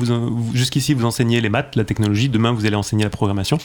jusqu'ici, 0.52 0.92
vous 0.92 1.04
enseignez 1.04 1.40
les 1.40 1.48
maths, 1.48 1.76
la 1.76 1.84
technologie, 1.84 2.28
demain, 2.28 2.50
vous 2.50 2.66
allez 2.66 2.74
enseigner 2.74 3.04
la 3.04 3.10
programmation. 3.10 3.58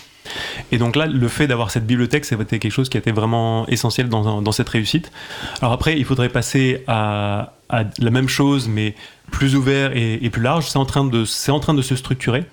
Et 0.72 0.78
donc 0.78 0.96
là, 0.96 1.08
le 1.08 1.28
fait 1.28 1.48
d'avoir 1.48 1.72
cette 1.72 1.88
bibliothèque, 1.88 2.26
ça 2.26 2.36
a 2.36 2.42
été 2.42 2.60
quelque 2.60 2.72
chose 2.72 2.88
qui 2.88 2.98
a 2.98 3.00
été 3.00 3.12
vraiment 3.12 3.66
essentiel 3.68 4.10
dans, 4.10 4.52
cette 4.52 4.70
réussite. 4.70 5.12
Alors 5.60 5.74
après, 5.74 5.98
il 5.98 6.06
faudrait 6.06 6.30
passer 6.30 6.84
à 6.88 7.54
la 7.72 8.12
même 8.12 8.30
chose, 8.30 8.68
mais 8.68 8.94
plus 9.30 9.56
ouvert 9.56 9.92
et, 9.96 10.30
plus 10.30 10.42
large. 10.42 10.70
C'est 10.70 10.78
en, 10.78 10.86
train 10.86 11.06
de, 11.06 11.26
c'est 11.26 11.52
en 11.52 11.60
train 11.60 11.74
de 11.74 11.82
se 11.82 11.96
structurer. 11.96 12.46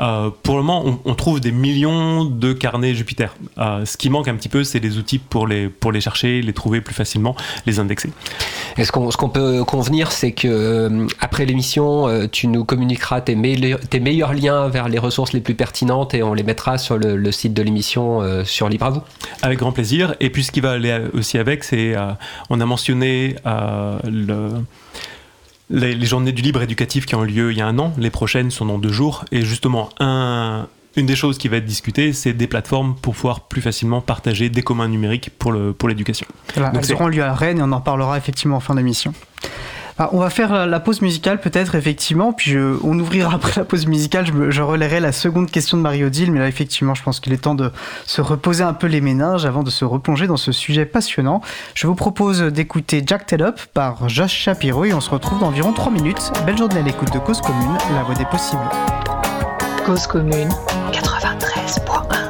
Euh, 0.00 0.30
pour 0.42 0.56
le 0.56 0.62
moment, 0.62 1.00
on, 1.04 1.14
trouve 1.14 1.40
des 1.40 1.52
millions 1.52 2.24
de 2.24 2.52
carnets 2.52 2.94
Jupiter. 2.94 3.34
Euh, 3.58 3.84
ce 3.84 3.96
qui 3.96 4.10
manque 4.10 4.28
un 4.28 4.34
petit 4.34 4.48
peu, 4.48 4.64
c'est 4.64 4.80
des 4.80 4.96
outils 4.96 5.18
pour 5.18 5.46
les, 5.46 5.68
pour 5.68 5.92
les 5.92 6.00
chercher, 6.00 6.40
les 6.40 6.52
trouver 6.52 6.80
plus 6.80 6.94
facilement, 6.94 7.36
les 7.66 7.80
indexer. 7.80 8.10
Et 8.76 8.84
ce 8.84 8.92
qu'on, 8.92 9.10
ce 9.10 9.16
qu'on 9.16 9.28
peut 9.28 9.64
convenir, 9.64 10.12
c'est 10.12 10.32
que 10.32 10.48
euh, 10.48 11.06
après 11.20 11.44
l'émission, 11.44 12.28
tu 12.30 12.46
nous 12.46 12.64
communiqueras 12.64 13.20
tes, 13.20 13.36
tes, 13.90 14.00
meilleurs 14.00 14.32
liens 14.32 14.68
vers 14.68 14.88
les 14.88 14.98
ressources 14.98 15.32
les 15.32 15.40
plus 15.40 15.54
pertinentes 15.54 16.14
et 16.14 16.22
on 16.22 16.34
les 16.34 16.42
mettra 16.42 16.78
sur 16.78 16.96
le, 16.96 17.32
site 17.32 17.52
de 17.52 17.62
l'émission 17.62 18.44
sur 18.44 18.68
Libre 18.68 18.86
à 18.86 18.90
vous. 18.90 19.02
Avec 19.42 19.58
grand 19.58 19.72
plaisir. 19.72 20.14
Et 20.20 20.30
puis 20.30 20.44
ce 20.44 20.50
qui 20.50 20.60
va 20.60 20.72
aller 20.72 20.98
aussi 21.12 21.38
avec, 21.38 21.64
c'est 21.64 21.94
on 22.48 22.60
a 22.60 22.66
mentionné 22.66 23.36
le 23.44 24.50
les, 25.70 26.06
journées 26.06 26.32
du 26.32 26.42
libre 26.42 26.62
éducatif 26.62 27.06
qui 27.06 27.14
ont 27.14 27.24
eu 27.24 27.28
lieu 27.28 27.52
il 27.52 27.58
y 27.58 27.60
a 27.60 27.66
un 27.66 27.78
an, 27.78 27.92
les 27.98 28.10
prochaines 28.10 28.50
sont 28.50 28.66
dans 28.66 28.78
deux 28.78 28.92
jours. 28.92 29.24
Et 29.32 29.42
justement, 29.42 29.90
un, 30.00 30.66
une 30.96 31.06
des 31.06 31.16
choses 31.16 31.38
qui 31.38 31.48
va 31.48 31.58
être 31.58 31.66
discutée, 31.66 32.12
c'est 32.12 32.32
des 32.32 32.46
plateformes 32.46 32.94
pour 32.96 33.14
pouvoir 33.14 33.42
plus 33.42 33.60
facilement 33.60 34.00
partager 34.00 34.48
des 34.48 34.62
communs 34.62 34.88
numériques 34.88 35.30
pour 35.38 35.52
l'éducation. 35.52 36.26
Pour 36.54 36.62
elles 36.62 36.92
auront 36.92 37.08
lieu 37.08 37.22
à 37.22 37.34
Rennes 37.34 37.58
et 37.58 37.62
on 37.62 37.72
en 37.72 37.80
parlera 37.80 38.16
effectivement 38.16 38.56
en 38.56 38.60
fin 38.60 38.74
d'émission. 38.74 39.12
Ah, 40.00 40.10
on 40.12 40.20
va 40.20 40.30
faire 40.30 40.66
la 40.66 40.80
pause 40.80 41.02
musicale 41.02 41.40
peut-être 41.40 41.74
effectivement, 41.74 42.32
puis 42.32 42.56
on 42.56 42.96
ouvrira 42.98 43.34
après 43.34 43.52
la 43.56 43.64
pause 43.64 43.86
musicale, 43.86 44.26
je, 44.26 44.62
relayerai 44.62 45.00
la 45.00 45.10
seconde 45.10 45.50
question 45.50 45.76
de 45.76 45.82
Marie-Odile, 45.82 46.30
mais 46.30 46.38
là 46.38 46.46
effectivement 46.46 46.94
je 46.94 47.02
pense 47.02 47.18
qu'il 47.18 47.32
est 47.32 47.38
temps 47.38 47.56
de 47.56 47.72
se 48.06 48.20
reposer 48.20 48.62
un 48.62 48.74
peu 48.74 48.86
les 48.86 49.00
méninges 49.00 49.44
avant 49.44 49.64
de 49.64 49.70
se 49.70 49.84
replonger 49.84 50.28
dans 50.28 50.36
ce 50.36 50.52
sujet 50.52 50.86
passionnant. 50.86 51.40
Je 51.74 51.88
vous 51.88 51.96
propose 51.96 52.42
d'écouter 52.42 53.02
Jack 53.04 53.32
Up 53.40 53.60
par 53.74 54.08
Josh 54.08 54.32
Shapiro 54.32 54.84
et 54.84 54.94
on 54.94 55.00
se 55.00 55.10
retrouve 55.10 55.40
dans 55.40 55.48
environ 55.48 55.72
3 55.72 55.90
minutes. 55.90 56.30
Belle 56.46 56.58
journée 56.58 56.78
à 56.78 56.82
l'écoute 56.82 57.12
de 57.12 57.18
Cause 57.18 57.40
Commune, 57.40 57.76
la 57.94 58.04
voix 58.04 58.14
des 58.14 58.26
possibles. 58.26 58.62
Cause 59.84 60.06
Commune 60.06 60.50
93.1 60.92 62.27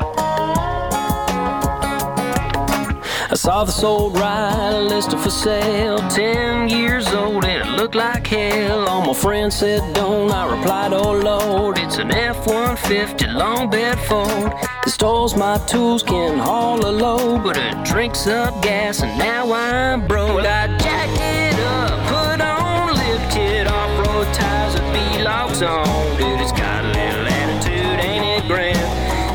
saw 3.38 3.62
the 3.62 3.70
sold 3.70 4.18
ride 4.18 4.88
listed 4.88 5.20
for 5.20 5.30
sale, 5.30 5.98
10 6.08 6.68
years 6.70 7.06
old, 7.14 7.44
and 7.44 7.68
it 7.68 7.70
looked 7.80 7.94
like 7.94 8.26
hell. 8.26 8.88
All 8.88 9.06
my 9.06 9.14
friends 9.14 9.54
said 9.54 9.80
don't, 9.94 10.32
I 10.32 10.56
replied, 10.56 10.92
oh 10.92 11.12
lord, 11.12 11.78
it's 11.78 11.98
an 11.98 12.10
F 12.10 12.48
150 12.48 13.28
long 13.28 13.70
bed 13.70 13.96
Ford. 14.00 14.52
It 14.84 14.90
stores 14.90 15.36
my 15.36 15.56
tools, 15.68 16.02
can 16.02 16.36
haul 16.36 16.84
a 16.84 16.90
load, 16.90 17.44
but 17.44 17.56
it 17.56 17.84
drinks 17.84 18.26
up 18.26 18.60
gas, 18.60 19.02
and 19.02 19.16
now 19.16 19.52
I'm 19.52 20.04
broke. 20.04 20.34
Well, 20.34 20.46
I 20.46 20.66
jacked 20.78 21.20
it 21.20 21.60
up, 21.60 21.90
put 22.08 22.40
on 22.40 22.88
lifted 22.96 23.68
off 23.68 23.90
road 24.04 24.34
tires 24.34 24.74
with 24.74 24.92
B 24.92 25.22
locks 25.22 25.62
on. 25.62 25.86
Dude, 26.16 26.40
it's 26.40 26.50
got 26.50 26.84
a 26.84 26.88
little 26.88 27.28
attitude, 27.28 28.00
ain't 28.04 28.42
it 28.42 28.48
grand? 28.48 28.78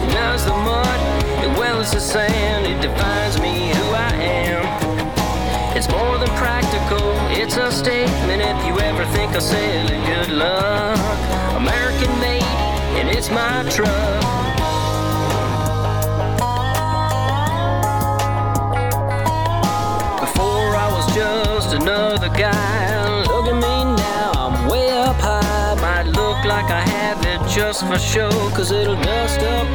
It 0.04 0.13
does 0.13 0.44
the 0.44 0.52
mud 0.52 1.00
as 1.39 1.58
well 1.58 1.80
as 1.80 1.92
the 1.94 2.02
sand, 2.02 2.66
it 2.66 2.82
defines 2.82 3.39
me 3.39 3.62
it's 7.41 7.58
a 7.58 7.72
statement 7.72 8.41
if 8.41 8.65
you 8.65 8.80
ever 8.80 9.06
think 9.13 9.32
I'll 9.34 9.41
sell. 9.41 9.88
Good 9.88 10.30
luck. 10.30 11.00
American 11.56 12.12
made, 12.19 12.43
and 13.00 13.10
it's 13.10 13.30
my 13.30 13.63
truck. 13.69 13.89
Before 20.19 20.69
I 20.84 20.88
was 20.96 21.06
just 21.15 21.74
another 21.74 22.30
guy. 22.30 23.24
Look 23.28 23.48
at 23.48 23.56
me 23.56 23.76
now, 23.96 24.32
I'm 24.36 24.67
way 24.67 24.89
up 24.91 25.15
high. 25.17 25.76
Might 25.82 26.08
look 26.08 26.43
like 26.46 26.69
I 26.72 26.82
have 26.82 27.26
it 27.26 27.39
just 27.50 27.86
for 27.88 27.98
show, 27.98 28.30
cause 28.52 28.72
it'll 28.72 28.96
dust 28.96 29.39
up 29.41 29.67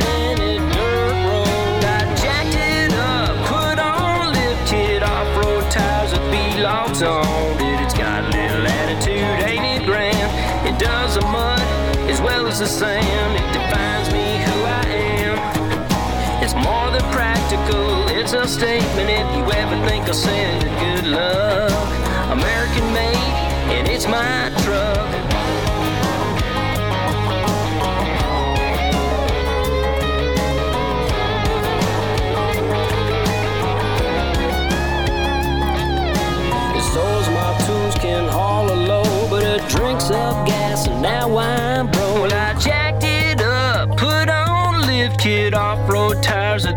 it's 18.31 18.35
a 18.35 18.47
statement 18.47 19.09
if 19.09 19.37
you 19.37 19.53
ever 19.53 19.89
think 19.89 20.07
I'll 20.07 20.13
send 20.13 20.63
it. 20.63 21.03
Good 21.03 21.07
luck. 21.07 22.31
American 22.31 22.93
made, 22.93 23.17
and 23.73 23.89
it's 23.89 24.07
my 24.07 24.53
truck. 24.65 25.28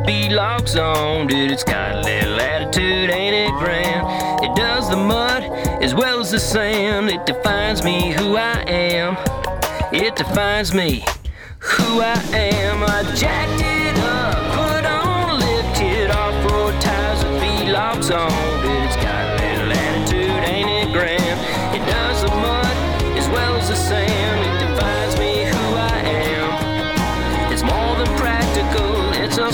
With 0.05 0.29
locks 0.29 0.75
on. 0.75 1.27
Dude, 1.27 1.51
it's 1.51 1.63
got 1.63 1.95
a 1.95 2.01
little 2.01 2.39
attitude, 2.39 3.09
ain't 3.09 3.35
it 3.35 3.51
grand? 3.59 4.43
It 4.43 4.55
does 4.55 4.89
the 4.89 4.97
mud 4.97 5.43
as 5.81 5.93
well 5.93 6.19
as 6.19 6.31
the 6.31 6.39
sand. 6.39 7.09
It 7.09 7.25
defines 7.25 7.83
me 7.83 8.11
who 8.11 8.35
I 8.37 8.63
am. 8.67 9.17
It 9.93 10.15
defines 10.15 10.73
me 10.73 11.03
who 11.59 12.01
I 12.01 12.19
am. 12.33 12.83
I 12.83 13.03
jacked 13.15 13.61
it 13.61 13.97
up, 14.03 14.35
put 14.55 14.85
on 14.85 15.29
a 15.29 15.33
lift 15.33 15.75
kit, 15.75 16.09
off 16.11 16.51
road 16.51 16.79
tires 16.81 17.23
with 17.23 17.41
B 17.41 17.71
locks 17.71 18.09
on. 18.09 18.50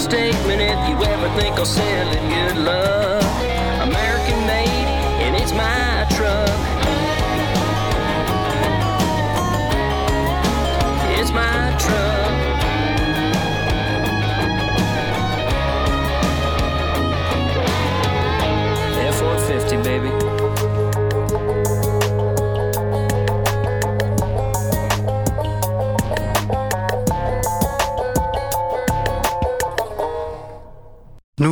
Statement 0.09 0.61
if 0.61 0.89
you 0.89 0.95
ever 1.03 1.29
think 1.39 1.57
I'll 1.57 1.65
sell. 1.65 2.13
Good 2.29 2.57
luck. 2.57 3.26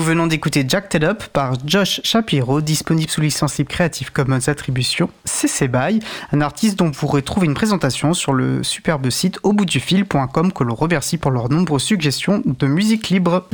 Venons 0.01 0.27
d'écouter 0.27 0.65
Jacked 0.67 1.03
Up 1.03 1.23
par 1.31 1.53
Josh 1.65 2.01
Shapiro, 2.03 2.61
disponible 2.61 3.09
sous 3.09 3.21
licence 3.21 3.59
libre 3.59 3.69
Creative 3.69 4.11
Commons 4.11 4.47
Attribution 4.47 5.09
CC 5.25 5.67
BY, 5.67 5.99
un 6.31 6.41
artiste 6.41 6.77
dont 6.77 6.85
vous 6.85 6.91
pourrez 6.91 7.21
trouver 7.21 7.45
une 7.45 7.53
présentation 7.53 8.13
sur 8.13 8.33
le 8.33 8.63
superbe 8.63 9.09
site 9.09 9.39
auboutdufil.com 9.43 10.51
que 10.53 10.63
l'on 10.63 10.75
remercie 10.75 11.17
pour 11.17 11.31
leurs 11.31 11.49
nombreuses 11.49 11.83
suggestions 11.83 12.41
de 12.45 12.67
musique 12.67 13.09
libre. 13.09 13.47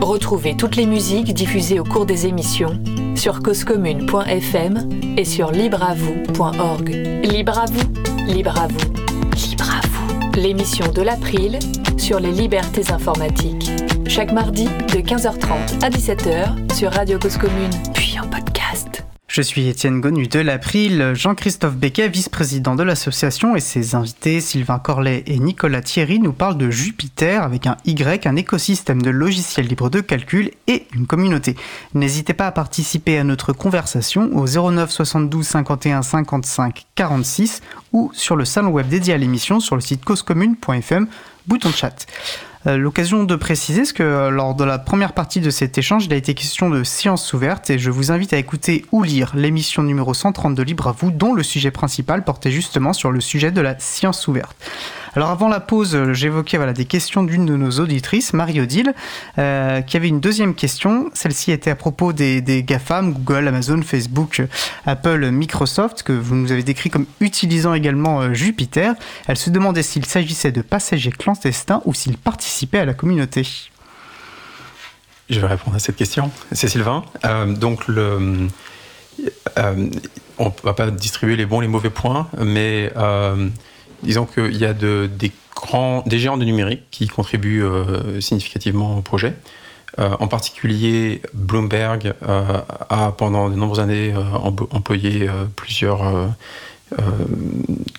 Retrouvez 0.00 0.56
toutes 0.56 0.76
les 0.76 0.86
musiques 0.86 1.34
diffusées 1.34 1.80
au 1.80 1.84
cours 1.84 2.06
des 2.06 2.26
émissions 2.26 2.80
sur 3.16 3.42
causecommune.fm 3.42 4.88
et 5.16 5.24
sur 5.24 5.50
libreavoue.org. 5.50 6.88
Libre 7.24 7.58
à 7.58 7.66
vous, 7.66 8.32
libre 8.32 8.56
vous, 8.68 8.92
libre 9.34 9.70
vous. 9.88 10.40
L'émission 10.40 10.90
de 10.92 11.02
l'April 11.02 11.58
sur 11.98 12.20
les 12.20 12.32
libertés 12.32 12.92
informatiques. 12.92 13.79
Chaque 14.10 14.32
mardi 14.32 14.64
de 14.64 14.98
15h30 14.98 15.84
à 15.84 15.88
17h 15.88 16.74
sur 16.74 16.90
Radio 16.90 17.16
Cause 17.16 17.36
Commune, 17.36 17.70
puis 17.94 18.18
en 18.18 18.26
podcast. 18.26 19.04
Je 19.28 19.40
suis 19.40 19.68
Étienne 19.68 20.00
Gonu 20.00 20.26
de 20.26 20.40
l'April, 20.40 21.12
Jean-Christophe 21.14 21.76
Becquet, 21.76 22.08
vice-président 22.08 22.74
de 22.74 22.82
l'association, 22.82 23.54
et 23.54 23.60
ses 23.60 23.94
invités 23.94 24.40
Sylvain 24.40 24.80
Corlet 24.80 25.22
et 25.28 25.38
Nicolas 25.38 25.80
Thierry 25.80 26.18
nous 26.18 26.32
parlent 26.32 26.58
de 26.58 26.72
Jupiter 26.72 27.44
avec 27.44 27.68
un 27.68 27.76
Y, 27.84 28.26
un 28.26 28.34
écosystème 28.34 29.00
de 29.00 29.10
logiciels 29.10 29.68
libres 29.68 29.90
de 29.90 30.00
calcul 30.00 30.50
et 30.66 30.88
une 30.92 31.06
communauté. 31.06 31.54
N'hésitez 31.94 32.34
pas 32.34 32.48
à 32.48 32.52
participer 32.52 33.16
à 33.16 33.22
notre 33.22 33.52
conversation 33.52 34.28
au 34.36 34.46
09 34.72 34.90
72 34.90 35.46
51 35.46 36.02
55 36.02 36.86
46 36.96 37.62
ou 37.92 38.10
sur 38.12 38.34
le 38.34 38.44
salon 38.44 38.70
web 38.70 38.88
dédié 38.88 39.14
à 39.14 39.18
l'émission 39.18 39.60
sur 39.60 39.76
le 39.76 39.80
site 39.80 40.04
causecommune.fm, 40.04 41.06
bouton 41.46 41.70
chat. 41.70 42.06
Euh, 42.66 42.76
L'occasion 42.76 43.24
de 43.24 43.36
préciser 43.36 43.84
ce 43.84 43.94
que 43.94 44.02
euh, 44.02 44.30
lors 44.30 44.54
de 44.54 44.64
la 44.64 44.78
première 44.78 45.14
partie 45.14 45.40
de 45.40 45.50
cet 45.50 45.78
échange, 45.78 46.06
il 46.06 46.12
a 46.12 46.16
été 46.16 46.34
question 46.34 46.68
de 46.68 46.84
sciences 46.84 47.32
ouvertes 47.32 47.70
et 47.70 47.78
je 47.78 47.90
vous 47.90 48.12
invite 48.12 48.32
à 48.34 48.38
écouter 48.38 48.84
ou 48.92 49.02
lire 49.02 49.32
l'émission 49.34 49.82
numéro 49.82 50.12
130 50.12 50.54
de 50.54 50.62
Libre 50.62 50.88
à 50.88 50.92
vous, 50.92 51.10
dont 51.10 51.32
le 51.32 51.42
sujet 51.42 51.70
principal 51.70 52.22
portait 52.22 52.50
justement 52.50 52.92
sur 52.92 53.12
le 53.12 53.20
sujet 53.20 53.50
de 53.50 53.60
la 53.62 53.78
science 53.78 54.28
ouverte. 54.28 54.56
Alors 55.14 55.30
avant 55.30 55.48
la 55.48 55.60
pause, 55.60 55.94
euh, 55.94 56.12
j'évoquais 56.12 56.58
des 56.72 56.84
questions 56.84 57.22
d'une 57.22 57.46
de 57.46 57.56
nos 57.56 57.70
auditrices, 57.80 58.32
Marie-Odile, 58.32 58.94
euh, 59.38 59.80
qui 59.80 59.96
avait 59.96 60.08
une 60.08 60.20
deuxième 60.20 60.54
question. 60.54 61.10
Celle-ci 61.14 61.52
était 61.52 61.70
à 61.70 61.76
propos 61.76 62.12
des, 62.12 62.42
GAFAM, 62.62 63.12
Google, 63.12 63.48
Amazon, 63.48 63.82
Facebook, 63.82 64.42
Apple, 64.86 65.30
Microsoft, 65.30 66.02
que 66.02 66.12
vous 66.12 66.34
nous 66.34 66.52
avez 66.52 66.62
décrit 66.62 66.90
comme 66.90 67.06
utilisant 67.20 67.74
également 67.74 68.20
euh, 68.20 68.34
Jupiter. 68.34 68.94
Elle 69.26 69.36
se 69.36 69.50
demandait 69.50 69.82
s'il 69.82 70.04
s'agissait 70.06 70.52
de 70.52 70.62
passagers 70.62 71.10
clandestins 71.10 71.82
ou 71.84 71.94
s'ils 71.94 72.18
participaient 72.18 72.80
à 72.80 72.84
la 72.84 72.94
communauté. 72.94 73.46
Je 75.30 75.38
vais 75.38 75.46
répondre 75.46 75.76
à 75.76 75.78
cette 75.78 75.96
question. 75.96 76.30
C'est 76.52 76.68
Sylvain. 76.68 77.04
Euh, 77.24 77.46
donc, 77.46 77.86
le, 77.86 78.48
euh, 79.58 79.90
on 80.38 80.46
ne 80.46 80.50
va 80.64 80.74
pas 80.74 80.90
distribuer 80.90 81.36
les 81.36 81.46
bons 81.46 81.60
et 81.60 81.64
les 81.64 81.70
mauvais 81.70 81.90
points, 81.90 82.28
mais 82.38 82.92
euh, 82.96 83.48
disons 84.02 84.26
qu'il 84.26 84.56
y 84.56 84.64
a 84.64 84.72
de, 84.72 85.08
des, 85.18 85.32
grands, 85.54 86.02
des 86.06 86.18
géants 86.18 86.36
de 86.36 86.44
numérique 86.44 86.82
qui 86.90 87.06
contribuent 87.06 87.64
euh, 87.64 88.20
significativement 88.20 88.98
au 88.98 89.02
projet. 89.02 89.34
Euh, 89.98 90.10
en 90.20 90.28
particulier, 90.28 91.20
Bloomberg 91.34 92.14
euh, 92.22 92.60
a 92.88 93.12
pendant 93.12 93.50
de 93.50 93.54
nombreuses 93.54 93.80
années 93.80 94.14
employé 94.70 95.28
plusieurs 95.56 96.28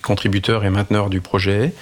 contributeurs 0.02 0.64
et 0.64 0.70
mainteneurs 0.70 1.08
du 1.08 1.22
projet 1.22 1.72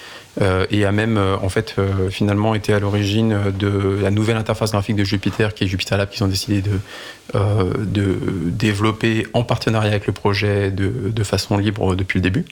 et 0.70 0.84
a 0.84 0.92
même 0.92 1.18
en 1.18 1.48
fait 1.48 1.74
finalement 2.08 2.54
été 2.54 2.72
à 2.72 2.78
l'origine 2.78 3.50
de 3.58 3.98
la 4.00 4.12
nouvelle 4.12 4.36
interface 4.36 4.70
graphique 4.70 4.94
de 4.94 5.02
Jupiter 5.02 5.52
qui 5.52 5.64
est 5.64 5.66
Jupiter 5.66 5.98
Lab 5.98 6.08
qu'ils 6.08 6.22
ont 6.22 6.28
décidé 6.28 6.62
de, 6.62 8.16
développer 8.46 9.26
en 9.34 9.42
partenariat 9.42 9.90
avec 9.90 10.06
le 10.06 10.12
projet 10.12 10.70
de 10.70 11.24
façon 11.24 11.58
libre 11.58 11.96
depuis 11.96 12.18
le 12.18 12.22
début. 12.22 12.44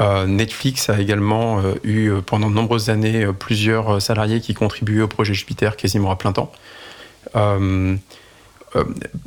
Euh, 0.00 0.26
Netflix 0.26 0.90
a 0.90 1.00
également 1.00 1.60
euh, 1.60 1.74
eu 1.84 2.08
euh, 2.08 2.20
pendant 2.20 2.50
de 2.50 2.54
nombreuses 2.54 2.90
années 2.90 3.26
plusieurs 3.38 4.02
salariés 4.02 4.40
qui 4.40 4.54
contribuaient 4.54 5.02
au 5.02 5.08
projet 5.08 5.34
Jupiter 5.34 5.76
quasiment 5.76 6.10
à 6.10 6.16
plein 6.16 6.32
temps. 6.32 6.52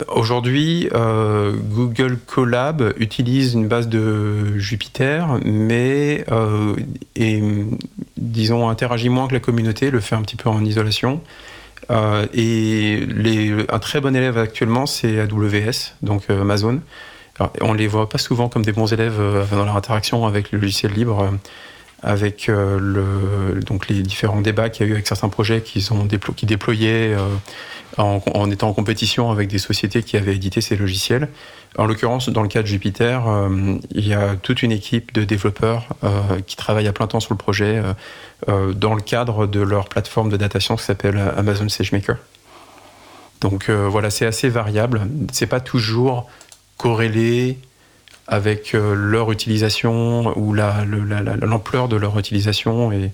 Aujourd'hui, 0.10 0.90
Google 0.92 2.18
Colab 2.26 2.94
utilise 2.98 3.54
une 3.54 3.68
base 3.68 3.88
de 3.88 4.58
Jupiter, 4.58 5.40
mais 5.46 6.26
disons 8.18 8.70
interagit 8.70 9.10
moins 9.10 9.28
que 9.28 9.34
la 9.34 9.40
communauté, 9.40 9.90
le 9.90 10.00
fait 10.02 10.16
un 10.16 10.22
petit 10.22 10.36
peu 10.36 10.50
en 10.50 10.64
isolation. 10.64 11.22
Et 11.90 13.08
un 13.70 13.80
très 13.80 14.02
bon 14.02 14.16
élève 14.16 14.38
actuellement, 14.38 14.86
c'est 14.86 15.20
AWS, 15.20 15.96
donc 16.02 16.30
Amazon. 16.30 16.82
Alors, 17.40 17.52
on 17.62 17.74
les 17.74 17.88
voit 17.88 18.10
pas 18.10 18.18
souvent 18.18 18.50
comme 18.50 18.64
des 18.64 18.72
bons 18.72 18.92
élèves 18.92 19.20
euh, 19.20 19.46
dans 19.52 19.66
leur 19.66 19.76
interaction 19.76 20.26
avec 20.26 20.52
le 20.52 20.60
logiciel 20.60 20.94
libre, 20.94 21.22
euh, 21.22 21.32
avec 22.02 22.50
euh, 22.50 23.60
donc 23.62 23.88
les 23.88 24.02
différents 24.02 24.42
débats 24.42 24.70
qu'il 24.70 24.86
y 24.86 24.90
a 24.90 24.92
eu 24.92 24.94
avec 24.94 25.08
certains 25.08 25.30
projets 25.30 25.62
qui, 25.62 25.82
sont 25.82 26.06
déplo- 26.06 26.34
qui 26.34 26.46
déployaient 26.46 27.16
en, 27.98 28.52
étant 28.52 28.70
en 28.70 28.74
compétition 28.74 29.32
avec 29.32 29.48
des 29.48 29.58
sociétés 29.58 30.04
qui 30.04 30.16
avaient 30.16 30.36
édité 30.36 30.62
ces 30.62 30.76
logiciels. 30.76 31.28
En 31.76 31.88
l'occurrence, 31.88 32.30
dans 32.30 32.44
le 32.44 32.50
cas 32.50 32.62
de 32.62 32.68
Jupiter, 32.68 33.24
il 33.90 34.08
y 34.08 34.14
a 34.14 34.36
toute 34.36 34.62
une 34.62 34.72
équipe 34.72 35.12
de 35.12 35.24
développeurs 35.24 35.88
qui 36.46 36.56
travaillent 36.56 36.88
à 36.88 36.94
plein 36.94 37.08
temps 37.08 37.20
sur 37.20 37.34
le 37.34 37.40
projet 37.40 37.82
dans 38.48 38.94
le 38.94 39.02
cadre 39.02 39.48
de 39.48 39.60
leur 39.60 39.90
plateforme 39.90 40.30
de 40.30 40.38
datation 40.38 40.76
qui 40.76 40.84
s'appelle 40.84 41.20
Amazon 41.36 41.68
SageMaker. 41.68 42.18
Donc 43.42 43.72
voilà, 43.72 44.12
c'est 44.12 44.28
assez 44.28 44.50
variable. 44.50 45.02
C'est 45.32 45.48
pas 45.48 45.62
toujours 45.62 46.30
corrélé 46.78 47.58
avec 48.28 48.76
euh, 48.76 48.94
leur 48.96 49.32
utilisation 49.32 50.38
ou 50.38 50.54
la- 50.54 50.84
le- 50.86 51.04
la- 51.04 51.22
l'ampleur 51.22 51.88
de 51.88 51.96
leur 51.96 52.18
utilisation 52.20 52.92
et 52.92 53.12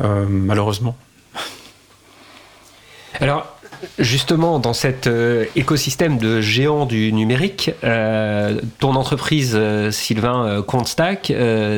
euh, 0.00 0.26
malheureusement. 0.28 0.96
Alors, 3.20 3.51
justement, 3.98 4.58
dans 4.58 4.72
cet 4.72 5.06
euh, 5.06 5.44
écosystème 5.56 6.18
de 6.18 6.40
géants 6.40 6.86
du 6.86 7.12
numérique, 7.12 7.70
euh, 7.84 8.60
ton 8.78 8.94
entreprise, 8.94 9.52
euh, 9.54 9.90
Sylvain 9.90 10.44
euh, 10.46 10.62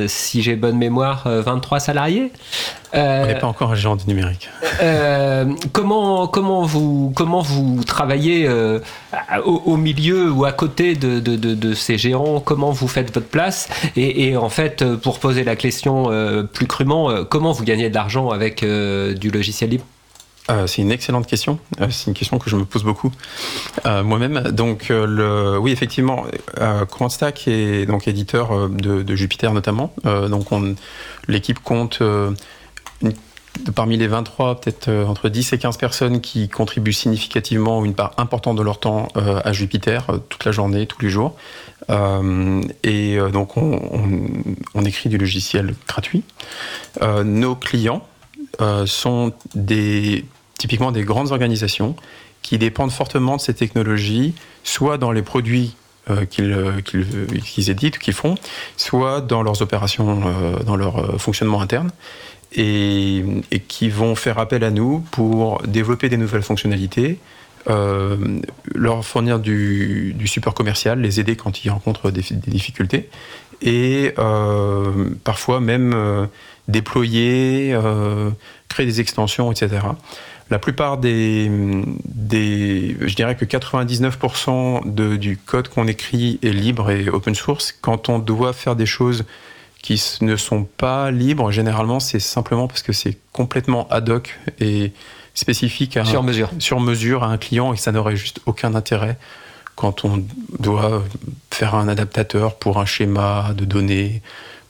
si 0.09 0.43
j'ai 0.43 0.57
bonne 0.57 0.77
mémoire, 0.77 1.25
euh, 1.27 1.43
23 1.43 1.81
salariés. 1.81 2.31
On 2.93 3.27
n'est 3.27 3.39
pas 3.39 3.47
encore 3.49 3.73
un 3.73 3.75
géant 3.75 3.97
du 3.97 4.05
numérique. 4.07 4.49
comment, 5.73 6.27
comment, 6.29 6.63
vous, 6.63 7.13
comment 7.17 7.43
vous 7.43 7.83
travaillez 7.85 8.49
au, 9.45 9.63
au 9.67 9.77
milieu 9.77 10.31
ou 10.31 10.45
à 10.45 10.53
côté 10.53 10.95
de, 10.95 11.19
de- 11.19 11.37
de- 11.37 11.55
de 11.55 11.75
ces 11.75 11.99
géants? 11.99 12.39
Comment 12.41 12.71
vous 12.71 12.87
faites 12.89 13.13
votre 13.13 13.27
place? 13.27 13.69
Et, 13.97 14.29
et 14.29 14.37
en 14.37 14.49
fait, 14.49 14.85
pour 14.97 15.19
poser 15.19 15.43
la 15.43 15.57
question 15.57 16.09
plus 16.53 16.67
crûment, 16.69 17.25
comment 17.29 17.51
vous 17.53 17.65
gagnez 17.65 17.89
de 17.91 17.95
l'argent 17.95 18.31
avec 18.31 18.65
du 18.65 19.31
logiciel 19.31 19.71
libre? 19.71 19.85
Euh, 20.51 20.67
c'est 20.67 20.83
une 20.83 20.91
excellente 20.91 21.27
question. 21.27 21.59
Euh, 21.81 21.89
c'est 21.91 22.09
une 22.09 22.15
question 22.15 22.39
que 22.39 22.51
je 22.51 22.57
me 22.57 22.65
pose 22.65 22.85
beaucoup 22.85 23.11
euh, 23.87 24.03
moi-même. 24.03 24.43
Donc, 24.51 24.93
oui, 25.61 25.73
effectivement, 25.73 26.25
CommandStack 26.91 27.49
est 27.49 27.87
donc 27.87 28.09
éditeur 28.09 28.69
de, 28.69 29.15
Jupiter 29.15 29.53
notamment. 29.53 29.95
Donc, 30.05 30.53
on- 30.53 30.75
l'équipe 31.29 31.59
compte 31.61 32.03
parmi 33.75 33.97
les 33.97 34.09
23, 34.09 34.61
peut-être 34.61 34.91
entre 34.91 35.29
10 35.29 35.53
et 35.53 35.59
15 35.59 35.77
personnes 35.77 36.21
qui 36.21 36.49
contribuent 36.49 36.93
significativement 36.93 37.81
ou 37.81 37.85
une 37.85 37.95
part 37.95 38.13
importante 38.19 38.57
de 38.57 38.63
leur 38.63 38.81
temps 38.81 39.09
à 39.15 39.53
Jupiter, 39.53 40.07
toute 40.29 40.45
la 40.45 40.53
journée, 40.53 40.87
tous 40.87 41.01
les 41.01 41.11
jours. 41.11 41.37
Et 42.83 43.19
donc, 43.33 43.57
on, 43.57 44.85
écrit 44.85 45.09
du 45.09 45.19
logiciel 45.19 45.75
gratuit. 45.87 46.25
Nos 47.25 47.55
clients 47.55 48.05
sont 48.87 49.33
des, 49.55 50.25
typiquement 50.65 50.93
des 50.93 51.05
grandes 51.05 51.31
organisations 51.31 51.95
qui 52.41 52.57
dépendent 52.57 52.91
fortement 52.91 53.37
de 53.37 53.41
ces 53.43 53.53
technologies, 53.53 54.33
soit 54.63 54.97
dans 54.97 55.13
les 55.13 55.21
produits 55.21 55.77
euh, 56.09 56.25
qu'ils 56.25 56.53
euh, 56.53 56.81
qu'ils, 56.81 57.03
euh, 57.03 57.71
éditent, 57.71 57.99
qu'ils 57.99 58.15
font, 58.15 58.37
soit 58.79 59.21
dans 59.21 59.43
leurs 59.43 59.61
opérations, 59.61 60.23
dans 60.65 60.77
leur 60.77 61.21
fonctionnement 61.21 61.61
interne, 61.61 61.91
et, 62.57 63.23
qui 63.69 63.91
vont 63.91 64.15
faire 64.15 64.39
appel 64.39 64.65
à 64.65 64.71
nous 64.71 65.01
pour 65.11 65.61
développer 65.67 66.09
des 66.09 66.17
nouvelles 66.17 66.43
fonctionnalités, 66.43 67.19
leur 67.67 69.05
fournir 69.05 69.39
du, 69.39 70.15
du 70.17 70.27
support 70.27 70.55
commercial, 70.55 70.99
les 70.99 71.21
aider 71.21 71.37
quand 71.37 71.63
ils 71.63 71.69
rencontrent 71.69 72.11
des, 72.11 72.23
difficultés, 72.47 73.11
et 73.61 74.15
parfois 75.25 75.61
même 75.61 76.29
déployer, 76.69 77.79
créer 78.69 78.87
des 78.87 79.01
extensions, 79.01 79.53
etc. 79.53 79.87
La 80.51 80.59
plupart 80.59 80.99
des, 80.99 81.51
des 82.05 82.97
je 83.01 83.15
dirais 83.15 83.35
que 83.35 83.45
99% 83.45 84.93
de, 84.93 85.17
du 85.17 85.39
code 85.39 85.69
qu'on 85.69 85.87
écrit 85.87 86.39
est 86.43 86.51
libre 86.51 86.91
et 86.91 87.09
open 87.09 87.35
source. 87.35 87.75
Quand 87.81 88.09
on 88.09 88.19
doit 88.19 88.53
faire 88.53 88.77
des 88.77 88.87
choses 88.87 89.25
qui 89.83 90.03
ne 90.21 90.37
sont 90.37 90.65
pas 90.65 91.11
libres, 91.11 91.51
généralement 91.51 92.01
c'est 92.01 92.21
simplement 92.21 92.69
parce 92.69 92.83
que 92.83 92.93
c'est 92.93 93.17
complètement 93.33 93.89
ad 93.89 94.09
hoc 94.09 94.39
et 94.61 94.93
spécifique 95.35 95.97
à 95.97 96.05
Sur 96.05 96.23
mesure. 96.23 96.51
sur 96.59 96.81
mesure 96.81 97.25
à 97.25 97.29
un 97.29 97.39
client 97.39 97.73
et 97.73 97.77
que 97.77 97.83
ça 97.83 97.93
n'aurait 97.93 98.17
juste 98.17 98.41
aucun 98.47 98.75
intérêt 98.75 99.19
quand 99.75 100.05
on 100.05 100.25
doit 100.59 101.03
faire 101.51 101.75
un 101.75 101.89
adaptateur 101.89 102.57
pour 102.57 102.79
un 102.79 102.87
schéma 102.87 103.53
de 103.57 103.65
données 103.65 104.23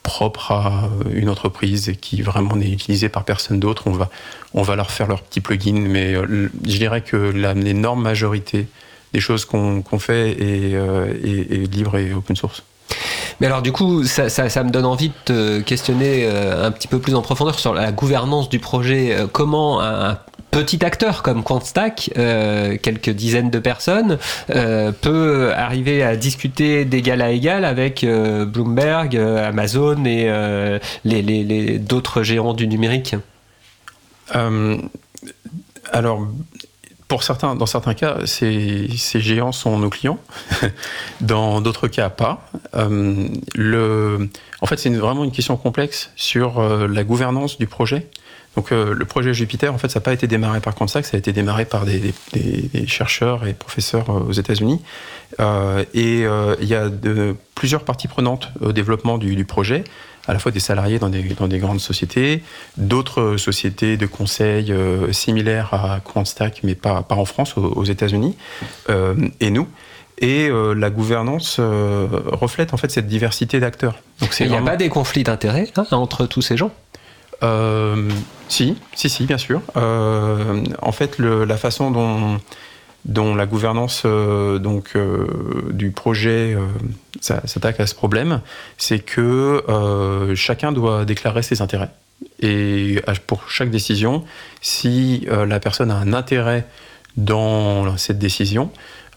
propre 0.05 0.51
à 0.51 0.89
une 1.11 1.27
entreprise 1.29 1.89
et 1.89 1.95
qui 1.95 2.21
vraiment 2.21 2.55
n'est 2.55 2.69
utilisé 2.71 3.09
par 3.09 3.23
personne 3.25 3.59
d'autre. 3.59 3.83
On 3.87 3.91
va, 3.91 4.09
on 4.53 4.61
va 4.61 4.75
leur 4.77 4.91
faire 4.91 5.07
leur 5.07 5.21
petit 5.21 5.41
plugin, 5.41 5.73
mais 5.79 6.13
euh, 6.15 6.49
je 6.63 6.77
dirais 6.77 7.01
que 7.01 7.17
l'énorme 7.17 8.01
majorité 8.01 8.67
des 9.13 9.19
choses 9.19 9.43
qu'on 9.45 9.83
fait 9.99 10.31
est, 10.31 10.75
euh, 10.75 11.07
est- 11.23 11.73
libre 11.75 11.97
et 11.97 12.13
open 12.13 12.35
source. 12.35 12.63
Mais 13.41 13.47
alors 13.47 13.61
du 13.61 13.71
coup, 13.71 14.03
ça, 14.05 14.29
ça- 14.29 14.47
ça 14.49 14.63
me 14.63 14.69
donne 14.69 14.85
envie 14.85 15.09
de 15.09 15.13
te 15.25 15.59
questionner 15.61 16.25
euh, 16.25 16.67
un 16.67 16.71
petit 16.71 16.87
peu 16.87 16.99
plus 16.99 17.15
en 17.15 17.21
profondeur 17.21 17.57
sur 17.59 17.73
la 17.73 17.91
gouvernance 17.91 18.47
du 18.47 18.59
projet. 18.59 19.17
Comment 19.33 19.81
un 19.81 20.17
petit 20.55 20.85
acteur 20.85 21.21
comme 21.21 21.43
Quantstack, 21.43 22.11
euh, 22.17 22.77
quelques 22.81 23.09
dizaines 23.09 23.49
de 23.49 23.59
personnes, 23.59 24.17
euh, 24.51 24.93
peut 24.93 25.51
arriver 25.53 26.01
à 26.01 26.15
discuter 26.15 26.85
d'égal 26.85 27.21
à 27.21 27.31
égal 27.31 27.65
avec 27.65 28.05
euh, 28.05 28.45
Bloomberg, 28.45 29.17
Amazon 29.17 30.05
et 30.05 30.31
les, 31.03 31.21
les- 31.21 31.77
d'autres 31.77 32.23
géants 32.23 32.53
du 32.53 32.67
numérique 32.67 33.15
alors, 35.91 36.27
pour 37.07 37.21
certains, 37.21 37.55
dans 37.55 37.67
certains 37.67 37.93
cas, 37.93 38.17
ces, 38.25 38.87
géants 38.89 39.51
sont 39.51 39.77
nos 39.77 39.91
clients. 39.91 40.17
dans 41.21 41.61
d'autres 41.61 41.87
cas, 41.87 42.09
pas. 42.09 42.49
En 42.73 44.65
fait, 44.65 44.77
c'est 44.79 44.89
vraiment 44.89 45.23
une 45.23 45.31
question 45.31 45.57
complexe 45.57 46.11
sur 46.15 46.59
la 46.87 47.03
gouvernance 47.03 47.59
du 47.59 47.67
projet. 47.67 48.07
Donc, 48.55 48.71
euh, 48.71 48.93
le 48.93 49.05
projet 49.05 49.33
Jupiter, 49.33 49.73
en 49.73 49.77
fait, 49.77 49.89
ça 49.89 49.99
n'a 49.99 50.03
pas 50.03 50.13
été 50.13 50.27
démarré 50.27 50.59
par 50.61 50.75
Quantstack, 50.75 51.05
ça 51.05 51.17
a 51.17 51.19
été 51.19 51.33
démarré 51.33 51.65
par 51.65 51.85
des, 51.85 51.99
des- 51.99 52.13
des- 52.33 52.69
des 52.73 52.87
chercheurs 52.87 53.45
et 53.47 53.53
professeurs 53.53 54.09
euh, 54.09 54.19
aux 54.29 54.31
États-Unis. 54.31 54.81
Euh, 55.39 55.83
et 55.93 56.25
euh, 56.25 56.55
il 56.61 56.67
y 56.67 56.75
a 56.75 56.87
de, 56.89 57.35
plusieurs 57.55 57.83
parties 57.83 58.07
prenantes 58.07 58.49
au 58.61 58.71
développement 58.71 59.17
du, 59.17 59.35
du 59.35 59.43
projet, 59.45 59.83
à 60.27 60.33
la 60.33 60.39
fois 60.39 60.51
des 60.51 60.59
salariés 60.61 60.99
dans 60.99 61.09
des, 61.09 61.21
dans 61.23 61.47
des 61.47 61.59
grandes 61.59 61.79
sociétés, 61.81 62.43
d'autres 62.77 63.37
sociétés 63.37 63.97
de 63.97 64.05
conseil 64.05 64.73
similaires 65.11 65.73
à 65.73 65.99
Quantstack, 65.99 66.61
mais 66.63 66.75
pas, 66.75 67.03
pas 67.03 67.15
en 67.15 67.25
France, 67.25 67.57
aux, 67.57 67.63
aux 67.63 67.83
États-Unis, 67.83 68.35
et 69.39 69.49
nous. 69.51 69.67
Et 70.19 70.47
euh, 70.47 70.73
la 70.73 70.89
gouvernance 70.89 71.57
euh, 71.59 72.07
reflète 72.31 72.73
en 72.73 72.77
fait 72.77 72.89
cette 72.89 73.05
diversité 73.07 73.59
d'acteurs. 73.59 73.95
Donc 74.21 74.33
Il 74.39 74.43
n'y 74.45 74.53
a 74.53 74.55
vraiment- 74.55 74.71
pas 74.71 74.77
des 74.77 74.87
conflits 74.87 75.23
d'intérêts 75.25 75.67
hein, 75.75 75.85
entre 75.91 76.25
tous 76.25 76.41
ces 76.41 76.55
gens? 76.55 76.71
Euh, 77.43 78.09
si, 78.47 78.77
si, 78.93 79.09
si, 79.09 79.25
bien 79.25 79.37
sûr. 79.37 79.61
Euh, 79.77 80.63
en 80.81 80.91
fait, 80.91 81.19
la 81.19 81.57
façon 81.57 81.91
dont, 83.05 83.35
la 83.35 83.45
gouvernance 83.45 84.03
euh, 84.05 84.59
donc, 84.59 84.97
du 85.71 85.91
projet 85.91 86.57
s'attaque 87.21 87.79
à 87.79 87.87
ce 87.87 87.95
problème, 87.95 88.41
c'est 88.77 88.99
que 88.99 89.63
chacun 90.35 90.71
doit 90.71 91.05
déclarer 91.05 91.43
ses 91.43 91.61
intérêts. 91.61 91.89
Et 92.39 93.01
pour 93.27 93.49
chaque 93.49 93.69
décision, 93.69 94.23
si 94.61 95.27
la 95.29 95.59
personne 95.59 95.91
a 95.91 95.95
un 95.95 96.13
intérêt 96.13 96.65
dans 97.17 97.97
cette 97.97 98.19
décision, 98.19 98.71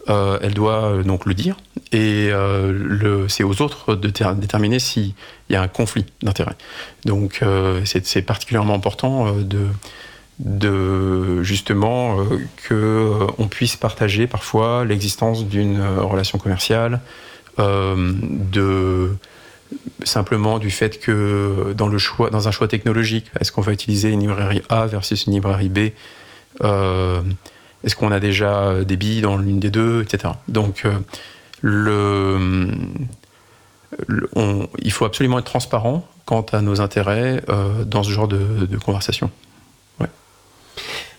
euh, 0.09 0.39
elle 0.43 0.55
doit 0.55 0.85
euh, 0.85 1.03
donc 1.03 1.27
le 1.27 1.35
dire. 1.35 1.57
Et 1.93 2.29
euh, 2.31 3.27
c'est 3.29 3.45
aux 3.45 3.63
autres 3.63 3.95
de 3.95 4.09
ter- 4.11 4.35
déterminer 4.35 4.79
s'il 4.79 5.15
y 5.51 5.57
a 5.57 5.63
un 5.63 5.69
conflit 5.69 6.05
d'intérêts. 6.23 6.57
Donc 7.05 7.43
c'est 7.85 8.23
particulièrement 8.23 8.75
important 8.75 9.33
de, 10.39 11.43
justement 11.43 12.21
euh, 12.21 12.25
que 12.69 12.75
euh, 12.75 13.27
on 13.39 13.49
puisse 13.49 13.77
partager 13.77 14.27
parfois 14.27 14.85
l'existence 14.85 15.47
d'une 15.47 15.83
relation 15.83 16.39
commerciale, 16.39 17.01
de 17.59 19.17
simplement 20.05 20.59
du 20.61 20.71
fait 20.71 21.01
que 21.01 21.75
dans 21.77 21.89
le 21.89 21.99
choix, 21.99 22.31
dans 22.31 22.47
un 22.47 22.53
choix 22.53 22.69
technologique, 22.69 23.27
est-ce 23.41 23.51
qu'on 23.51 23.63
va 23.63 23.73
utiliser 23.73 24.11
une 24.11 24.21
librairie 24.21 24.63
A 24.69 24.87
versus 24.87 25.27
une 25.27 25.33
librairie 25.33 25.69
B 25.69 25.79
Est-ce 27.85 27.95
qu'on 27.97 28.11
a 28.13 28.21
déjà 28.21 28.85
des 28.85 28.97
billes 28.97 29.21
dans 29.21 29.37
l'une 29.37 29.61
des 29.61 29.71
deux, 29.71 30.03
etc. 30.03 30.35
Donc 30.49 30.85
euh, 30.85 30.99
on- 34.37 34.69
il 34.83 34.93
faut 34.93 35.05
absolument 35.05 35.39
être 35.39 35.45
transparent 35.47 36.07
quant 36.25 36.45
à 36.53 36.61
nos 36.61 36.81
intérêts 36.81 37.43
euh, 37.49 37.85
dans 37.85 38.03
ce 38.03 38.11
genre 38.11 38.29
de 38.29 38.77
conversation. 38.85 39.31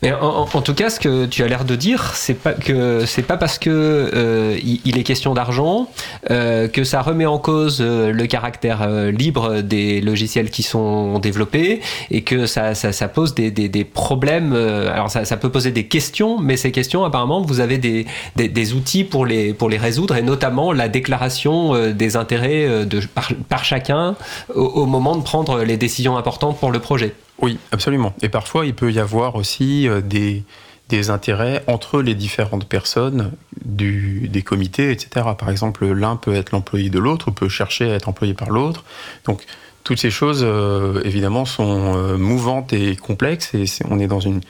En, 0.01 0.61
tout 0.61 0.73
cas, 0.73 0.89
ce 0.89 0.97
que 0.97 1.25
tu 1.25 1.43
as 1.43 1.47
l'air 1.47 1.65
de 1.65 1.75
dire, 1.75 2.13
c'est 2.15 2.33
pas 2.33 2.53
que 2.53 3.05
c'est 3.05 3.23
pas 3.23 3.35
parce 3.35 3.59
que 3.59 3.69
euh, 3.69 4.57
il, 4.63 4.97
est 4.97 5.03
question 5.03 5.33
d'argent 5.33 5.89
euh, 6.31 6.69
que 6.69 6.85
ça 6.85 7.01
remet 7.01 7.25
en 7.25 7.37
cause 7.37 7.79
euh, 7.81 8.13
le 8.13 8.25
caractère 8.25 8.87
libre 9.11 9.59
des 9.61 9.99
logiciels 9.99 10.51
qui 10.51 10.63
sont 10.63 11.19
développés 11.19 11.81
et 12.11 12.21
que 12.21 12.45
ça, 12.45 12.73
pose 13.13 13.35
des, 13.35 13.83
problèmes. 13.83 14.53
alors 14.53 15.11
ça, 15.11 15.37
peut 15.37 15.49
poser 15.49 15.71
des 15.71 15.87
questions, 15.87 16.39
mais 16.39 16.55
ces 16.55 16.71
questions, 16.71 17.03
apparemment, 17.03 17.41
vous 17.41 17.59
avez 17.59 17.77
des, 17.77 18.73
outils 18.73 19.03
pour 19.03 19.25
les 19.25 19.53
pour 19.53 19.69
les 19.69 19.77
résoudre 19.77 20.15
et 20.15 20.21
notamment 20.21 20.71
la 20.71 20.87
déclaration 20.87 21.91
des 21.91 22.15
intérêts 22.15 22.85
de 22.85 23.01
par, 23.49 23.65
chacun 23.65 24.15
au 24.55 24.85
moment 24.85 25.17
de 25.17 25.23
prendre 25.23 25.63
les 25.63 25.75
décisions 25.75 26.15
importantes 26.15 26.57
pour 26.57 26.71
le 26.71 26.79
projet. 26.79 27.13
Oui, 27.41 27.57
absolument. 27.71 28.13
Et 28.21 28.29
parfois, 28.29 28.65
il 28.65 28.73
peut 28.73 28.91
y 28.91 28.99
avoir 28.99 29.35
aussi 29.35 29.87
euh, 29.87 30.01
des, 30.01 30.43
des 30.89 31.09
intérêts 31.09 31.63
entre 31.67 32.01
les 32.01 32.15
différentes 32.15 32.67
personnes 32.67 33.31
du, 33.63 34.27
des 34.27 34.41
comités, 34.41 34.91
etc. 34.91 35.27
Par 35.37 35.49
exemple, 35.49 35.85
l'un 35.87 36.15
peut 36.15 36.33
être 36.33 36.51
l'employé 36.51 36.89
de 36.89 36.99
l'autre, 36.99 37.31
peut 37.31 37.49
chercher 37.49 37.91
à 37.91 37.95
être 37.95 38.09
employé 38.09 38.33
par 38.33 38.49
l'autre. 38.49 38.83
Donc, 39.25 39.45
toutes 39.83 39.99
ces 39.99 40.11
choses, 40.11 40.41
euh, 40.43 41.01
évidemment, 41.05 41.45
sont 41.45 41.95
euh, 41.95 42.17
mouvantes 42.17 42.73
et 42.73 42.95
complexes. 42.95 43.53
Et 43.53 43.65
on 43.89 43.99
est 43.99 44.07
dans 44.07 44.19
une 44.19 44.41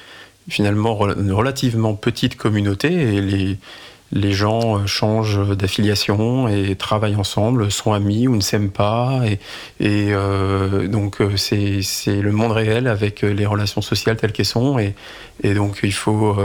finalement 0.47 0.95
relativement 0.95 1.93
petite 1.93 2.35
communauté 2.35 2.91
et 2.91 3.21
les, 3.21 3.57
les 4.12 4.34
gens 4.34 4.78
euh, 4.80 4.86
changent 4.88 5.55
d'affiliation 5.55 6.47
et 6.47 6.76
travaillent 6.76 7.16
ensemble, 7.16 7.72
sont 7.72 7.93
amis 7.93 8.28
ou 8.28 8.36
ne 8.36 8.41
s'aiment 8.41 8.72
pas. 8.72 9.22
Et, 9.80 10.10
euh, 10.12 10.88
donc, 10.88 11.22
euh, 11.22 11.38
c'est 11.38 11.82
le 12.07 12.32
monde 12.32 12.51
réel 12.51 12.88
avec 12.88 13.22
les 13.22 13.45
relations 13.45 13.82
sociales 13.82 14.18
telles 14.18 14.32
qu'elles 14.32 14.45
sont. 14.45 14.80
Et, 14.80 14.95
donc, 15.53 15.80
il 15.84 15.93
faut, 15.93 16.36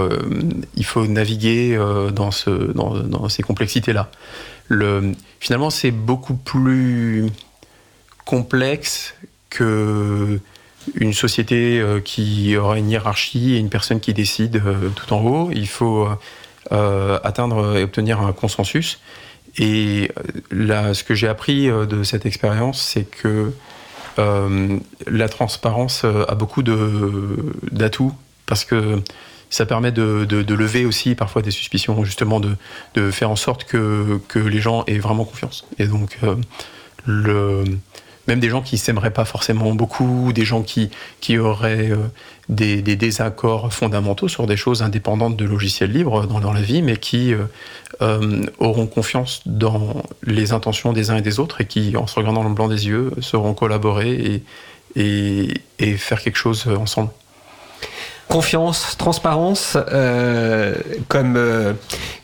naviguer 1.09 1.79
dans, 2.13 2.31
ce, 2.31 2.51
dans, 2.51 2.95
dans 2.99 3.29
ces 3.29 3.43
complexités-là. 3.43 4.11
Le- 4.69 5.13
Finalement, 5.41 5.69
c'est 5.71 5.91
beaucoup 5.91 6.35
plus 6.35 7.27
complexe 8.25 9.15
que 9.51 10.41
une 10.95 11.13
société 11.13 11.83
qui 12.05 12.57
aurait 12.57 12.79
une 12.79 12.91
hiérarchie 12.91 13.55
et 13.55 13.59
une 13.59 13.69
personne 13.69 14.01
qui 14.01 14.15
décide 14.15 14.63
tout 14.97 15.13
en 15.13 15.21
haut. 15.21 15.51
Il 15.53 15.69
faut 15.69 16.09
atteindre 16.71 17.77
et 17.77 17.83
obtenir 17.83 18.21
un 18.21 18.33
consensus. 18.33 19.01
Et 19.57 20.11
euh, 20.53 20.95
ce 20.95 21.05
que 21.05 21.15
j'ai 21.15 21.29
appris 21.29 21.71
euh, 21.71 21.87
de 21.87 22.03
cette 22.03 22.27
expérience, 22.27 22.83
c'est 22.83 23.05
que 23.05 23.53
euh, 24.19 24.79
la 25.07 25.29
transparence 25.29 26.03
euh, 26.05 26.25
a 26.29 26.35
beaucoup 26.35 26.63
d'atouts 26.63 28.13
parce 28.47 28.65
que 28.65 29.03
ça 29.51 29.67
permet 29.67 29.93
de, 29.93 30.27
lever 30.55 30.85
aussi 30.85 31.15
parfois 31.15 31.43
des 31.43 31.51
suspicions, 31.51 32.05
justement 32.05 32.41
de, 32.41 33.11
faire 33.11 33.31
en 33.31 33.37
sorte 33.37 33.65
que, 33.65 34.21
les 34.35 34.61
gens 34.61 34.85
aient 34.87 34.99
vraiment 34.99 35.25
confiance. 35.25 35.67
Et 35.79 35.87
donc, 35.87 36.19
euh, 36.23 36.37
le, 37.07 37.65
même 38.27 38.41
des 38.41 38.49
gens 38.49 38.63
qui 38.63 38.79
s'aimeraient 38.79 39.13
pas 39.13 39.25
forcément 39.25 39.75
beaucoup, 39.75 40.33
des 40.33 40.45
gens 40.45 40.63
qui, 40.63 40.91
qui 41.21 41.39
auraient 41.39 41.91
euh, 41.91 41.97
des, 42.49 42.83
désaccords 42.83 43.73
fondamentaux 43.73 44.29
sur 44.29 44.47
des 44.47 44.57
choses 44.57 44.83
indépendantes 44.83 45.37
de 45.37 45.45
logiciels 45.45 45.91
libres 45.93 46.27
dans, 46.27 46.41
dans 46.41 46.53
la 46.53 46.63
vie, 46.63 46.83
mais 46.83 46.97
qui 46.97 47.35
euh, 47.35 47.45
euh, 48.03 48.43
auront 48.59 48.87
confiance 48.87 49.43
dans 49.47 50.03
les 50.23 50.53
intentions 50.53 50.93
des 50.93 51.11
uns 51.11 51.17
et 51.17 51.23
des 51.23 51.39
autres 51.39 51.61
et 51.61 51.67
qui, 51.67 51.97
en 51.97 52.07
se 52.07 52.15
regardant 52.17 52.43
dans 52.43 52.49
le 52.49 52.55
blanc 52.55 52.69
des 52.69 52.87
yeux, 52.87 53.13
sauront 53.21 53.55
collaborer 53.55 54.43
et 54.97 55.97
faire 55.97 56.23
quelque 56.23 56.39
chose 56.39 56.67
ensemble. 56.69 57.11
Confiance, 58.29 58.97
transparence, 58.97 59.77
euh, 59.93 60.75
comme 61.09 61.37
euh, 61.37 61.73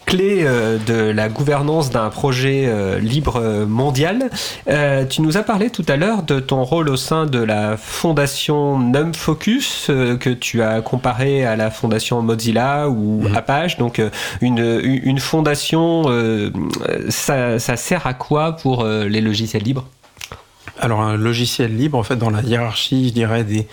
clé 0.07 0.43
euh, 0.45 0.79
de 0.85 0.95
la 0.95 1.29
gouvernance 1.29 1.91
d'un 1.91 2.09
projet 2.09 2.69
libre 3.01 3.65
mondial. 3.69 4.31
Tu 5.09 5.23
nous 5.23 5.37
as 5.37 5.43
parlé 5.43 5.71
tout 5.71 5.85
à 5.89 5.97
l'heure 5.97 6.23
de 6.23 6.41
ton 6.41 6.65
rôle 6.65 6.89
au 6.89 6.97
sein 6.97 7.27
de 7.27 7.39
la 7.39 7.77
fondation 7.77 8.79
Num 8.79 9.15
Focus 9.15 9.87
euh, 9.91 10.17
que 10.17 10.31
tu 10.31 10.63
as 10.63 10.81
comparé 10.81 11.45
à 11.45 11.55
la 11.55 11.71
fondation 11.71 12.23
Mozilla 12.23 12.89
ou 12.89 13.23
Mhm. 13.23 13.37
Apache. 13.37 13.77
Donc 13.77 14.01
une, 14.41 14.81
une 14.83 15.19
fondation, 15.21 16.05
ça, 17.09 17.59
ça 17.59 17.77
sert 17.77 18.07
à 18.07 18.15
quoi 18.15 18.53
pour 18.57 18.85
les 18.85 19.21
logiciels 19.21 19.63
libres? 19.63 19.87
Alors 20.83 21.03
un 21.03 21.17
logiciel 21.17 21.77
libre, 21.77 21.99
en 21.99 22.03
fait, 22.03 22.17
dans 22.17 22.31
la 22.31 22.41
hiérarchie, 22.41 23.09
je 23.09 23.13
dirais, 23.13 23.45
des, 23.45 23.67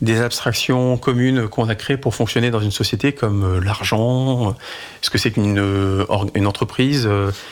des 0.00 0.20
abstractions 0.20 0.96
communes 0.96 1.48
qu'on 1.48 1.68
a 1.68 1.74
créées 1.74 1.96
pour 1.96 2.14
fonctionner 2.14 2.50
dans 2.50 2.60
une 2.60 2.70
société 2.70 3.12
comme 3.12 3.44
euh, 3.44 3.60
l'argent, 3.60 4.50
euh, 4.50 4.52
ce 5.00 5.10
que 5.10 5.18
c'est 5.18 5.30
qu'une 5.30 5.58
euh, 5.58 6.04
une 6.34 6.46
entreprise. 6.46 7.08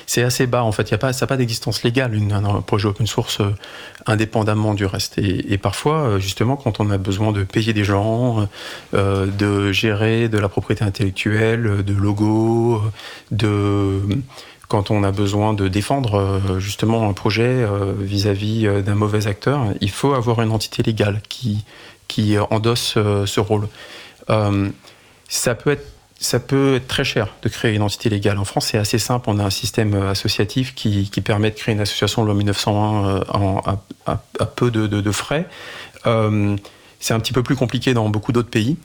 C'est 0.07 0.23
assez 0.23 0.47
bas 0.47 0.65
en 0.65 0.73
fait. 0.73 0.91
Y 0.91 0.95
a 0.95 0.99
pas, 0.99 1.13
ça 1.13 1.25
n'a 1.25 1.29
pas 1.29 1.37
d'existence 1.37 1.83
légale 1.83 2.19
un 2.33 2.61
projet 2.61 2.89
open 2.89 3.07
source 3.07 3.41
indépendamment 4.07 4.75
du 4.75 4.85
reste. 4.85 5.19
Et, 5.19 5.59
parfois, 5.59 6.19
justement, 6.19 6.57
quand 6.57 6.81
on 6.81 6.91
a 6.91 6.99
besoin 6.99 7.33
de 7.33 7.45
payer 7.45 7.73
des 7.73 7.85
gens, 7.85 8.49
de 8.93 9.73
gérer 9.73 10.29
de 10.29 10.39
la 10.39 10.49
propriété 10.49 10.85
intellectuelle, 10.85 11.85
de 11.85 11.93
logos, 11.93 12.83
de 13.31 14.01
quand 14.69 14.91
on 14.91 15.03
a 15.03 15.11
besoin 15.11 15.53
de 15.53 15.69
défendre 15.69 16.59
justement 16.59 17.09
un 17.09 17.13
projet 17.13 17.67
vis-à-vis 17.99 18.83
d'un 18.83 18.95
mauvais 18.95 19.27
acteur, 19.27 19.67
il 19.81 19.91
faut 19.91 20.15
avoir 20.15 20.41
une 20.43 20.53
entité 20.53 20.83
légale 20.83 21.21
qui, 21.29 21.65
qui 22.11 22.37
endosse 22.39 22.95
euh, 22.97 23.25
ce 23.25 23.39
rôle. 23.39 23.69
Euh, 24.31 24.69
ça 25.29 25.55
peut 25.55 25.71
être 25.71 26.89
très 26.89 27.05
cher 27.05 27.29
de 27.43 27.49
créer 27.49 27.75
une 27.75 27.83
entité 27.83 28.11
légale. 28.11 28.37
En 28.39 28.45
France, 28.45 28.67
c'est 28.67 28.79
assez 28.79 28.99
simple. 28.99 29.31
On 29.31 29.39
a 29.39 29.45
un 29.45 29.51
système 29.51 29.95
euh, 29.95 30.11
associatif 30.11 30.75
qui, 30.75 31.09
permet 31.25 31.51
de 31.51 31.55
créer 31.55 31.73
une 31.73 31.81
association 31.81 32.25
loi 32.25 32.35
1901 32.35 33.07
euh, 33.07 33.21
en, 33.33 33.63
à, 34.07 34.47
peu 34.47 34.73
de, 34.73 35.13
frais. 35.13 35.47
C'est 36.05 37.15
un 37.15 37.21
petit 37.21 37.33
peu 37.33 37.45
plus 37.45 37.57
compliqué 37.57 37.95
dans 37.95 38.09
beaucoup 38.09 38.33
d'autres 38.33 38.51
pays. 38.51 38.77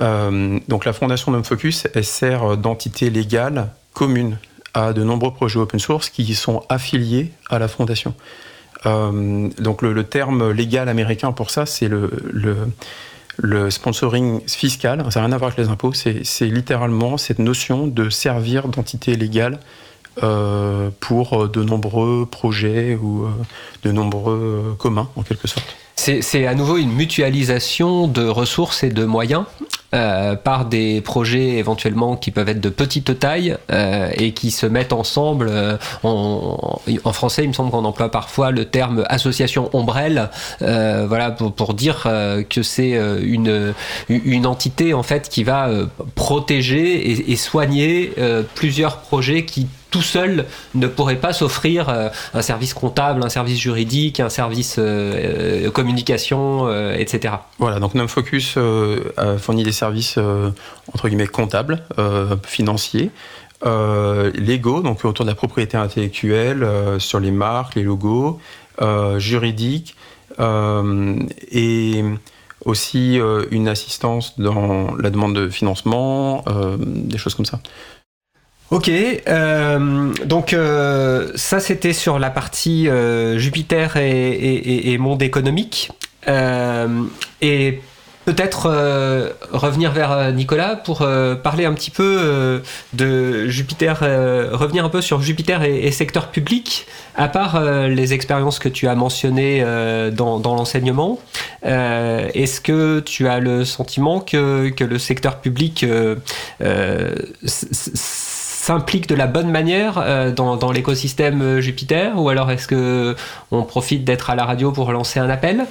Donc 0.00 0.84
la 0.84 0.92
fondation 0.92 1.32
Nom 1.32 1.42
Focus, 1.42 1.88
elle 1.92 2.04
sert 2.04 2.56
d'entité 2.56 3.10
légale 3.10 3.72
commune 3.92 4.38
à 4.72 4.92
de 4.92 5.02
nombreux 5.02 5.34
projets 5.34 5.58
open 5.58 5.80
source 5.80 6.08
qui 6.08 6.34
sont 6.34 6.62
affiliés 6.68 7.32
à 7.50 7.58
la 7.58 7.66
fondation. 7.66 8.14
Euh, 8.86 9.48
donc 9.58 9.82
le, 9.82 10.04
terme 10.04 10.50
légal 10.50 10.88
américain 10.88 11.32
pour 11.32 11.50
ça, 11.50 11.66
c'est 11.66 11.88
le, 11.88 13.70
sponsoring 13.70 14.40
fiscal. 14.46 15.04
Ça 15.10 15.20
n'a 15.20 15.26
rien 15.26 15.34
à 15.34 15.38
voir 15.38 15.52
avec 15.52 15.58
les 15.64 15.70
impôts. 15.70 15.92
C'est 15.92 16.46
littéralement 16.46 17.16
cette 17.16 17.38
notion 17.38 17.86
de 17.86 18.10
servir 18.10 18.68
d'entité 18.68 19.16
légale 19.16 19.58
euh, 20.22 20.90
pour 21.00 21.48
de 21.48 21.62
nombreux 21.62 22.26
projets 22.26 22.96
ou 23.00 23.24
euh, 23.24 23.28
de 23.84 23.92
nombreux 23.92 24.76
communs 24.78 25.08
en 25.14 25.22
quelque 25.22 25.46
sorte. 25.46 25.76
C'est 26.00 26.46
à 26.46 26.54
nouveau 26.54 26.76
une 26.76 26.92
mutualisation 26.92 28.06
de 28.06 28.24
ressources 28.24 28.84
et 28.84 28.90
de 28.90 29.04
moyens 29.04 29.42
euh, 29.94 30.36
par 30.36 30.64
des 30.64 31.00
projets 31.00 31.56
éventuellement 31.56 32.14
qui 32.14 32.30
peuvent 32.30 32.48
être 32.48 32.60
de 32.60 32.68
petite 32.68 33.18
taille 33.18 33.56
euh, 33.72 34.08
et 34.16 34.30
qui 34.32 34.52
se 34.52 34.64
mettent 34.64 34.92
ensemble. 34.92 35.48
euh, 35.50 35.76
en, 36.04 36.80
en 37.02 37.12
français, 37.12 37.42
il 37.42 37.48
me 37.48 37.52
semble 37.52 37.72
qu'on 37.72 37.84
emploie 37.84 38.12
parfois 38.12 38.52
le 38.52 38.64
terme 38.64 39.04
association 39.08 39.70
ombrelle, 39.72 40.30
euh, 40.62 41.06
voilà 41.08 41.32
pour, 41.32 41.52
pour 41.52 41.74
dire 41.74 42.04
euh, 42.06 42.44
que 42.44 42.62
c'est 42.62 42.96
euh, 42.96 43.18
une 43.20 43.74
une 44.08 44.46
entité 44.46 44.94
en 44.94 45.02
fait 45.02 45.28
qui 45.28 45.42
va 45.42 45.68
protéger 46.14 47.10
et, 47.10 47.32
et 47.32 47.36
soigner 47.36 48.12
plusieurs 48.54 48.98
projets 48.98 49.44
qui 49.44 49.66
tout 49.98 50.04
seul 50.04 50.46
ne 50.76 50.86
pourrait 50.86 51.16
pas 51.16 51.32
s'offrir 51.32 51.88
euh, 51.88 52.08
un 52.32 52.42
service 52.42 52.72
comptable, 52.72 53.24
un 53.24 53.28
service 53.28 53.58
juridique, 53.58 54.20
un 54.20 54.28
service 54.28 54.76
euh, 54.78 55.64
euh, 55.66 55.70
communication, 55.72 56.70
etc. 56.94 57.34
Voilà, 57.58 57.80
donc 57.80 57.94
NumFocus 57.94 58.54
euh, 58.56 59.12
a 59.16 59.38
fourni 59.38 59.64
des 59.64 59.72
services 59.72 60.16
entre 60.94 61.08
guillemets 61.08 61.26
comptables, 61.26 61.82
financiers, 62.46 63.10
légaux, 63.64 64.82
donc 64.82 65.04
autour 65.04 65.24
de 65.24 65.30
la 65.30 65.34
propriété 65.34 65.76
intellectuelle, 65.76 66.64
sur 66.98 67.18
les 67.18 67.32
marques, 67.32 67.74
les 67.74 67.82
logos, 67.82 68.38
juridiques, 69.18 69.96
et 71.50 72.04
aussi 72.64 73.20
une 73.50 73.68
assistance 73.68 74.38
dans 74.38 74.94
la 74.96 75.10
demande 75.10 75.34
de 75.34 75.48
financement, 75.48 76.44
des 76.78 77.18
choses 77.18 77.34
comme 77.34 77.46
ça. 77.46 77.60
Ok, 78.70 78.90
euh, 78.90 80.12
donc 80.26 80.52
euh, 80.52 81.32
ça 81.36 81.58
c'était 81.58 81.94
sur 81.94 82.18
la 82.18 82.28
partie 82.28 82.86
euh, 82.86 83.38
Jupiter 83.38 83.96
et, 83.96 84.98
monde 84.98 85.22
économique. 85.22 85.90
Et 87.40 87.80
peut-être 88.26 88.68
revenir 89.52 89.92
vers 89.92 90.30
Nicolas 90.34 90.76
pour 90.76 90.98
parler 91.42 91.64
un 91.64 91.72
petit 91.72 91.90
peu 91.90 92.60
de 92.92 93.48
Jupiter, 93.48 94.00
revenir 94.52 94.84
un 94.84 94.90
peu 94.90 95.00
sur 95.00 95.22
Jupiter 95.22 95.62
et, 95.62 95.90
secteur 95.90 96.28
public, 96.28 96.86
à 97.16 97.28
part 97.28 97.62
les 97.88 98.12
expériences 98.12 98.58
que 98.58 98.68
tu 98.68 98.86
as 98.88 98.94
mentionnées 98.94 99.64
dans, 100.12 100.42
l'enseignement. 100.44 101.18
Est-ce 101.62 102.60
que 102.60 103.00
tu 103.00 103.28
as 103.28 103.40
le 103.40 103.64
sentiment 103.64 104.20
que, 104.20 104.68
que 104.68 104.84
le 104.84 104.98
secteur 104.98 105.40
public 105.40 105.86
s'implique 108.68 109.08
de 109.08 109.14
la 109.14 109.26
bonne 109.26 109.50
manière 109.50 109.96
euh, 109.96 110.30
dans, 110.30 110.70
l'écosystème 110.70 111.40
euh, 111.40 111.60
Jupiter 111.62 112.20
ou 112.20 112.28
alors 112.28 112.50
est-ce 112.50 112.68
que 112.68 113.16
on 113.50 113.62
profite 113.62 114.04
d'être 114.04 114.28
à 114.28 114.34
la 114.34 114.44
radio 114.44 114.72
pour 114.72 114.92
lancer 114.92 115.18
un 115.18 115.30
appel? 115.30 115.64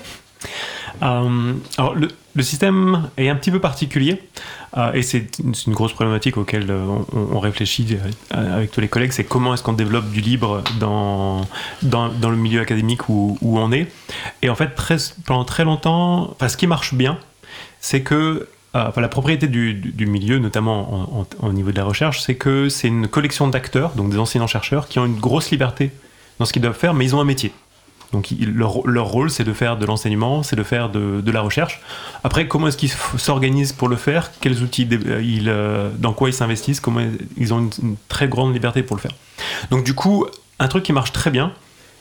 Euh, 1.03 1.53
alors, 1.77 1.93
le, 1.93 2.09
système 2.41 3.07
est 3.17 3.29
un 3.29 3.35
petit 3.35 3.51
peu 3.51 3.59
particulier 3.59 4.21
et 4.93 5.01
c'est 5.01 5.39
une, 5.39 5.73
grosse 5.73 5.93
problématique 5.93 6.37
auquel 6.37 6.71
on, 6.71 7.39
réfléchit 7.39 7.97
avec 8.29 8.69
tous 8.69 8.79
les 8.79 8.87
collègues 8.87 9.11
c'est 9.11 9.23
comment 9.23 9.55
est-ce 9.55 9.63
qu'on 9.63 9.73
développe 9.73 10.11
du 10.11 10.21
libre 10.21 10.63
dans, 10.79 11.47
dans, 11.81 12.29
le 12.29 12.35
milieu 12.35 12.61
académique 12.61 13.09
où, 13.09 13.37
on 13.41 13.71
est. 13.71 13.87
Et 14.43 14.49
en 14.49 14.55
fait, 14.55 14.69
pendant 15.25 15.45
très 15.45 15.63
longtemps, 15.63 16.29
enfin, 16.31 16.47
ce 16.47 16.57
qui 16.57 16.67
marche 16.67 16.93
bien, 16.93 17.17
c'est 17.79 18.01
que 18.01 18.47
enfin, 18.89 19.01
la 19.01 19.07
propriété 19.09 19.47
du, 19.47 20.05
milieu, 20.07 20.39
notamment 20.39 21.19
en- 21.19 21.27
en- 21.41 21.47
au 21.47 21.53
niveau 21.53 21.71
de 21.71 21.77
la 21.77 21.83
recherche, 21.83 22.21
c'est 22.21 22.35
que 22.35 22.69
c'est 22.69 22.87
une 22.87 23.07
collection 23.07 23.47
d'acteurs, 23.47 23.91
donc 23.95 24.09
des 24.09 24.17
enseignants-chercheurs, 24.19 24.87
qui 24.87 24.99
ont 24.99 25.05
une 25.05 25.19
grosse 25.19 25.51
liberté 25.51 25.91
dans 26.39 26.45
ce 26.45 26.53
qu'ils 26.53 26.61
doivent 26.61 26.77
faire, 26.77 26.93
mais 26.93 27.05
ils 27.05 27.15
ont 27.15 27.19
un 27.21 27.25
métier. 27.25 27.51
Donc 28.13 28.29
leur, 28.39 29.05
rôle, 29.05 29.29
c'est 29.29 29.43
de 29.43 29.51
faire 29.51 29.77
de 29.77 29.85
l'enseignement, 29.85 30.41
c'est 30.41 30.55
de 30.55 30.63
faire 30.63 30.89
de, 30.89 31.31
la 31.31 31.41
recherche. 31.41 31.81
Après, 32.23 32.47
comment 32.47 32.67
est-ce 32.69 32.77
qu'ils 32.77 32.91
s'organisent 33.17 33.73
pour 33.73 33.89
le 33.89 33.97
faire? 33.97 34.31
Quels 34.39 34.61
outils 34.63 34.87
euh, 34.91 35.21
ils, 35.21 35.49
euh, 35.49 35.89
Dans 35.97 36.13
quoi 36.13 36.29
ils 36.29 36.33
s'investissent? 36.33 36.79
Comment 36.79 37.01
ils 37.35 37.53
ont 37.53 37.69
une 37.83 37.97
très 38.07 38.29
grande 38.29 38.53
liberté 38.53 38.81
pour 38.81 38.95
le 38.95 39.01
faire? 39.01 39.11
Donc 39.71 39.83
du 39.83 39.93
coup, 39.93 40.25
un 40.59 40.67
truc 40.69 40.83
qui 40.83 40.93
marche 40.93 41.11
très 41.11 41.31
bien, 41.31 41.51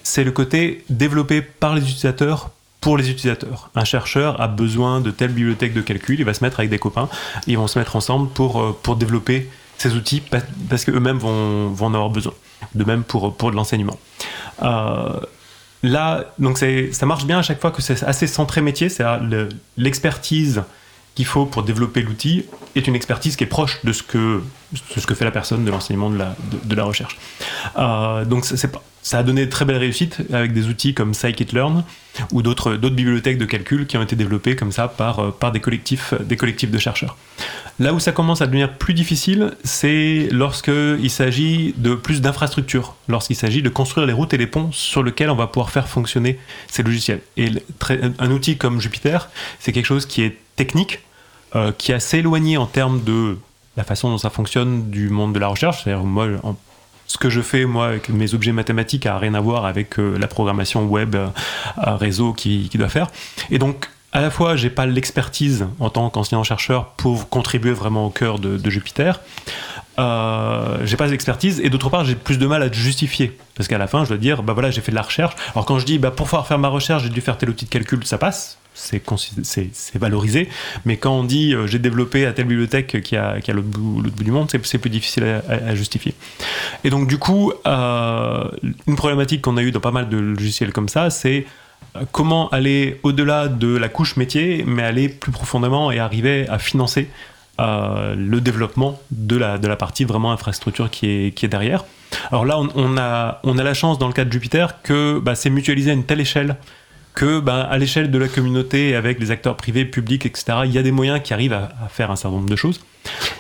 c'est 0.05 0.22
le 0.22 0.31
côté 0.31 0.85
développé 0.89 1.43
par 1.43 1.74
les 1.74 1.83
utilisateurs 1.83 2.51
pour 2.87 2.97
les 2.97 3.11
utilisateurs. 3.11 3.68
Un 3.74 3.84
chercheur 3.84 4.41
a 4.41 4.47
besoin 4.47 5.01
de 5.01 5.11
telle 5.11 5.32
bibliothèque 5.32 5.74
de 5.74 5.80
calcul, 5.80 6.20
il 6.20 6.24
va 6.24 6.34
se 6.34 6.45
mettre 6.45 6.61
avec 6.61 6.70
des 6.70 6.78
copains, 6.78 7.09
ils 7.49 7.59
vont 7.59 7.66
se 7.66 7.80
mettre 7.80 7.97
ensemble 7.97 8.28
pour, 8.28 8.61
euh, 8.62 8.78
pour 8.80 8.95
développer 8.95 9.51
ces 9.76 9.95
outils 9.97 10.20
pa- 10.20 10.39
parce 10.70 10.84
qu'eux-mêmes 10.84 11.18
vont, 11.18 11.66
vont 11.70 11.87
en 11.87 11.95
avoir 11.95 12.11
besoin. 12.11 12.32
De 12.76 12.84
même 12.84 13.03
pour, 13.03 13.37
pour 13.37 13.51
de 13.51 13.57
l'enseignement. 13.57 13.99
Euh, 14.62 15.18
là, 15.82 16.26
donc 16.39 16.59
ça 16.59 17.07
marche 17.07 17.24
bien 17.24 17.41
à 17.41 17.43
chaque 17.43 17.61
fois 17.61 17.72
que 17.72 17.82
c'est 17.82 18.05
assez 18.05 18.28
centré 18.28 18.61
métier, 18.61 18.89
c'est 18.89 19.03
l'expertise 19.76 20.62
qu'il 21.16 21.26
faut 21.26 21.45
pour 21.45 21.64
développer 21.64 22.03
l'outil 22.03 22.45
est 22.76 22.87
une 22.87 22.95
expertise 22.95 23.34
qui 23.34 23.43
est 23.43 23.49
proche 23.49 23.84
de 23.84 23.93
ce 23.93 24.05
que, 24.05 24.45
ce 24.97 25.05
que 25.07 25.14
fait 25.16 25.24
la 25.24 25.32
personne 25.32 25.64
de 25.64 25.70
l'enseignement 25.72 26.09
de 26.11 26.18
la, 26.18 26.37
de, 26.64 26.74
la 26.76 26.84
recherche. 26.84 27.18
Euh, 27.78 28.24
donc 28.24 28.45
c'est 28.45 28.68
pas- 28.70 28.82
ça 29.07 29.19
a 29.19 29.23
donné 29.23 29.47
de 29.47 29.51
très 29.51 29.65
belles 29.65 29.77
réussites 29.77 30.19
avec 30.33 30.53
des 30.53 30.67
outils 30.67 30.93
comme 30.93 31.15
Scikit-learn 31.15 31.85
ou 32.33 32.43
d'autres 32.43 32.75
bibliothèques 32.75 33.39
de 33.39 33.45
calcul 33.45 33.87
qui 33.87 33.97
ont 33.97 34.03
été 34.03 34.17
développées 34.17 34.57
comme 34.57 34.73
ça 34.73 34.89
par, 34.89 35.21
euh, 35.21 35.51
des, 35.53 35.61
collectifs, 35.61 36.13
des 36.25 36.37
collectifs 36.37 36.73
de 36.73 36.79
chercheurs. 36.79 37.17
Là 37.79 37.95
où 37.95 38.01
ça 38.01 38.11
commence 38.11 38.43
à 38.43 38.47
devenir 38.47 38.73
plus 38.73 38.95
difficile, 38.95 39.53
c'est 39.63 40.29
lorsqu'il 40.33 41.09
s'agit 41.09 41.73
de 41.77 41.95
plus 41.95 42.21
d'infrastructures, 42.21 42.97
lorsqu'il 43.07 43.37
s'agit 43.37 43.63
de 43.63 43.69
construire 43.69 44.09
les 44.09 44.13
routes 44.13 44.35
et 44.35 44.39
les 44.39 44.49
ponts 44.49 44.73
sur 44.73 45.05
lesquels 45.05 45.31
on 45.31 45.37
va 45.37 45.47
pouvoir 45.47 45.71
faire 45.71 45.87
fonctionner 45.87 46.41
ces 46.67 46.83
logiciels. 46.83 47.21
Et 47.37 47.51
un 48.19 48.31
outil 48.33 48.57
comme 48.57 48.81
Jupiter, 48.81 49.31
c'est 49.61 49.71
quelque 49.71 49.87
chose 49.87 50.07
qui 50.07 50.23
est 50.23 50.37
technique, 50.57 50.99
euh, 51.55 51.71
qui 51.79 51.93
est 51.93 51.95
assez 51.95 52.19
éloigné 52.19 52.57
en 52.57 52.67
termes 52.67 53.05
de 53.05 53.39
la 53.77 53.85
façon 53.85 54.11
dont 54.11 54.19
ça 54.19 54.31
fonctionne 54.31 54.91
du 54.91 55.11
monde 55.11 55.33
de 55.33 55.39
la 55.39 55.47
recherche. 55.47 55.85
C'est-à-dire, 55.85 56.05
moi, 56.05 56.27
ce 57.07 57.19
que 57.19 57.31
je 57.31 57.41
fais, 57.41 57.65
moi, 57.65 57.87
avec 57.87 58.09
mes 58.09 58.35
objets 58.35 58.53
mathématiques, 58.53 59.07
a 59.07 59.19
rien 59.19 59.35
à 59.35 59.41
voir 59.41 59.65
avec 59.65 59.99
euh, 59.99 60.19
la 60.19 60.27
programmation 60.27 60.85
web 60.87 61.15
euh, 61.15 61.29
réseau 61.77 62.33
qui, 62.33 62.69
qui 62.69 62.79
doit 62.79 62.89
faire. 62.89 63.09
Et 63.51 63.59
donc, 63.59 63.89
à 64.17 64.23
la 64.23 64.31
fois, 64.31 64.57
j'ai 64.57 64.71
pas 64.71 64.87
l'expertise 64.87 65.67
en 65.79 65.91
tant 65.91 66.09
qu'enseignant-chercheur 66.09 66.87
pour 66.97 67.29
contribuer 67.29 67.73
vraiment 67.73 68.07
au 68.07 68.11
cœur 68.11 68.39
de, 68.39 68.71
Jupiter. 68.71 69.21
Euh, 69.99 70.79
j'ai 70.85 70.97
pas 70.97 71.07
l'expertise 71.07 71.61
et 71.61 71.69
d'autre 71.69 71.91
part 71.91 72.05
j'ai 72.05 72.15
plus 72.15 72.39
de 72.39 72.47
mal 72.47 72.63
à 72.63 72.69
te 72.69 72.77
justifier 72.77 73.35
parce 73.55 73.67
qu'à 73.67 73.79
la 73.79 73.87
fin 73.87 74.05
je 74.05 74.11
dois 74.11 74.19
dire 74.19 74.43
bah 74.43 74.53
voilà 74.53 74.71
j'ai 74.71 74.83
fait 74.83 74.91
de 74.91 74.97
la 74.97 75.01
recherche 75.01 75.35
alors 75.53 75.65
quand 75.65 75.79
je 75.79 75.87
dis 75.87 75.99
bah 75.99 76.11
pour 76.11 76.27
pouvoir 76.27 76.47
faire 76.47 76.59
ma 76.59 76.69
recherche 76.69 77.05
j'ai 77.05 77.09
dû 77.09 77.23
faire 77.23 77.39
tel 77.39 77.49
outil 77.49 77.65
de 77.65 77.71
calcul 77.71 78.05
ça 78.05 78.19
passe 78.19 78.59
c'est 78.77 79.99
valorisé 79.99 80.49
mais 80.85 80.97
quand 80.97 81.12
on 81.12 81.24
dit 81.24 81.55
euh, 81.55 81.66
j'ai 81.66 81.79
développé 81.79 82.27
à 82.27 82.33
telle 82.33 82.47
bibliothèque 82.47 83.01
qui 83.03 83.16
a, 83.16 83.41
qui 83.41 83.51
a 83.51 83.55
l'autre 83.55 83.68
bout, 83.68 84.03
du 84.03 84.31
monde 84.31 84.51
c'est 84.51 84.79
plus 84.79 84.91
difficile 84.91 85.24
à, 85.49 85.74
justifier 85.74 86.14
et 86.85 86.91
donc 86.91 87.09
du 87.09 87.18
coup 87.18 87.53
euh, 87.66 88.45
une 88.87 88.97
problématique 88.97 89.43
qu'on 89.43 89.57
a 89.57 89.62
eu 89.62 89.72
dans 89.72 89.81
pas 89.81 89.91
mal 89.91 90.09
de 90.09 90.18
logiciels 90.18 90.72
comme 90.72 90.89
ça 90.89 91.11
c'est 91.11 91.47
euh, 91.97 92.05
comment 92.12 92.49
aller 92.51 93.01
au-delà 93.03 93.49
de 93.49 93.77
la 93.77 93.89
couche 93.89 94.16
métier, 94.16 94.64
mais 94.66 94.83
aller 94.83 95.09
plus 95.09 95.33
profondément 95.33 95.91
et 95.91 95.99
arriver 95.99 96.49
à 96.49 96.59
financer 96.59 97.09
le 97.59 98.39
développement 98.41 99.01
de 99.11 99.37
la, 99.37 99.77
partie 99.77 100.05
vraiment 100.05 100.31
infrastructure 100.31 100.91
qui 100.91 101.07
est, 101.07 101.49
derrière. 101.49 101.87
Alors 102.31 102.45
là, 102.45 102.59
on, 102.59 102.68
on 102.74 102.99
a, 102.99 103.41
on 103.45 103.57
a 103.57 103.62
la 103.62 103.72
chance 103.72 103.99
dans 103.99 104.09
le 104.09 104.12
cas 104.12 104.27
de 104.27 104.33
Jupiter 104.33 104.83
que 104.83 105.18
bah, 105.18 105.35
c'est 105.35 105.49
mutualisé 105.49 105.91
à 105.91 105.95
une 105.95 106.05
telle 106.05 106.20
échelle 106.20 106.57
que 107.17 107.41
bah, 107.41 107.62
à 107.69 107.77
l'échelle 107.79 108.11
de 108.12 108.19
la 108.19 108.29
communauté, 108.29 108.95
avec 108.95 109.19
les 109.19 109.33
acteurs 109.33 109.57
privés, 109.57 109.85
publics, 109.85 110.25
etc., 110.27 110.59
il 110.67 110.71
y 110.73 110.79
a 110.79 110.83
des 110.85 110.93
moyens 110.93 111.21
qui 111.25 111.33
arrivent 111.35 111.55
à, 111.55 111.71
à 111.85 111.89
faire 111.89 112.12
un 112.12 112.17
certain 112.17 112.37
nombre 112.37 112.49
de 112.49 112.55
choses. 112.57 112.79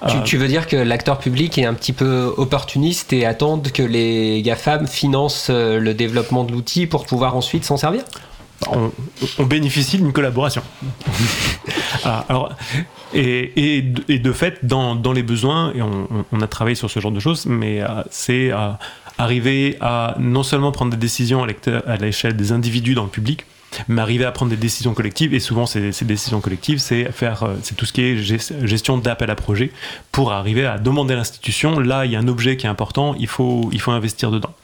Tu, 0.08 0.16
Euh, 0.16 0.20
tu 0.24 0.36
veux 0.38 0.48
dire 0.48 0.66
que 0.66 0.76
l'acteur 0.76 1.18
public 1.18 1.58
est 1.58 1.64
un 1.66 1.74
petit 1.74 1.92
peu 1.92 2.32
opportuniste 2.36 3.12
et 3.12 3.26
attend 3.26 3.60
que 3.60 3.82
les 3.82 4.40
GAFAM 4.42 4.86
financent 4.88 5.48
euh, 5.50 5.78
le 5.78 5.92
développement 5.94 6.42
de 6.44 6.52
l'outil 6.52 6.86
pour 6.86 7.04
pouvoir 7.06 7.36
ensuite 7.36 7.64
s'en 7.64 7.76
servir? 7.76 8.02
On, 8.70 8.90
on 9.38 9.44
bénéficie 9.44 9.98
d'une 9.98 10.12
collaboration. 10.12 10.62
Ah, 12.04 12.24
alors, 12.28 12.54
et, 13.14 13.76
et, 13.78 13.82
de- 13.82 14.04
et 14.08 14.18
de 14.20 14.32
fait, 14.32 14.64
dans, 14.64 14.94
dans 14.94 15.12
les 15.12 15.22
besoins, 15.24 15.72
et 15.74 15.82
on, 15.82 16.40
a 16.40 16.46
travaillé 16.46 16.76
sur 16.76 16.88
ce 16.90 17.00
genre 17.00 17.10
de 17.10 17.18
choses, 17.20 17.46
mais 17.46 17.80
euh, 17.82 17.86
c'est 18.10 18.52
euh, 18.52 18.70
arriver 19.18 19.76
à 19.80 20.14
non 20.20 20.42
seulement 20.44 20.70
prendre 20.72 20.92
des 20.92 20.96
décisions 20.96 21.42
à 21.44 21.96
l'échelle 21.96 22.36
des 22.36 22.52
individus 22.52 22.94
dans 22.94 23.02
le 23.04 23.08
public, 23.10 23.44
mais 23.88 24.00
arriver 24.00 24.24
à 24.24 24.32
prendre 24.32 24.50
des 24.50 24.56
décisions 24.56 24.94
collectives. 24.94 25.34
Et 25.34 25.40
souvent, 25.40 25.66
ces, 25.66 25.92
ces 25.92 26.04
décisions 26.04 26.40
collectives, 26.40 26.78
c'est 26.78 27.10
faire, 27.12 27.42
euh, 27.42 27.54
c'est 27.62 27.74
tout 27.76 27.86
ce 27.86 27.92
qui 27.92 28.02
est 28.02 28.16
gest- 28.16 28.64
gestion 28.64 28.98
d'appel 28.98 29.30
à 29.30 29.34
projet 29.34 29.70
pour 30.12 30.32
arriver 30.32 30.66
à 30.66 30.78
demander 30.78 31.14
à 31.14 31.16
l'institution. 31.18 31.78
Là, 31.80 32.04
il 32.06 32.12
y 32.12 32.16
a 32.16 32.18
un 32.18 32.28
objet 32.28 32.56
qui 32.56 32.66
est 32.66 32.70
important, 32.70 33.14
il 33.18 33.26
faut, 33.26 33.68
il 33.72 33.80
faut 33.80 33.90
investir 33.92 34.30
dedans. 34.30 34.54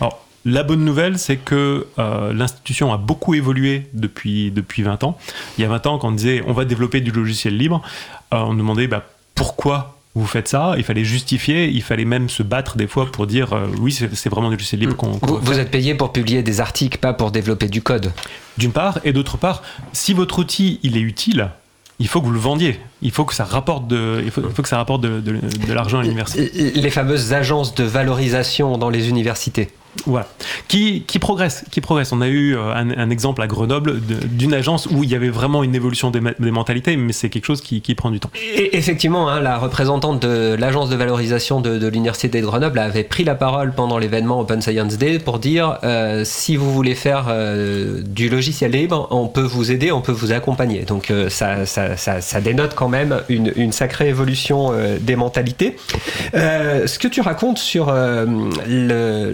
Alors, 0.00 0.18
la 0.44 0.64
bonne 0.64 0.84
nouvelle, 0.84 1.18
c'est 1.20 1.36
que 1.36 1.86
euh, 2.00 2.32
l'institution 2.32 2.92
a 2.92 2.96
beaucoup 2.96 3.34
évolué 3.34 3.86
depuis, 3.92 4.50
depuis 4.50 4.82
20 4.82 5.04
ans. 5.04 5.16
Il 5.56 5.62
y 5.62 5.64
a 5.64 5.68
20 5.68 5.86
ans, 5.86 5.98
quand 5.98 6.08
on 6.08 6.12
disait 6.12 6.42
on 6.46 6.52
va 6.52 6.64
développer 6.64 7.00
du 7.00 7.12
logiciel 7.12 7.56
libre, 7.56 7.80
euh, 8.34 8.38
on 8.38 8.54
demandait 8.54 8.88
bah, 8.88 9.06
pourquoi 9.36 10.01
vous 10.14 10.26
faites 10.26 10.48
ça. 10.48 10.74
Il 10.76 10.84
fallait 10.84 11.04
justifier, 11.04 11.68
il 11.68 11.82
fallait 11.82 12.04
même 12.04 12.28
se 12.28 12.42
battre 12.42 12.76
des 12.76 12.86
fois 12.86 13.10
pour 13.10 13.26
dire 13.26 13.52
euh, 13.54 13.66
oui, 13.80 13.92
c'est 13.92 14.28
vraiment 14.28 14.48
du 14.50 14.56
logiciel 14.56 14.80
libre 14.80 14.96
qu'on 14.96 15.12
vous, 15.12 15.58
êtes 15.58 15.70
payé 15.70 15.94
pour 15.94 16.12
publier 16.12 16.42
des 16.42 16.60
articles, 16.60 16.98
pas 16.98 17.14
pour 17.14 17.30
développer 17.30 17.68
du 17.68 17.80
code. 17.82 18.12
D'une 18.58 18.72
part, 18.72 18.98
et 19.04 19.12
d'autre 19.12 19.38
part, 19.38 19.62
si 19.92 20.12
votre 20.12 20.38
outil 20.38 20.80
il 20.82 20.96
est 20.98 21.00
utile, 21.00 21.48
il 21.98 22.08
faut 22.08 22.20
que 22.20 22.26
vous 22.26 22.32
le 22.32 22.38
vendiez. 22.38 22.78
Il 23.00 23.10
faut 23.10 23.24
que 23.24 23.34
ça 23.34 23.44
rapporte 23.44 23.86
de, 23.88 24.20
il 24.24 24.30
faut, 24.30 24.42
il 24.46 24.54
faut 24.54 24.62
que 24.62 24.68
ça 24.68 24.76
rapporte 24.76 25.00
de, 25.02 25.20
de- 25.20 25.38
de 25.66 25.72
l'argent 25.72 25.98
à 26.00 26.02
l'université. 26.02 26.50
Les 26.74 26.90
fameuses 26.90 27.32
agences 27.32 27.74
de 27.74 27.84
valorisation 27.84 28.76
dans 28.76 28.90
les 28.90 29.08
universités. 29.08 29.70
Voilà. 30.06 30.26
Qui, 30.68 31.02
qui 31.06 31.18
progresse, 31.18 31.64
qui 31.70 31.80
progresse. 31.80 32.12
On 32.12 32.22
a 32.22 32.28
eu 32.28 32.56
euh, 32.56 32.74
un, 32.74 33.10
exemple 33.10 33.42
à 33.42 33.46
Grenoble 33.46 34.00
d'une 34.00 34.54
agence 34.54 34.86
où 34.86 35.04
il 35.04 35.10
y 35.10 35.14
avait 35.14 35.28
vraiment 35.28 35.62
une 35.62 35.74
évolution 35.74 36.10
des, 36.10 36.20
mentalités, 36.50 36.96
mais 36.96 37.12
c'est 37.12 37.28
quelque 37.28 37.44
chose 37.44 37.60
qui, 37.60 37.80
prend 37.94 38.10
du 38.10 38.18
temps. 38.18 38.30
Et 38.56 38.76
effectivement, 38.76 39.28
hein, 39.28 39.40
la 39.40 39.58
représentante 39.58 40.22
de 40.22 40.56
l'agence 40.58 40.88
de 40.88 40.96
valorisation 40.96 41.60
de, 41.60 41.86
l'université 41.88 42.40
de 42.40 42.46
Grenoble 42.46 42.78
avait 42.78 43.04
pris 43.04 43.22
la 43.22 43.34
parole 43.34 43.72
pendant 43.72 43.98
l'événement 43.98 44.40
Open 44.40 44.62
Science 44.62 44.96
Day 44.96 45.18
pour 45.18 45.38
dire 45.38 45.78
euh, 45.84 46.22
si 46.24 46.56
vous 46.56 46.72
voulez 46.72 46.94
faire 46.94 47.26
euh, 47.28 48.00
du 48.02 48.28
logiciel 48.28 48.72
libre, 48.72 49.08
on 49.10 49.28
peut 49.28 49.42
vous 49.42 49.70
aider, 49.70 49.92
on 49.92 50.00
peut 50.00 50.12
vous 50.12 50.32
accompagner. 50.32 50.82
Donc 50.82 51.12
ça, 51.28 51.66
ça, 51.66 51.96
ça, 51.96 52.40
dénote 52.40 52.74
quand 52.74 52.88
même 52.88 53.20
une, 53.28 53.72
sacrée 53.72 54.08
évolution 54.08 54.72
des 55.00 55.16
mentalités. 55.16 55.76
Ce 56.32 56.98
que 56.98 57.08
tu 57.08 57.20
racontes 57.20 57.58
sur 57.58 57.92
le, 57.92 59.32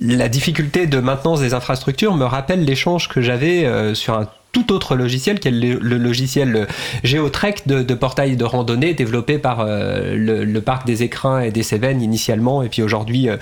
la 0.00 0.28
difficulté 0.28 0.86
de 0.86 0.98
maintenance 0.98 1.40
des 1.40 1.54
infrastructures 1.54 2.14
me 2.14 2.24
rappelle 2.24 2.64
l'échange 2.64 3.08
que 3.08 3.20
j'avais 3.20 3.64
euh, 3.64 3.94
sur 3.94 4.14
un 4.14 4.28
tout 4.52 4.70
autre 4.72 4.96
logiciel, 4.96 5.40
qui 5.40 5.48
est 5.48 5.50
le, 5.50 5.78
logiciel 5.96 6.66
Geotrek 7.04 7.66
de, 7.66 7.94
portail 7.94 8.36
de 8.36 8.44
randonnée 8.44 8.92
développé 8.92 9.38
par 9.38 9.60
euh, 9.60 10.14
le, 10.14 10.60
parc 10.60 10.86
des 10.86 11.02
Écrins 11.02 11.40
et 11.40 11.50
des 11.50 11.62
Cévennes 11.62 12.02
initialement, 12.02 12.62
et 12.62 12.68
puis 12.68 12.82
aujourd'hui 12.82 13.30
euh, 13.30 13.36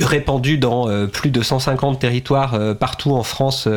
répandu 0.00 0.56
dans 0.56 0.86
plus 1.08 1.30
de 1.30 1.42
150 1.42 1.98
territoires 1.98 2.56
partout 2.76 3.10
en 3.12 3.24
France 3.24 3.68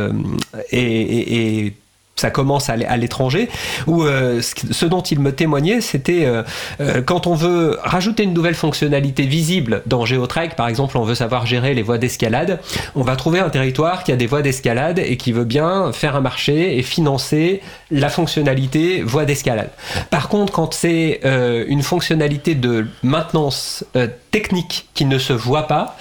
et- 0.72 1.66
et 1.66 1.74
ça 2.20 2.32
commence 2.32 2.70
à 2.70 2.98
l'étranger, 2.98 3.48
où 3.86 4.04
euh, 4.04 4.42
ce 4.42 4.86
dont 4.86 5.02
il 5.02 5.20
me 5.20 5.32
témoignait, 5.32 5.82
c'était 5.82 6.26
euh, 6.26 6.42
euh, 6.82 7.02
quand 7.04 7.28
on 7.28 7.36
veut 7.36 7.78
rajouter 7.84 8.24
une 8.24 8.34
nouvelle 8.34 8.56
fonctionnalité 8.56 9.28
visible 9.28 9.84
dans 9.86 10.04
GeoTrek, 10.06 10.56
par 10.56 10.68
exemple, 10.68 10.98
on 10.98 11.04
veut 11.04 11.16
savoir 11.16 11.46
gérer 11.46 11.76
les 11.76 11.84
voies 11.84 12.00
d'escalade, 12.00 12.60
on 12.96 13.04
va 13.04 13.16
trouver 13.16 13.40
un 13.40 13.50
territoire 13.50 14.04
qui 14.04 14.12
a 14.12 14.16
des 14.16 14.26
voies 14.26 14.42
d'escalade 14.42 14.98
et 15.00 15.16
qui 15.18 15.32
veut 15.32 15.44
bien 15.44 15.92
faire 15.92 16.16
un 16.16 16.22
marché 16.22 16.80
et 16.80 16.82
financer 16.82 17.62
la 17.92 18.10
fonctionnalité 18.10 19.04
voie 19.04 19.26
d'escalade. 19.26 19.70
Par 20.10 20.28
contre, 20.28 20.52
quand 20.52 20.74
c'est 20.74 21.22
une 21.68 21.84
fonctionnalité 21.84 22.56
de 22.56 22.88
maintenance 23.04 23.86
technique 24.32 24.88
qui 24.94 25.06
ne 25.06 25.20
se 25.20 25.34
voit 25.34 25.68
pas, 25.68 25.98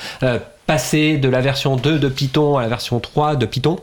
passer 0.67 1.17
de 1.17 1.29
la 1.29 1.41
version 1.41 1.77
2 1.77 1.99
de 1.99 2.09
Python 2.09 2.57
à 2.57 2.63
la 2.63 2.69
version 2.69 3.01
3 3.01 3.37
de 3.37 3.47
Python, 3.47 3.79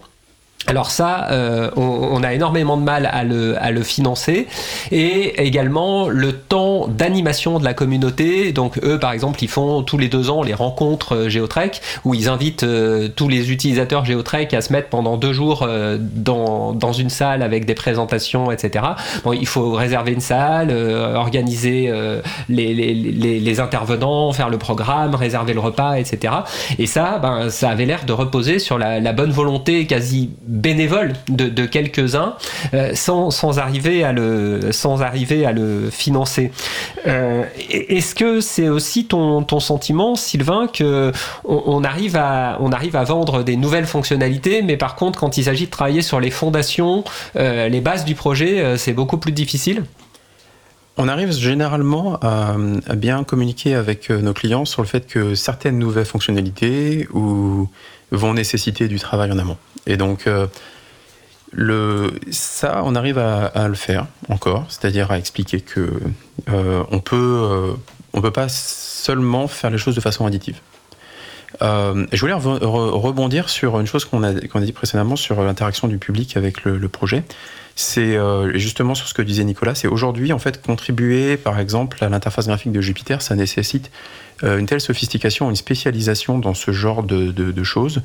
alors 0.68 0.92
ça, 0.92 1.28
euh, 1.32 1.70
on, 1.76 1.82
on 1.82 2.24
a 2.24 2.34
énormément 2.34 2.78
de 2.78 2.84
mal 2.84 3.10
à 3.12 3.24
le, 3.24 3.62
à 3.62 3.72
le 3.72 3.84
financer 3.84 4.48
et 4.92 5.46
également 5.46 6.08
le 6.08 6.34
temps 6.34 6.88
d'animation 6.88 7.60
de 7.60 7.66
la 7.66 7.74
communauté. 7.74 8.54
Donc 8.54 8.80
eux, 8.84 8.98
par 8.98 9.12
exemple, 9.12 9.44
ils 9.44 9.50
font 9.50 9.84
tous 9.84 9.98
les 9.98 10.08
deux 10.08 10.30
ans 10.30 10.42
les 10.42 10.54
rencontres 10.54 11.16
euh, 11.16 11.30
Geotrek 11.30 11.82
où 12.06 12.14
ils 12.14 12.30
invitent 12.30 12.64
euh, 12.64 13.10
tous 13.14 13.28
les 13.28 13.52
utilisateurs 13.52 14.06
Geotrek 14.06 14.54
à 14.54 14.62
se 14.62 14.72
mettre 14.72 14.88
pendant 14.90 15.18
deux 15.18 15.34
jours 15.34 15.64
euh, 15.64 15.98
dans, 16.00 16.72
dans 16.72 16.94
une 16.94 17.10
salle 17.10 17.42
avec 17.42 17.66
des 17.66 17.76
présentations, 17.76 18.52
etc. 18.52 18.86
Bon, 19.24 19.34
il 19.34 19.48
faut 19.48 19.74
réserver 19.74 20.14
une 20.14 20.22
salle, 20.22 20.70
euh, 20.72 21.16
organiser 21.16 21.92
les, 22.50 22.74
les, 22.74 22.94
les, 22.94 23.40
les 23.40 23.60
intervenants, 23.60 24.32
faire 24.32 24.50
le 24.50 24.58
programme, 24.58 25.16
réserver 25.16 25.54
le 25.54 25.60
repas, 25.60 25.96
etc. 25.96 26.34
Et 26.80 26.88
ça, 26.88 27.20
ben, 27.20 27.50
ça 27.50 27.70
avait 27.70 27.86
l'air 27.86 28.06
de 28.06 28.14
reposer 28.14 28.60
sur 28.60 28.78
la, 28.78 29.00
la 29.00 29.14
bonne 29.14 29.32
volonté 29.32 29.86
quasi 29.86 30.32
bénévole 30.54 31.14
de, 31.28 31.66
quelques-uns, 31.66 32.36
euh, 32.74 32.92
sans, 32.94 33.32
sans 33.32 33.58
arriver 33.58 34.04
à 34.04 34.14
le 34.14 34.72
sans 34.72 35.02
arriver 35.02 35.46
à 35.46 35.52
le 35.52 35.90
financer. 35.90 36.52
Euh, 37.08 37.44
Est-ce 37.70 38.14
que 38.14 38.40
c'est 38.40 38.70
aussi 38.70 39.06
ton, 39.06 39.44
ton 39.44 39.60
sentiment, 39.60 40.16
Sylvain, 40.16 40.68
que 40.68 41.12
on, 41.44 41.84
arrive 41.84 42.16
à 42.16 42.58
on 42.62 42.72
arrive 42.72 42.96
à 42.96 43.04
vendre 43.04 43.42
des 43.44 43.58
nouvelles 43.58 43.88
fonctionnalités, 43.88 44.62
mais 44.62 44.78
par 44.78 44.96
contre, 44.96 45.20
quand 45.20 45.38
il 45.38 45.44
s'agit 45.46 45.66
de 45.66 45.72
travailler 45.72 46.04
sur 46.04 46.20
les 46.20 46.30
fondations, 46.30 47.04
euh, 47.36 47.68
les 47.68 47.82
bases 47.82 48.06
du 48.06 48.14
projet, 48.14 48.78
c'est 48.78 48.94
beaucoup 48.94 49.18
plus 49.18 49.32
difficile? 49.32 49.84
On 50.98 51.08
arrive 51.08 51.32
généralement 51.32 52.20
à, 52.22 52.56
bien 52.96 53.24
communiquer 53.24 53.74
avec 53.74 54.12
nos 54.12 54.34
clients 54.34 54.66
sur 54.66 54.84
le 54.84 54.88
fait 54.88 55.08
que 55.08 55.34
certaines 55.34 55.80
nouvelles 55.80 56.06
fonctionnalités 56.06 57.08
ou, 57.12 57.68
vont 58.14 58.34
nécessiter 58.34 58.88
du 58.88 59.00
travail 59.00 59.32
en 59.32 59.40
amont. 59.40 59.58
Et 59.86 59.98
donc, 59.98 60.28
euh, 60.28 60.48
ça, 62.32 62.82
on 62.86 62.96
arrive 62.96 63.18
à, 63.18 63.68
le 63.68 63.76
faire 63.76 64.08
encore, 64.30 64.66
c'est-à-dire 64.70 65.12
à 65.12 65.18
expliquer 65.18 65.62
que 65.62 66.00
euh, 66.50 66.84
on 66.92 67.00
peut, 67.00 67.76
euh, 68.16 68.22
peut 68.22 68.32
pas 68.32 68.50
seulement 68.50 69.48
faire 69.48 69.70
les 69.70 69.78
choses 69.78 69.96
de 69.96 70.02
façon 70.02 70.26
additive. 70.26 70.60
Euh, 71.62 72.06
je 72.12 72.20
voulais 72.20 72.34
re- 72.34 72.60
re- 72.60 72.90
rebondir 72.90 73.50
sur 73.50 73.80
une 73.80 73.88
chose 73.88 74.06
qu'on 74.06 74.24
a, 74.24 74.34
dit 74.34 74.72
précédemment 74.72 75.16
sur 75.16 75.44
l'interaction 75.44 75.88
du 75.88 75.98
public 75.98 76.36
avec 76.38 76.64
le, 76.64 76.88
projet. 76.90 77.24
C'est 77.76 78.16
euh, 78.16 78.58
justement 78.58 78.96
sur 78.96 79.08
ce 79.08 79.14
que 79.14 79.22
disait 79.22 79.44
Nicolas. 79.44 79.76
C'est 79.76 79.88
aujourd'hui, 79.88 80.34
en 80.34 80.40
fait, 80.40 80.62
contribuer, 80.62 81.38
par 81.38 81.60
exemple, 81.60 82.04
à 82.04 82.10
l'interface 82.10 82.48
graphique 82.48 82.72
de 82.72 82.82
Jupiter, 82.82 83.22
ça 83.22 83.36
nécessite 83.36 83.92
euh, 84.44 84.58
une 84.58 84.66
telle 84.66 84.82
sophistication, 84.82 85.50
une 85.50 85.56
spécialisation 85.56 86.40
dans 86.40 86.54
ce 86.54 86.72
genre 86.72 87.04
de, 87.04 87.64
choses 87.64 88.02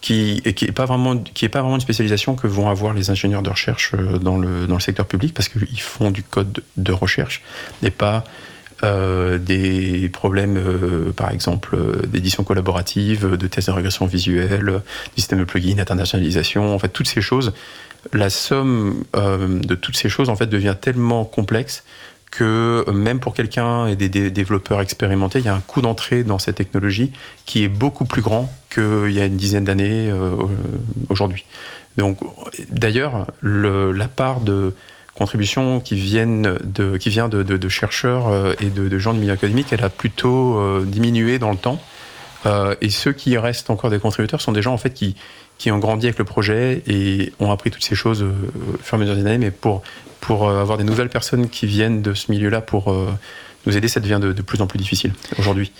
qui 0.00 0.42
et 0.44 0.54
qui 0.54 0.64
est 0.66 0.72
pas 0.72 0.84
vraiment 0.84 1.14
une 1.14 1.80
spécialisation 1.80 2.36
que 2.36 2.46
vont 2.46 2.68
avoir 2.68 2.94
les 2.94 3.10
ingénieurs 3.10 3.42
de 3.42 3.50
recherche 3.50 3.92
euh, 3.94 4.18
dans 4.18 4.38
le 4.38 4.66
dans 4.66 4.74
le 4.74 4.80
secteur 4.80 5.06
public 5.06 5.34
parce 5.34 5.48
qu'ils 5.48 5.80
font 5.80 6.10
du 6.10 6.22
code 6.22 6.62
de 6.76 6.92
recherche 6.92 7.42
et 7.82 7.90
pas 7.90 8.22
euh, 8.84 9.38
des 9.38 10.08
problèmes, 10.12 10.56
euh, 10.56 11.12
par 11.12 11.30
exemple, 11.32 11.74
euh, 11.74 12.06
d'édition 12.06 12.44
collaborative, 12.44 13.36
de 13.36 13.46
tests 13.46 13.68
de 13.68 13.72
régression 13.72 14.06
visuelle, 14.06 14.82
du 15.16 15.20
système 15.20 15.40
de 15.40 15.44
plugin, 15.44 15.78
internationalisation, 15.78 16.74
en 16.74 16.78
fait, 16.78 16.88
toutes 16.88 17.08
ces 17.08 17.20
choses. 17.20 17.52
La 18.12 18.30
somme 18.30 19.04
euh, 19.16 19.58
de 19.60 19.74
toutes 19.74 19.96
ces 19.96 20.08
choses, 20.08 20.28
en 20.28 20.36
fait, 20.36 20.46
devient 20.46 20.76
tellement 20.80 21.24
complexe 21.24 21.84
que 22.30 22.84
même 22.92 23.20
pour 23.20 23.34
quelqu'un 23.34 23.86
et 23.86 23.96
des, 23.96 24.30
développeurs 24.30 24.80
expérimentés, 24.80 25.38
il 25.38 25.46
y 25.46 25.48
a 25.48 25.54
un 25.54 25.60
coût 25.60 25.80
d'entrée 25.80 26.24
dans 26.24 26.38
cette 26.38 26.56
technologie 26.56 27.10
qui 27.46 27.64
est 27.64 27.68
beaucoup 27.68 28.04
plus 28.04 28.20
grand 28.20 28.52
qu'il 28.70 29.10
y 29.10 29.20
a 29.20 29.24
une 29.24 29.36
dizaine 29.38 29.64
d'années 29.64 30.10
euh, 30.10 30.36
aujourd'hui. 31.08 31.46
Donc, 31.96 32.18
d'ailleurs, 32.70 33.26
le- 33.40 33.92
la 33.92 34.08
part 34.08 34.40
de 34.40 34.74
contributions 35.18 35.80
qui 35.80 35.96
viennent 35.96 36.56
de, 36.62 36.96
qui 36.96 37.10
vient 37.10 37.28
de, 37.28 37.68
chercheurs 37.68 38.28
euh, 38.28 38.54
et 38.60 38.70
de, 38.70 38.98
gens 38.98 39.12
du 39.12 39.20
milieu 39.20 39.32
académique, 39.32 39.66
elle 39.72 39.84
a 39.84 39.90
plutôt 39.90 40.58
euh, 40.58 40.84
diminué 40.86 41.38
dans 41.38 41.50
le 41.50 41.56
temps. 41.56 41.80
Euh, 42.46 42.76
et 42.80 42.88
ceux 42.88 43.12
qui 43.12 43.36
restent 43.36 43.68
encore 43.68 43.90
des 43.90 43.98
contributeurs 43.98 44.40
sont 44.40 44.52
des 44.52 44.62
gens 44.62 44.72
en 44.72 44.78
fait 44.78 44.94
qui, 44.94 45.16
qui 45.58 45.72
ont 45.72 45.78
grandi 45.78 46.06
avec 46.06 46.18
le 46.18 46.24
projet 46.24 46.82
et 46.86 47.32
ont 47.40 47.50
appris 47.50 47.72
toutes 47.72 47.82
ces 47.82 47.96
choses 47.96 48.22
au 48.22 48.32
fur 48.80 48.94
et 48.94 48.96
à 48.96 48.98
mesure 48.98 49.16
des 49.16 49.26
années. 49.26 49.38
Mais 49.38 49.50
pour, 49.50 49.82
pour 50.20 50.48
avoir 50.48 50.78
des 50.78 50.84
nouvelles 50.84 51.10
personnes 51.10 51.48
qui 51.48 51.66
viennent 51.66 52.00
de 52.00 52.14
ce 52.14 52.30
milieu-là 52.30 52.60
pour 52.60 52.94
nous 53.66 53.76
aider, 53.76 53.88
ça 53.88 53.98
devient 53.98 54.20
de, 54.22 54.32
de 54.32 54.42
plus 54.42 54.62
en 54.62 54.68
plus 54.68 54.78
difficile 54.78 55.12
aujourd'hui. 55.36 55.72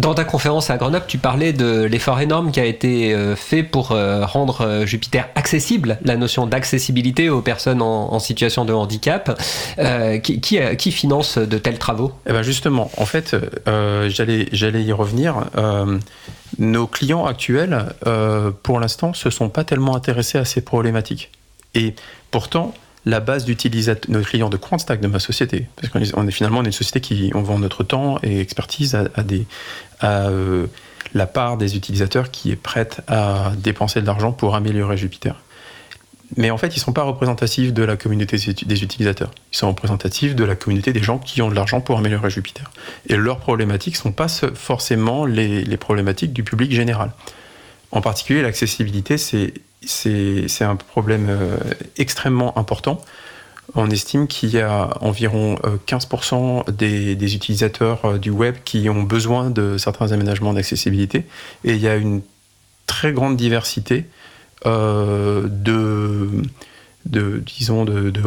Dans 0.00 0.14
ta 0.14 0.24
conférence 0.24 0.70
à 0.70 0.78
Grenoble, 0.78 1.04
tu 1.06 1.18
parlais 1.18 1.52
de 1.52 1.82
l'effort 1.82 2.20
énorme 2.20 2.52
qui 2.52 2.60
a 2.60 2.64
été 2.64 3.12
euh, 3.12 3.36
fait 3.36 3.62
pour 3.62 3.92
euh, 3.92 4.24
rendre 4.24 4.62
euh, 4.62 4.86
Jupiter 4.86 5.28
accessible, 5.34 5.98
la 6.02 6.16
notion 6.16 6.46
d'accessibilité 6.46 7.28
aux 7.28 7.42
personnes 7.42 7.82
en, 7.82 8.18
situation 8.18 8.64
de 8.64 8.72
handicap. 8.72 9.38
Qui, 10.22 10.92
finance 10.92 11.36
de 11.36 11.58
tels 11.58 11.78
travaux? 11.78 12.12
Eh 12.26 12.32
ben 12.32 12.42
justement, 12.42 12.90
en 12.96 13.04
fait, 13.04 13.36
euh, 13.68 14.08
j'allais 14.08 14.82
y 14.82 14.92
revenir. 14.92 15.44
Nos 16.58 16.86
clients 16.86 17.26
actuels, 17.26 17.86
pour 18.62 18.80
l'instant, 18.80 19.12
se 19.12 19.28
sont 19.28 19.50
pas 19.50 19.64
tellement 19.64 19.96
intéressés 19.96 20.38
à 20.38 20.44
ces 20.46 20.62
problématiques. 20.62 21.30
Et 21.74 21.94
pourtant, 22.30 22.74
la 23.06 23.20
base 23.20 23.44
d'utilisateurs, 23.44 24.10
nos 24.10 24.20
clients 24.22 24.50
de 24.50 24.56
Quantstack 24.56 25.00
de 25.00 25.06
ma 25.06 25.18
société, 25.18 25.66
parce 25.76 25.88
qu'on 25.88 26.26
est, 26.26 26.30
finalement 26.30 26.62
une 26.62 26.72
société 26.72 27.00
qui 27.00 27.30
on 27.34 27.42
vend 27.42 27.58
notre 27.58 27.82
temps 27.82 28.18
et 28.22 28.40
expertise 28.40 28.94
à, 28.94 29.08
euh, 30.04 30.66
la 31.14 31.26
part 31.26 31.56
des 31.56 31.76
utilisateurs 31.76 32.30
qui 32.30 32.50
est 32.50 32.56
prête 32.56 33.00
à 33.08 33.52
dépenser 33.56 34.00
de 34.00 34.06
l'argent 34.06 34.32
pour 34.32 34.54
améliorer 34.54 34.96
Jupiter. 34.96 35.34
Mais 36.36 36.50
en 36.50 36.58
fait, 36.58 36.68
ils 36.68 36.78
ne 36.78 36.84
sont 36.84 36.92
pas 36.92 37.02
représentatifs 37.02 37.72
de 37.72 37.82
la 37.82 37.96
communauté 37.96 38.36
des 38.36 38.82
utilisateurs. 38.84 39.32
Ils 39.52 39.56
sont 39.56 39.68
représentatifs 39.68 40.36
de 40.36 40.44
la 40.44 40.54
communauté 40.54 40.92
des 40.92 41.02
gens 41.02 41.18
qui 41.18 41.42
ont 41.42 41.48
de 41.48 41.54
l'argent 41.54 41.80
pour 41.80 41.98
améliorer 41.98 42.30
Jupiter. 42.30 42.70
Et 43.08 43.16
leurs 43.16 43.38
problématiques 43.38 43.94
ne 43.94 44.00
sont 44.00 44.12
pas 44.12 44.28
forcément 44.28 45.26
les, 45.26 45.76
problématiques 45.76 46.32
du 46.32 46.44
public 46.44 46.72
général. 46.72 47.10
En 47.90 48.00
particulier, 48.00 48.42
l'accessibilité, 48.42 49.18
c'est, 49.18 49.54
c'est, 49.84 50.62
un 50.62 50.76
problème 50.76 51.26
euh, 51.28 51.56
extrêmement 51.96 52.56
important. 52.58 53.00
On 53.74 53.88
estime 53.88 54.26
qu'il 54.26 54.50
y 54.50 54.60
a 54.60 54.90
environ 55.00 55.54
15% 55.86 56.72
des, 56.72 57.14
des, 57.14 57.34
utilisateurs 57.36 58.18
du 58.18 58.30
web 58.30 58.56
qui 58.64 58.88
ont 58.88 59.04
besoin 59.04 59.48
de 59.48 59.78
certains 59.78 60.10
aménagements 60.10 60.52
d'accessibilité. 60.52 61.24
Et 61.62 61.74
il 61.74 61.80
y 61.80 61.86
a 61.86 61.94
une 61.94 62.20
très 62.90 63.12
grande 63.12 63.36
diversité 63.36 64.06
euh, 64.66 65.46
de, 65.48 66.42
de, 67.06 67.42
disons, 67.46 67.84
de, 67.84 68.10
de 68.10 68.20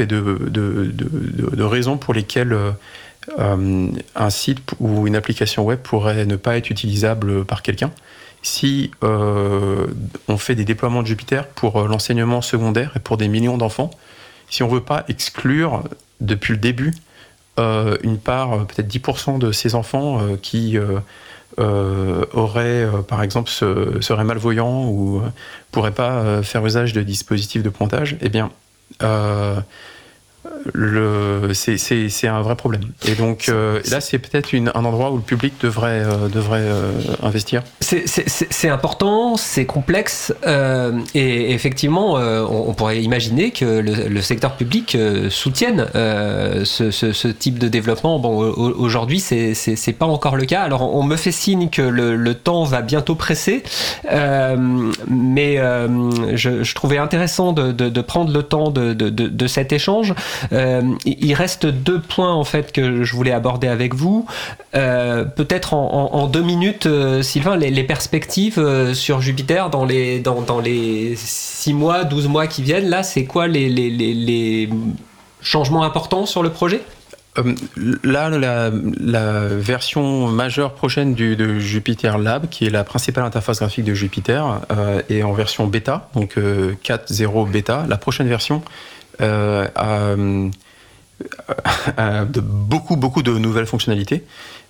et 0.00 0.06
de, 0.06 1.62
raisons 1.62 1.96
pour 1.96 2.12
lesquelles 2.12 2.52
euh, 2.52 3.88
un 4.14 4.30
site 4.30 4.58
ou 4.78 5.06
une 5.06 5.16
application 5.16 5.64
web 5.64 5.78
pourrait 5.78 6.26
ne 6.26 6.36
pas 6.36 6.56
être 6.56 6.70
utilisable 6.70 7.44
par 7.44 7.62
quelqu'un. 7.62 7.92
Si 8.42 8.90
euh, 9.04 9.86
on 10.28 10.38
fait 10.38 10.54
des 10.54 10.64
déploiements 10.64 11.02
de 11.02 11.06
Jupiter 11.06 11.46
pour 11.48 11.82
l'enseignement 11.86 12.40
secondaire 12.40 12.92
et 12.96 13.00
pour 13.00 13.16
des 13.16 13.28
millions 13.28 13.58
d'enfants, 13.58 13.90
si 14.48 14.62
on 14.62 14.68
ne 14.68 14.74
veut 14.74 14.80
pas 14.80 15.04
exclure 15.08 15.84
depuis 16.20 16.52
le 16.54 16.58
début 16.58 16.94
euh, 17.58 17.98
une 18.02 18.18
part, 18.18 18.66
peut-être 18.66 18.88
10% 18.88 19.38
de 19.38 19.52
ces 19.52 19.74
enfants 19.74 20.20
euh, 20.20 20.36
qui 20.40 20.78
euh, 21.58 22.24
auraient, 22.32 22.84
euh, 22.84 23.02
par 23.02 23.22
exemple, 23.22 23.50
se, 23.50 24.00
seraient 24.00 24.24
malvoyants 24.24 24.84
ou 24.88 25.18
euh, 25.18 25.28
pourraient 25.72 25.90
pas 25.90 26.42
faire 26.42 26.64
usage 26.64 26.92
de 26.92 27.02
dispositifs 27.02 27.62
de 27.62 27.68
pointage, 27.68 28.16
eh 28.20 28.28
bien, 28.28 28.50
c'est 31.52 32.28
un 32.28 32.40
vrai 32.42 32.56
problème. 32.56 32.82
Et 33.06 33.14
donc 33.14 33.46
euh, 33.48 33.80
là, 33.90 34.00
c'est 34.00 34.18
peut-être 34.18 34.54
un 34.54 34.84
endroit 34.84 35.10
où 35.10 35.16
le 35.16 35.22
public 35.22 35.54
devrait, 35.60 36.02
euh, 36.02 36.28
euh, 36.36 36.92
investir. 37.22 37.62
C'est 37.80 38.68
important, 38.68 39.36
c'est 39.36 39.66
complexe, 39.66 40.32
et 41.14 41.52
effectivement, 41.52 42.14
on, 42.14 42.72
pourrait 42.74 43.02
imaginer 43.02 43.50
que 43.50 43.64
le, 43.64 44.20
secteur 44.20 44.56
public 44.56 44.96
soutienne 45.28 45.86
ce, 45.94 47.28
type 47.28 47.58
de 47.58 47.68
développement. 47.68 48.18
Bon, 48.18 48.36
aujourd'hui, 48.38 49.20
c'est 49.20 49.96
pas 49.98 50.06
encore 50.06 50.36
le 50.36 50.44
cas. 50.44 50.62
Alors, 50.62 50.94
on 50.94 51.02
me 51.02 51.16
fait 51.16 51.32
signe 51.32 51.68
que 51.68 51.82
le, 51.82 52.34
temps 52.34 52.64
va 52.64 52.80
bientôt 52.82 53.14
presser, 53.14 53.62
mais 55.08 55.56
je, 55.56 56.74
trouvais 56.74 56.98
intéressant 56.98 57.52
de, 57.52 58.00
prendre 58.00 58.32
le 58.32 58.42
temps 58.42 58.70
de 58.70 59.46
cet 59.46 59.72
échange. 59.72 60.14
Euh, 60.52 60.82
il 61.04 61.34
reste 61.34 61.66
deux 61.66 62.00
points 62.00 62.32
en 62.32 62.44
fait 62.44 62.72
que 62.72 63.02
je 63.02 63.16
voulais 63.16 63.32
aborder 63.32 63.68
avec 63.68 63.94
vous. 63.94 64.26
Euh, 64.74 65.24
Peut-être 65.24 65.74
en, 65.74 66.26
deux 66.26 66.42
minutes, 66.42 66.86
euh, 66.86 67.22
Sylvain, 67.22 67.56
les, 67.56 67.84
perspectives 67.84 68.92
sur 68.92 69.20
Jupiter 69.20 69.70
dans 69.70 69.84
les, 69.84 70.20
dans, 70.20 70.42
dans 70.42 70.60
les 70.60 71.14
6 71.16 71.72
mois, 71.72 72.04
12 72.04 72.28
mois 72.28 72.46
qui 72.46 72.62
viennent, 72.62 72.88
là, 72.88 73.02
c'est 73.02 73.24
quoi 73.24 73.48
les, 73.48 74.68
changements 75.40 75.82
importants 75.82 76.26
sur 76.26 76.42
le 76.42 76.50
projet? 76.50 76.82
Là, 78.02 78.28
la, 78.28 79.46
version 79.48 80.28
majeure 80.28 80.74
prochaine 80.74 81.14
de 81.14 81.58
Jupiter 81.58 82.18
Lab, 82.18 82.48
qui 82.48 82.66
est 82.66 82.70
la 82.70 82.84
principale 82.84 83.24
interface 83.24 83.60
graphique 83.60 83.84
de 83.84 83.94
Jupiter, 83.94 84.60
est 85.08 85.22
en 85.22 85.32
version 85.32 85.66
bêta, 85.66 86.08
donc 86.14 86.36
euh, 86.36 86.74
4.0 86.84 87.50
bêta. 87.50 87.86
La 87.88 87.96
prochaine 87.96 88.28
version 88.28 88.62
euh, 89.20 89.66
a, 89.74 90.16
de 92.24 92.40
beaucoup, 92.40 92.96
beaucoup 92.96 93.22
de 93.22 93.32
nouvelles 93.32 93.66
fonctionnalités. 93.66 94.24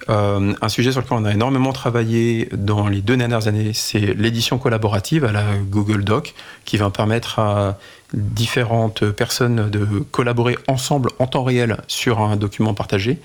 Euh, 0.09 0.55
un 0.61 0.69
sujet 0.69 0.93
sur 0.93 1.03
lequel 1.03 1.19
on 1.19 1.25
a 1.25 1.33
énormément 1.33 1.73
travaillé 1.73 2.49
dans 2.53 2.89
les 2.89 3.03
deux 3.03 3.17
dernières 3.17 3.49
années, 3.49 3.73
c'est 3.75 4.15
l'édition 4.15 4.59
collaborative 4.59 5.25
à 5.25 5.33
la 5.33 5.57
Google 5.59 6.05
Doc, 6.05 6.35
qui 6.65 6.77
va 6.77 6.91
permettre 6.91 7.39
à 7.39 7.79
différentes 8.15 9.09
personnes 9.11 9.71
de 9.71 9.85
collaborer 10.11 10.57
ensemble 10.69 11.11
en 11.19 11.27
temps 11.27 11.45
réel 11.45 11.79
sur 11.87 12.21
un 12.21 12.37
document 12.37 12.75
partagé. 12.75 13.19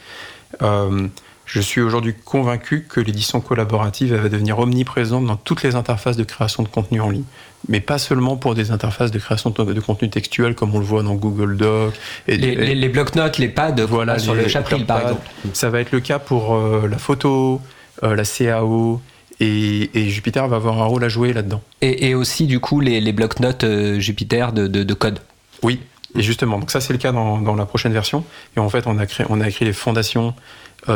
Euh, 0.61 1.07
je 1.45 1.61
suis 1.61 1.81
aujourd'hui 1.81 2.13
convaincu 2.13 2.85
que 2.89 2.99
l'édition 2.99 3.39
collaborative 3.39 4.15
va 4.15 4.29
devenir 4.29 4.59
omniprésente 4.59 5.25
dans 5.25 5.35
toutes 5.35 5.63
les 5.63 5.75
interfaces 5.75 6.17
de 6.17 6.23
création 6.23 6.63
de 6.63 6.67
contenu 6.67 7.01
en 7.01 7.09
ligne. 7.09 7.23
Mais 7.67 7.79
pas 7.79 7.97
seulement 7.97 8.37
pour 8.37 8.55
des 8.55 8.71
interfaces 8.71 9.11
de 9.11 9.19
création 9.19 9.49
de, 9.49 9.79
contenu 9.79 10.09
textuel 10.09 10.55
comme 10.55 10.75
on 10.75 10.79
le 10.79 10.85
voit 10.85 11.03
dans 11.03 11.15
Google 11.15 11.57
Doc. 11.57 11.93
Et, 12.27 12.37
les, 12.37 12.55
les, 12.55 12.75
les 12.75 12.89
blocs-notes, 12.89 13.37
les 13.37 13.47
pads, 13.47 13.85
voilà, 13.85 14.19
sur 14.19 14.35
les, 14.35 14.43
le 14.43 14.49
chapitre 14.49 14.85
par 14.85 15.01
exemple. 15.01 15.27
Ça 15.53 15.69
va 15.69 15.79
être 15.79 15.91
le 15.91 15.99
cas 15.99 16.19
pour 16.19 16.55
euh, 16.55 16.87
la 16.87 16.97
photo, 16.97 17.61
euh, 18.03 18.15
la 18.15 18.23
CAO, 18.23 19.01
et, 19.39 19.89
et, 19.93 20.09
Jupiter 20.09 20.47
va 20.47 20.55
avoir 20.55 20.81
un 20.81 20.85
rôle 20.85 21.03
à 21.03 21.09
jouer 21.09 21.33
là-dedans. 21.33 21.61
Et, 21.81 22.09
et, 22.09 22.15
aussi, 22.15 22.45
du 22.45 22.59
coup, 22.59 22.79
les, 22.79 23.01
les 23.01 23.11
blocs-notes 23.11 23.63
euh, 23.63 23.99
Jupiter 23.99 24.53
de, 24.53 24.67
de, 24.67 24.83
de, 24.83 24.93
code. 24.93 25.19
Oui, 25.61 25.81
et 26.17 26.21
justement. 26.21 26.57
Donc 26.59 26.71
ça, 26.71 26.79
c'est 26.79 26.93
le 26.93 26.99
cas 26.99 27.11
dans, 27.11 27.39
dans, 27.39 27.55
la 27.55 27.65
prochaine 27.65 27.91
version. 27.91 28.23
Et 28.55 28.59
en 28.59 28.69
fait, 28.69 28.87
on 28.87 28.97
a, 28.97 29.05
créé, 29.05 29.25
on 29.29 29.41
a 29.41 29.49
écrit 29.49 29.65
les 29.65 29.73
fondations 29.73 30.33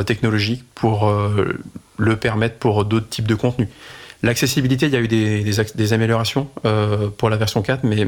technologiques 0.05 0.63
pour 0.75 1.07
euh, 1.07 1.57
le 1.97 2.15
permettre 2.15 2.55
pour 2.57 2.85
d'autres 2.85 3.09
types 3.09 3.27
de 3.27 3.35
contenus. 3.35 3.67
L'accessibilité, 4.21 4.87
il 4.87 4.91
y 4.91 4.95
a 4.95 4.99
eu 4.99 5.07
des, 5.07 5.93
améliorations 5.93 6.49
euh, 6.65 7.09
pour 7.09 7.29
la 7.29 7.37
version 7.37 7.61
4, 7.61 7.85
mais 7.85 8.07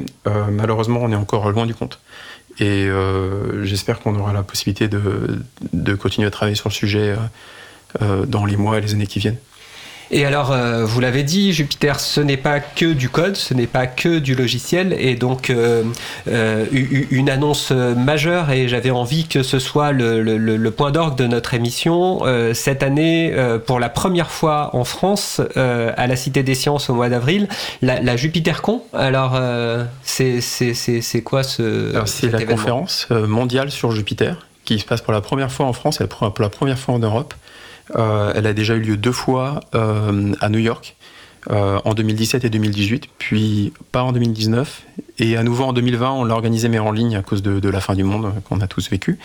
malheureusement, 0.51 0.99
on 1.01 1.11
est 1.11 1.15
encore 1.15 1.49
loin 1.51 1.65
du 1.65 1.73
compte. 1.73 1.99
Et 2.59 2.89
j'espère 3.63 4.01
qu'on 4.01 4.19
aura 4.19 4.33
la 4.33 4.43
possibilité 4.43 4.89
de, 4.89 5.95
continuer 5.95 6.27
à 6.27 6.31
travailler 6.31 6.55
sur 6.55 6.67
le 6.67 6.73
sujet 6.73 7.15
dans 8.01 8.45
les 8.45 8.57
mois 8.57 8.77
et 8.77 8.81
les 8.81 8.93
années 8.93 9.07
qui 9.07 9.19
viennent. 9.19 9.37
Et 10.13 10.25
alors, 10.25 10.51
euh, 10.51 10.83
vous 10.83 10.99
l'avez 10.99 11.23
dit, 11.23 11.53
Jupiter, 11.53 12.01
ce 12.01 12.19
n'est 12.19 12.37
pas 12.37 12.59
que 12.59 12.91
du 12.91 13.07
code, 13.07 13.37
ce 13.37 13.53
n'est 13.53 13.67
pas 13.67 13.87
que 13.87 14.19
du 14.19 14.35
logiciel, 14.35 14.93
et 14.99 15.15
donc 15.15 15.49
euh, 15.49 15.83
euh, 16.27 16.65
une 17.09 17.29
annonce 17.29 17.71
majeure, 17.71 18.51
et 18.51 18.67
j'avais 18.67 18.91
envie 18.91 19.27
que 19.27 19.41
ce 19.41 19.57
soit 19.57 19.93
le, 19.93 20.21
le, 20.21 20.37
le 20.37 20.71
point 20.71 20.91
d'orgue 20.91 21.17
de 21.17 21.27
notre 21.27 21.53
émission. 21.53 22.21
Cette 22.53 22.83
année, 22.83 23.33
pour 23.65 23.79
la 23.79 23.89
première 23.89 24.31
fois 24.31 24.71
en 24.73 24.83
France, 24.83 25.41
à 25.55 26.07
la 26.07 26.15
Cité 26.15 26.43
des 26.43 26.55
Sciences 26.55 26.89
au 26.89 26.93
mois 26.93 27.09
d'avril, 27.09 27.47
la, 27.81 28.01
la 28.01 28.17
JupiterCon. 28.17 28.81
Alors, 28.93 29.39
c'est 30.03 30.41
quoi 31.23 31.43
ce 31.43 31.93
C'est 32.05 32.31
la 32.31 32.43
conférence 32.43 33.07
mondiale 33.09 33.71
sur 33.71 33.91
Jupiter 33.91 34.47
qui 34.65 34.79
se 34.79 34.85
passe 34.85 35.01
pour 35.01 35.13
la 35.13 35.21
première 35.21 35.51
fois 35.51 35.65
en 35.65 35.73
France 35.73 36.01
et 36.01 36.07
pour 36.07 36.31
la 36.39 36.49
première 36.49 36.77
fois 36.77 36.95
en 36.95 36.99
Europe. 36.99 37.33
Euh, 37.95 38.33
elle 38.35 38.47
a 38.47 38.53
déjà 38.53 38.75
eu 38.75 38.79
lieu 38.79 38.97
deux 38.97 39.11
fois 39.11 39.59
euh, 39.75 40.33
à 40.39 40.49
New 40.49 40.59
York, 40.59 40.95
euh, 41.49 41.79
en 41.85 41.93
2017 41.93 42.45
et 42.45 42.49
2018, 42.49 43.09
puis 43.17 43.73
pas 43.91 44.03
en 44.03 44.11
2019. 44.11 44.83
Et 45.19 45.37
à 45.37 45.43
nouveau 45.43 45.65
en 45.65 45.73
2020, 45.73 46.11
on 46.11 46.23
l'a 46.23 46.33
organisé 46.33 46.69
mais 46.69 46.79
en 46.79 46.91
ligne 46.91 47.15
à 47.15 47.21
cause 47.21 47.41
de, 47.43 47.69
la 47.69 47.79
fin 47.79 47.95
du 47.95 48.03
monde 48.03 48.33
qu'on 48.47 48.59
a 48.61 48.67
tous 48.67 48.89
vécu. 48.89 49.19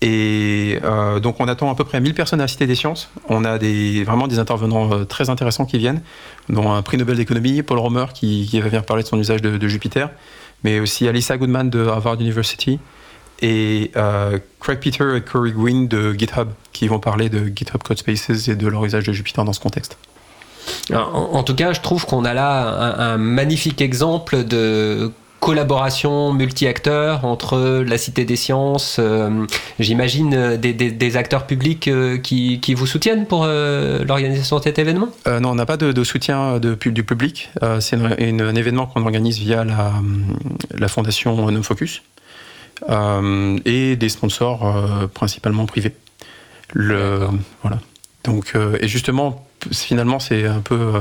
Et 0.00 0.78
donc 1.22 1.40
on 1.40 1.48
attend 1.48 1.70
à 1.70 1.74
peu 1.74 1.84
près 1.84 2.00
1000 2.00 2.14
personnes 2.14 2.40
à 2.40 2.44
la 2.44 2.48
Cité 2.48 2.66
des 2.66 2.74
Sciences. 2.74 3.10
On 3.28 3.44
a 3.44 3.58
vraiment 3.58 4.28
des 4.28 4.38
intervenants 4.38 5.04
très 5.04 5.30
intéressants 5.30 5.66
qui 5.66 5.78
viennent, 5.78 6.02
dont 6.48 6.72
un 6.72 6.82
prix 6.82 6.96
Nobel 6.96 7.16
d'économie, 7.16 7.62
Paul 7.62 7.78
Romer 7.78 8.06
qui, 8.14 8.46
qui, 8.48 8.60
va 8.60 8.68
venir 8.68 8.84
parler 8.84 9.02
de 9.02 9.08
son 9.08 9.18
usage 9.18 9.42
de, 9.42 9.56
de 9.56 9.68
Jupiter, 9.68 10.10
mais 10.62 10.78
aussi 10.78 11.08
Alyssa 11.08 11.36
Goodman 11.38 11.68
de 11.68 11.86
Harvard 11.86 12.20
University 12.20 12.78
et 13.42 13.90
euh, 13.96 14.38
Craig 14.60 14.78
Peter 14.80 15.16
et 15.16 15.20
Corey 15.20 15.50
Gwynn 15.50 15.88
de 15.88 16.12
GitHub 16.14 16.48
qui 16.72 16.88
vont 16.88 17.00
parler 17.00 17.28
de 17.28 17.52
GitHub 17.54 17.82
Code 17.82 17.98
Spaces 17.98 18.48
et 18.48 18.56
de 18.56 18.66
leur 18.68 18.82
usage 18.84 19.04
de 19.04 19.12
Jupyter 19.12 19.44
dans 19.44 19.52
ce 19.52 19.60
contexte. 19.60 19.98
En, 20.92 20.96
en 20.96 21.42
tout 21.42 21.54
cas, 21.54 21.72
je 21.72 21.80
trouve 21.80 22.06
qu'on 22.06 22.24
a 22.24 22.32
là 22.32 22.68
un, 22.68 23.14
un 23.14 23.16
magnifique 23.18 23.80
exemple 23.82 24.44
de 24.44 25.10
collaboration 25.40 26.32
multi-acteurs 26.32 27.24
entre 27.24 27.82
la 27.84 27.98
Cité 27.98 28.24
des 28.24 28.36
Sciences, 28.36 28.98
euh, 29.00 29.44
j'imagine 29.80 30.34
euh, 30.34 30.56
des, 30.56 30.72
des- 30.72 30.92
des 30.92 31.16
acteurs 31.16 31.48
publics 31.48 31.88
euh, 31.88 32.16
qui, 32.16 32.60
qui 32.60 32.74
vous 32.74 32.86
soutiennent 32.86 33.26
pour 33.26 33.42
euh, 33.44 34.04
l'organisation 34.04 34.58
de 34.58 34.62
cet 34.62 34.78
événement? 34.78 35.08
Non, 35.26 35.50
on 35.50 35.54
n'a 35.56 35.66
pas 35.66 35.76
de, 35.76 35.90
de 35.90 36.04
soutien 36.04 36.60
de, 36.60 36.76
du 36.76 37.02
public. 37.02 37.50
C'est 37.80 37.96
un 37.96 38.54
événement 38.54 38.86
qu'on 38.86 39.02
organise 39.02 39.40
via 39.40 39.64
la, 39.64 39.92
la 40.78 40.86
fondation 40.86 41.50
Nom 41.50 41.62
Focus 41.64 42.02
et 43.64 43.96
des 43.96 44.08
sponsors 44.08 44.66
euh, 44.66 45.06
principalement 45.06 45.66
privés. 45.66 45.94
Le, 46.72 47.28
voilà. 47.62 47.78
Donc, 48.24 48.52
euh, 48.54 48.76
et 48.80 48.88
justement, 48.88 49.46
finalement, 49.70 50.18
c'est 50.18 50.46
un 50.46 50.60
peu 50.60 50.74
euh, 50.74 51.00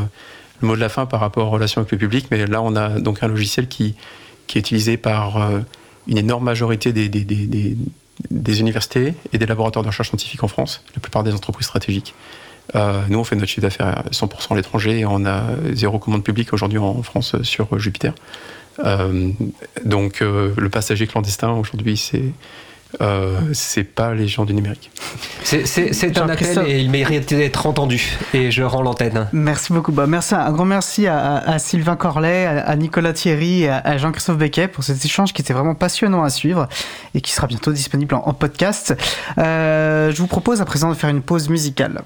le 0.61 0.67
mot 0.67 0.75
de 0.75 0.81
la 0.81 0.89
fin 0.89 1.05
par 1.05 1.19
rapport 1.19 1.47
aux 1.47 1.51
relations 1.51 1.79
avec 1.81 1.91
le 1.91 1.97
public. 1.97 2.27
Mais 2.31 2.45
là, 2.45 2.61
on 2.61 2.75
a 2.75 2.89
donc 2.99 3.23
un 3.23 3.27
logiciel 3.27 3.67
qui, 3.67 3.95
qui 4.47 4.57
est 4.57 4.61
utilisé 4.61 4.97
par 4.97 5.37
euh, 5.37 5.59
une 6.07 6.17
énorme 6.17 6.43
majorité 6.43 6.93
des, 6.93 7.09
des, 7.09 7.23
des, 7.23 7.47
des- 7.47 7.77
des 8.29 8.59
universités 8.59 9.15
et 9.33 9.39
des 9.39 9.47
laboratoires 9.47 9.81
de 9.81 9.87
recherche 9.87 10.09
scientifique 10.09 10.43
en 10.43 10.47
France, 10.47 10.83
la 10.93 11.01
plupart 11.01 11.23
des 11.23 11.33
entreprises 11.33 11.65
stratégiques. 11.65 12.13
Euh, 12.75 13.01
nous, 13.09 13.17
on 13.17 13.23
fait 13.23 13.35
notre 13.35 13.47
chiffre 13.47 13.61
d'affaires 13.61 13.87
à 13.87 14.03
100% 14.11 14.51
à 14.53 14.55
l'étranger 14.55 14.99
et 14.99 15.05
on 15.07 15.25
a 15.25 15.41
zéro 15.73 15.97
commande 15.97 16.23
publique 16.23 16.53
aujourd'hui 16.53 16.77
en 16.77 17.01
France 17.01 17.35
sur 17.41 17.79
Jupiter. 17.79 18.13
Euh, 18.85 19.29
donc, 19.85 20.21
euh, 20.21 20.53
le 20.57 20.69
passager 20.69 21.07
clandestin 21.07 21.51
aujourd'hui, 21.51 21.97
c'est 21.97 22.23
euh, 22.99 23.39
c'est 23.53 23.85
pas 23.85 24.13
les 24.13 24.27
gens 24.27 24.43
du 24.43 24.53
numérique. 24.53 24.91
C'est- 25.43 26.17
un 26.17 26.27
appel 26.27 26.59
et 26.67 26.81
il 26.81 26.89
mérite 26.91 27.33
d'être 27.33 27.65
entendu. 27.65 28.17
Et 28.33 28.51
je 28.51 28.63
rends 28.63 28.81
l'antenne. 28.81 29.29
Merci 29.31 29.71
beaucoup. 29.71 29.93
Bah, 29.93 30.07
merci, 30.07 30.35
un 30.35 30.51
grand 30.51 30.65
merci 30.65 31.07
à, 31.07 31.57
Sylvain 31.57 31.95
Corlet, 31.95 32.45
à, 32.45 32.59
à 32.67 32.75
Nicolas 32.75 33.13
Thierry 33.13 33.63
et 33.63 33.69
à, 33.69 33.77
à 33.77 33.97
Jean-Christophe 33.97 34.37
Becquet 34.37 34.67
pour 34.67 34.83
cet 34.83 35.03
échange 35.05 35.31
qui 35.31 35.41
était 35.41 35.53
vraiment 35.53 35.75
passionnant 35.75 36.23
à 36.23 36.29
suivre 36.29 36.67
et 37.15 37.21
qui 37.21 37.31
sera 37.31 37.47
bientôt 37.47 37.71
disponible 37.71 38.13
en, 38.15 38.27
en 38.27 38.33
podcast. 38.33 38.93
Euh, 39.37 40.11
je 40.11 40.17
vous 40.17 40.27
propose 40.27 40.59
à 40.61 40.65
présent 40.65 40.89
de 40.89 40.95
faire 40.95 41.09
une 41.09 41.21
pause 41.21 41.47
musicale. 41.47 42.01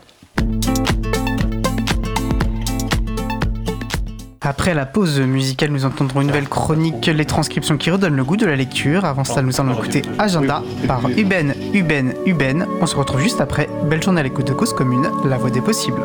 Après 4.46 4.76
la 4.76 4.86
pause 4.86 5.20
musicale, 5.20 5.72
nous 5.72 5.86
entendrons 5.86 6.22
une 6.22 6.28
nouvelle 6.28 6.48
chronique, 6.48 7.08
les 7.08 7.26
transcriptions 7.26 7.78
qui 7.78 7.90
redonnent 7.90 8.16
le 8.16 8.24
goût 8.24 8.38
de 8.38 8.46
la 8.46 8.56
lecture. 8.56 9.04
Avant 9.04 9.24
cela, 9.24 9.42
nous 9.42 9.60
allons 9.60 9.74
écouter 9.74 10.04
Agenda 10.20 10.62
par 10.88 11.10
Uben, 11.10 11.56
Uben, 11.74 12.14
Uben. 12.28 12.68
On 12.80 12.86
se 12.86 12.96
retrouve 12.96 13.22
juste 13.22 13.42
après. 13.42 13.68
Belle 13.90 14.04
journée 14.04 14.20
à 14.20 14.24
l'écoute 14.24 14.46
de 14.46 14.54
Cause 14.54 14.72
Commune, 14.72 15.10
la 15.26 15.38
voix 15.40 15.50
des 15.50 15.62
possibles. 15.62 16.02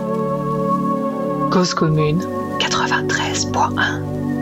Cause 1.50 1.74
commune 1.74 2.22
93.1. 2.60 4.39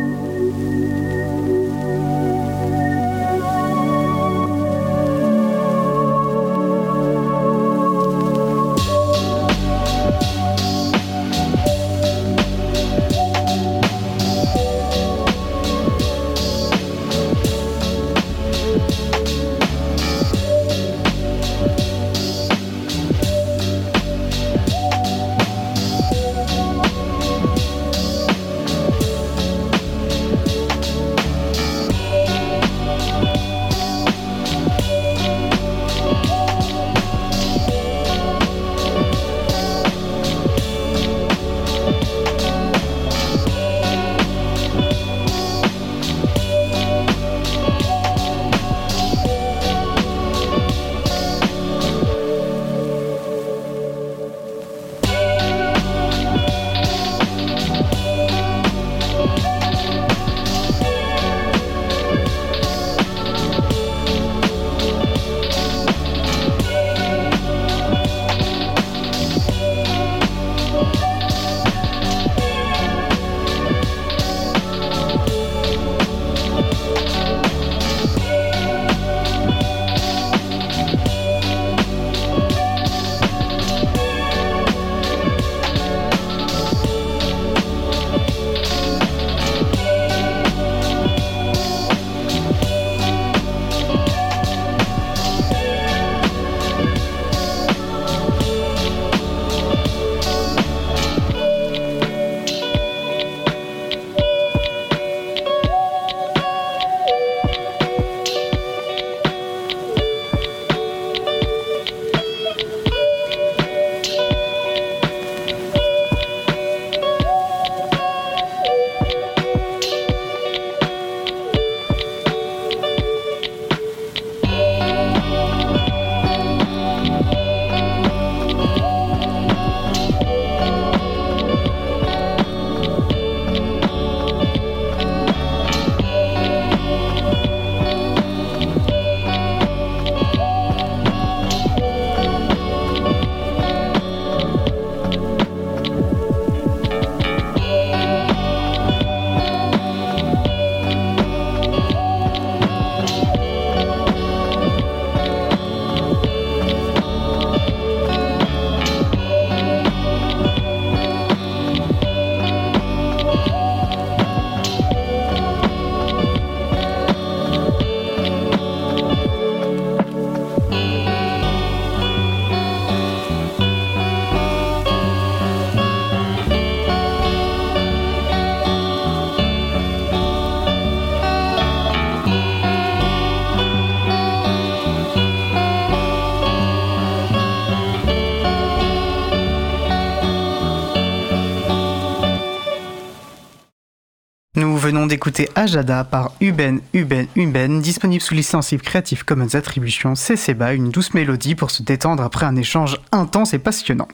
venons 195.28 195.44
d'écouter 195.44 195.48
Ajada 195.54 196.04
par 196.04 196.32
Uben 196.40 196.80
Uben 196.92 197.26
Uben, 197.36 197.80
disponible 197.80 198.22
sous 198.22 198.34
licence 198.34 198.74
Creative 198.82 199.24
Commons 199.24 199.54
Attribution 199.54 200.14
CC 200.14 200.54
BY, 200.54 200.74
une 200.74 200.90
douce 200.90 201.14
mélodie 201.14 201.54
pour 201.54 201.70
se 201.70 201.82
détendre 201.82 202.22
après 202.22 202.46
un 202.46 202.56
échange 202.56 202.98
intense 203.12 203.54
et 203.54 203.58
passionnant. 203.58 204.08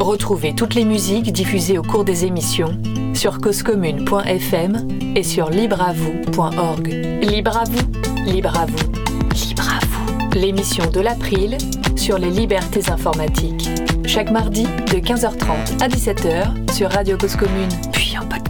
Retrouvez 0.00 0.54
toutes 0.54 0.74
les 0.74 0.84
musiques 0.84 1.32
diffusées 1.32 1.78
au 1.78 1.82
cours 1.82 2.04
des 2.04 2.24
émissions 2.24 2.80
sur 3.14 3.40
causecommune.fm 3.40 4.88
et 5.16 5.22
sur 5.22 5.50
libreavoue.org. 5.50 6.88
Libre 7.22 7.56
à 7.56 7.64
vous, 7.64 8.30
libre 8.30 8.56
à 8.56 8.66
vous, 8.66 8.92
libre 9.34 9.68
à 9.68 9.84
vous. 9.86 10.38
L'émission 10.38 10.90
de 10.90 11.00
l'April 11.00 11.58
sur 11.96 12.18
les 12.18 12.30
libertés 12.30 12.90
informatiques. 12.90 13.68
Chaque 14.06 14.30
mardi 14.30 14.64
de 14.64 14.98
15h30 14.98 15.82
à 15.82 15.88
17h 15.88 16.72
sur 16.72 16.90
Radio 16.90 17.16
Cause 17.18 17.36
Commune, 17.36 17.68
puis 17.92 18.16
en 18.16 18.26
podcast. 18.26 18.47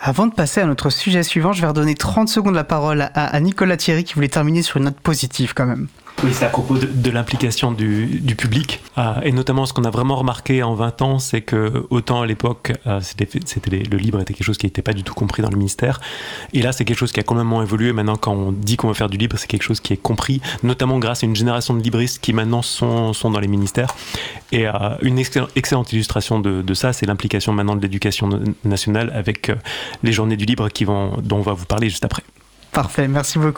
Avant 0.00 0.28
de 0.28 0.34
passer 0.34 0.60
à 0.60 0.66
notre 0.66 0.90
sujet 0.90 1.24
suivant, 1.24 1.52
je 1.52 1.60
vais 1.60 1.66
redonner 1.66 1.96
30 1.96 2.28
secondes 2.28 2.54
la 2.54 2.64
parole 2.64 3.02
à, 3.02 3.08
à 3.08 3.40
Nicolas 3.40 3.76
Thierry 3.76 4.04
qui 4.04 4.14
voulait 4.14 4.28
terminer 4.28 4.62
sur 4.62 4.76
une 4.76 4.84
note 4.84 5.00
positive 5.00 5.54
quand 5.54 5.66
même. 5.66 5.88
Oui, 6.24 6.30
c'est 6.34 6.46
à 6.46 6.48
propos 6.48 6.76
de, 6.76 7.10
l'implication 7.10 7.70
du, 7.70 8.34
public. 8.36 8.82
Euh, 8.98 9.20
et 9.22 9.30
notamment, 9.30 9.66
ce 9.66 9.72
qu'on 9.72 9.84
a 9.84 9.90
vraiment 9.90 10.16
remarqué 10.16 10.64
en 10.64 10.74
20 10.74 11.02
ans, 11.02 11.18
c'est 11.20 11.42
que 11.42 11.86
autant 11.90 12.22
à 12.22 12.26
l'époque, 12.26 12.72
euh, 12.88 13.00
le 13.20 13.96
libre 13.96 14.20
était 14.20 14.34
quelque 14.34 14.44
chose 14.44 14.58
qui 14.58 14.66
n'était 14.66 14.82
pas 14.82 14.94
du 14.94 15.04
tout 15.04 15.14
compris 15.14 15.42
dans 15.42 15.50
le 15.50 15.56
ministère. 15.56 16.00
Et 16.52 16.60
là, 16.60 16.72
c'est 16.72 16.84
quelque 16.84 16.98
chose 16.98 17.12
qui 17.12 17.20
a 17.20 17.22
complètement 17.22 17.62
évolué. 17.62 17.92
Maintenant, 17.92 18.16
quand 18.16 18.32
on 18.32 18.50
dit 18.50 18.76
qu'on 18.76 18.88
veut 18.88 18.94
faire 18.94 19.08
du 19.08 19.16
libre, 19.16 19.38
c'est 19.38 19.46
quelque 19.46 19.62
chose 19.62 19.78
qui 19.78 19.92
est 19.92 19.96
compris, 19.96 20.40
notamment 20.64 20.98
grâce 20.98 21.22
à 21.22 21.26
une 21.26 21.36
génération 21.36 21.74
de 21.74 21.82
libristes 21.82 22.20
qui 22.20 22.32
maintenant 22.32 22.62
sont, 22.62 23.12
dans 23.12 23.40
les 23.40 23.48
ministères. 23.48 23.94
Et 24.50 24.66
euh, 24.66 24.72
une 25.02 25.20
excellente, 25.20 25.92
illustration 25.92 26.40
de, 26.40 26.74
ça, 26.74 26.92
c'est 26.92 27.06
l'implication 27.06 27.52
maintenant 27.52 27.76
de 27.76 27.82
l'éducation 27.82 28.28
nationale 28.64 29.12
avec 29.14 29.52
les 30.02 30.12
journées 30.12 30.36
du 30.36 30.46
libre 30.46 30.68
dont 31.22 31.36
on 31.36 31.42
va 31.42 31.52
vous 31.52 31.66
parler 31.66 31.88
juste 31.88 32.04
après. 32.04 32.24
Parfait, 32.72 33.08
merci 33.08 33.38
beaucoup. 33.38 33.46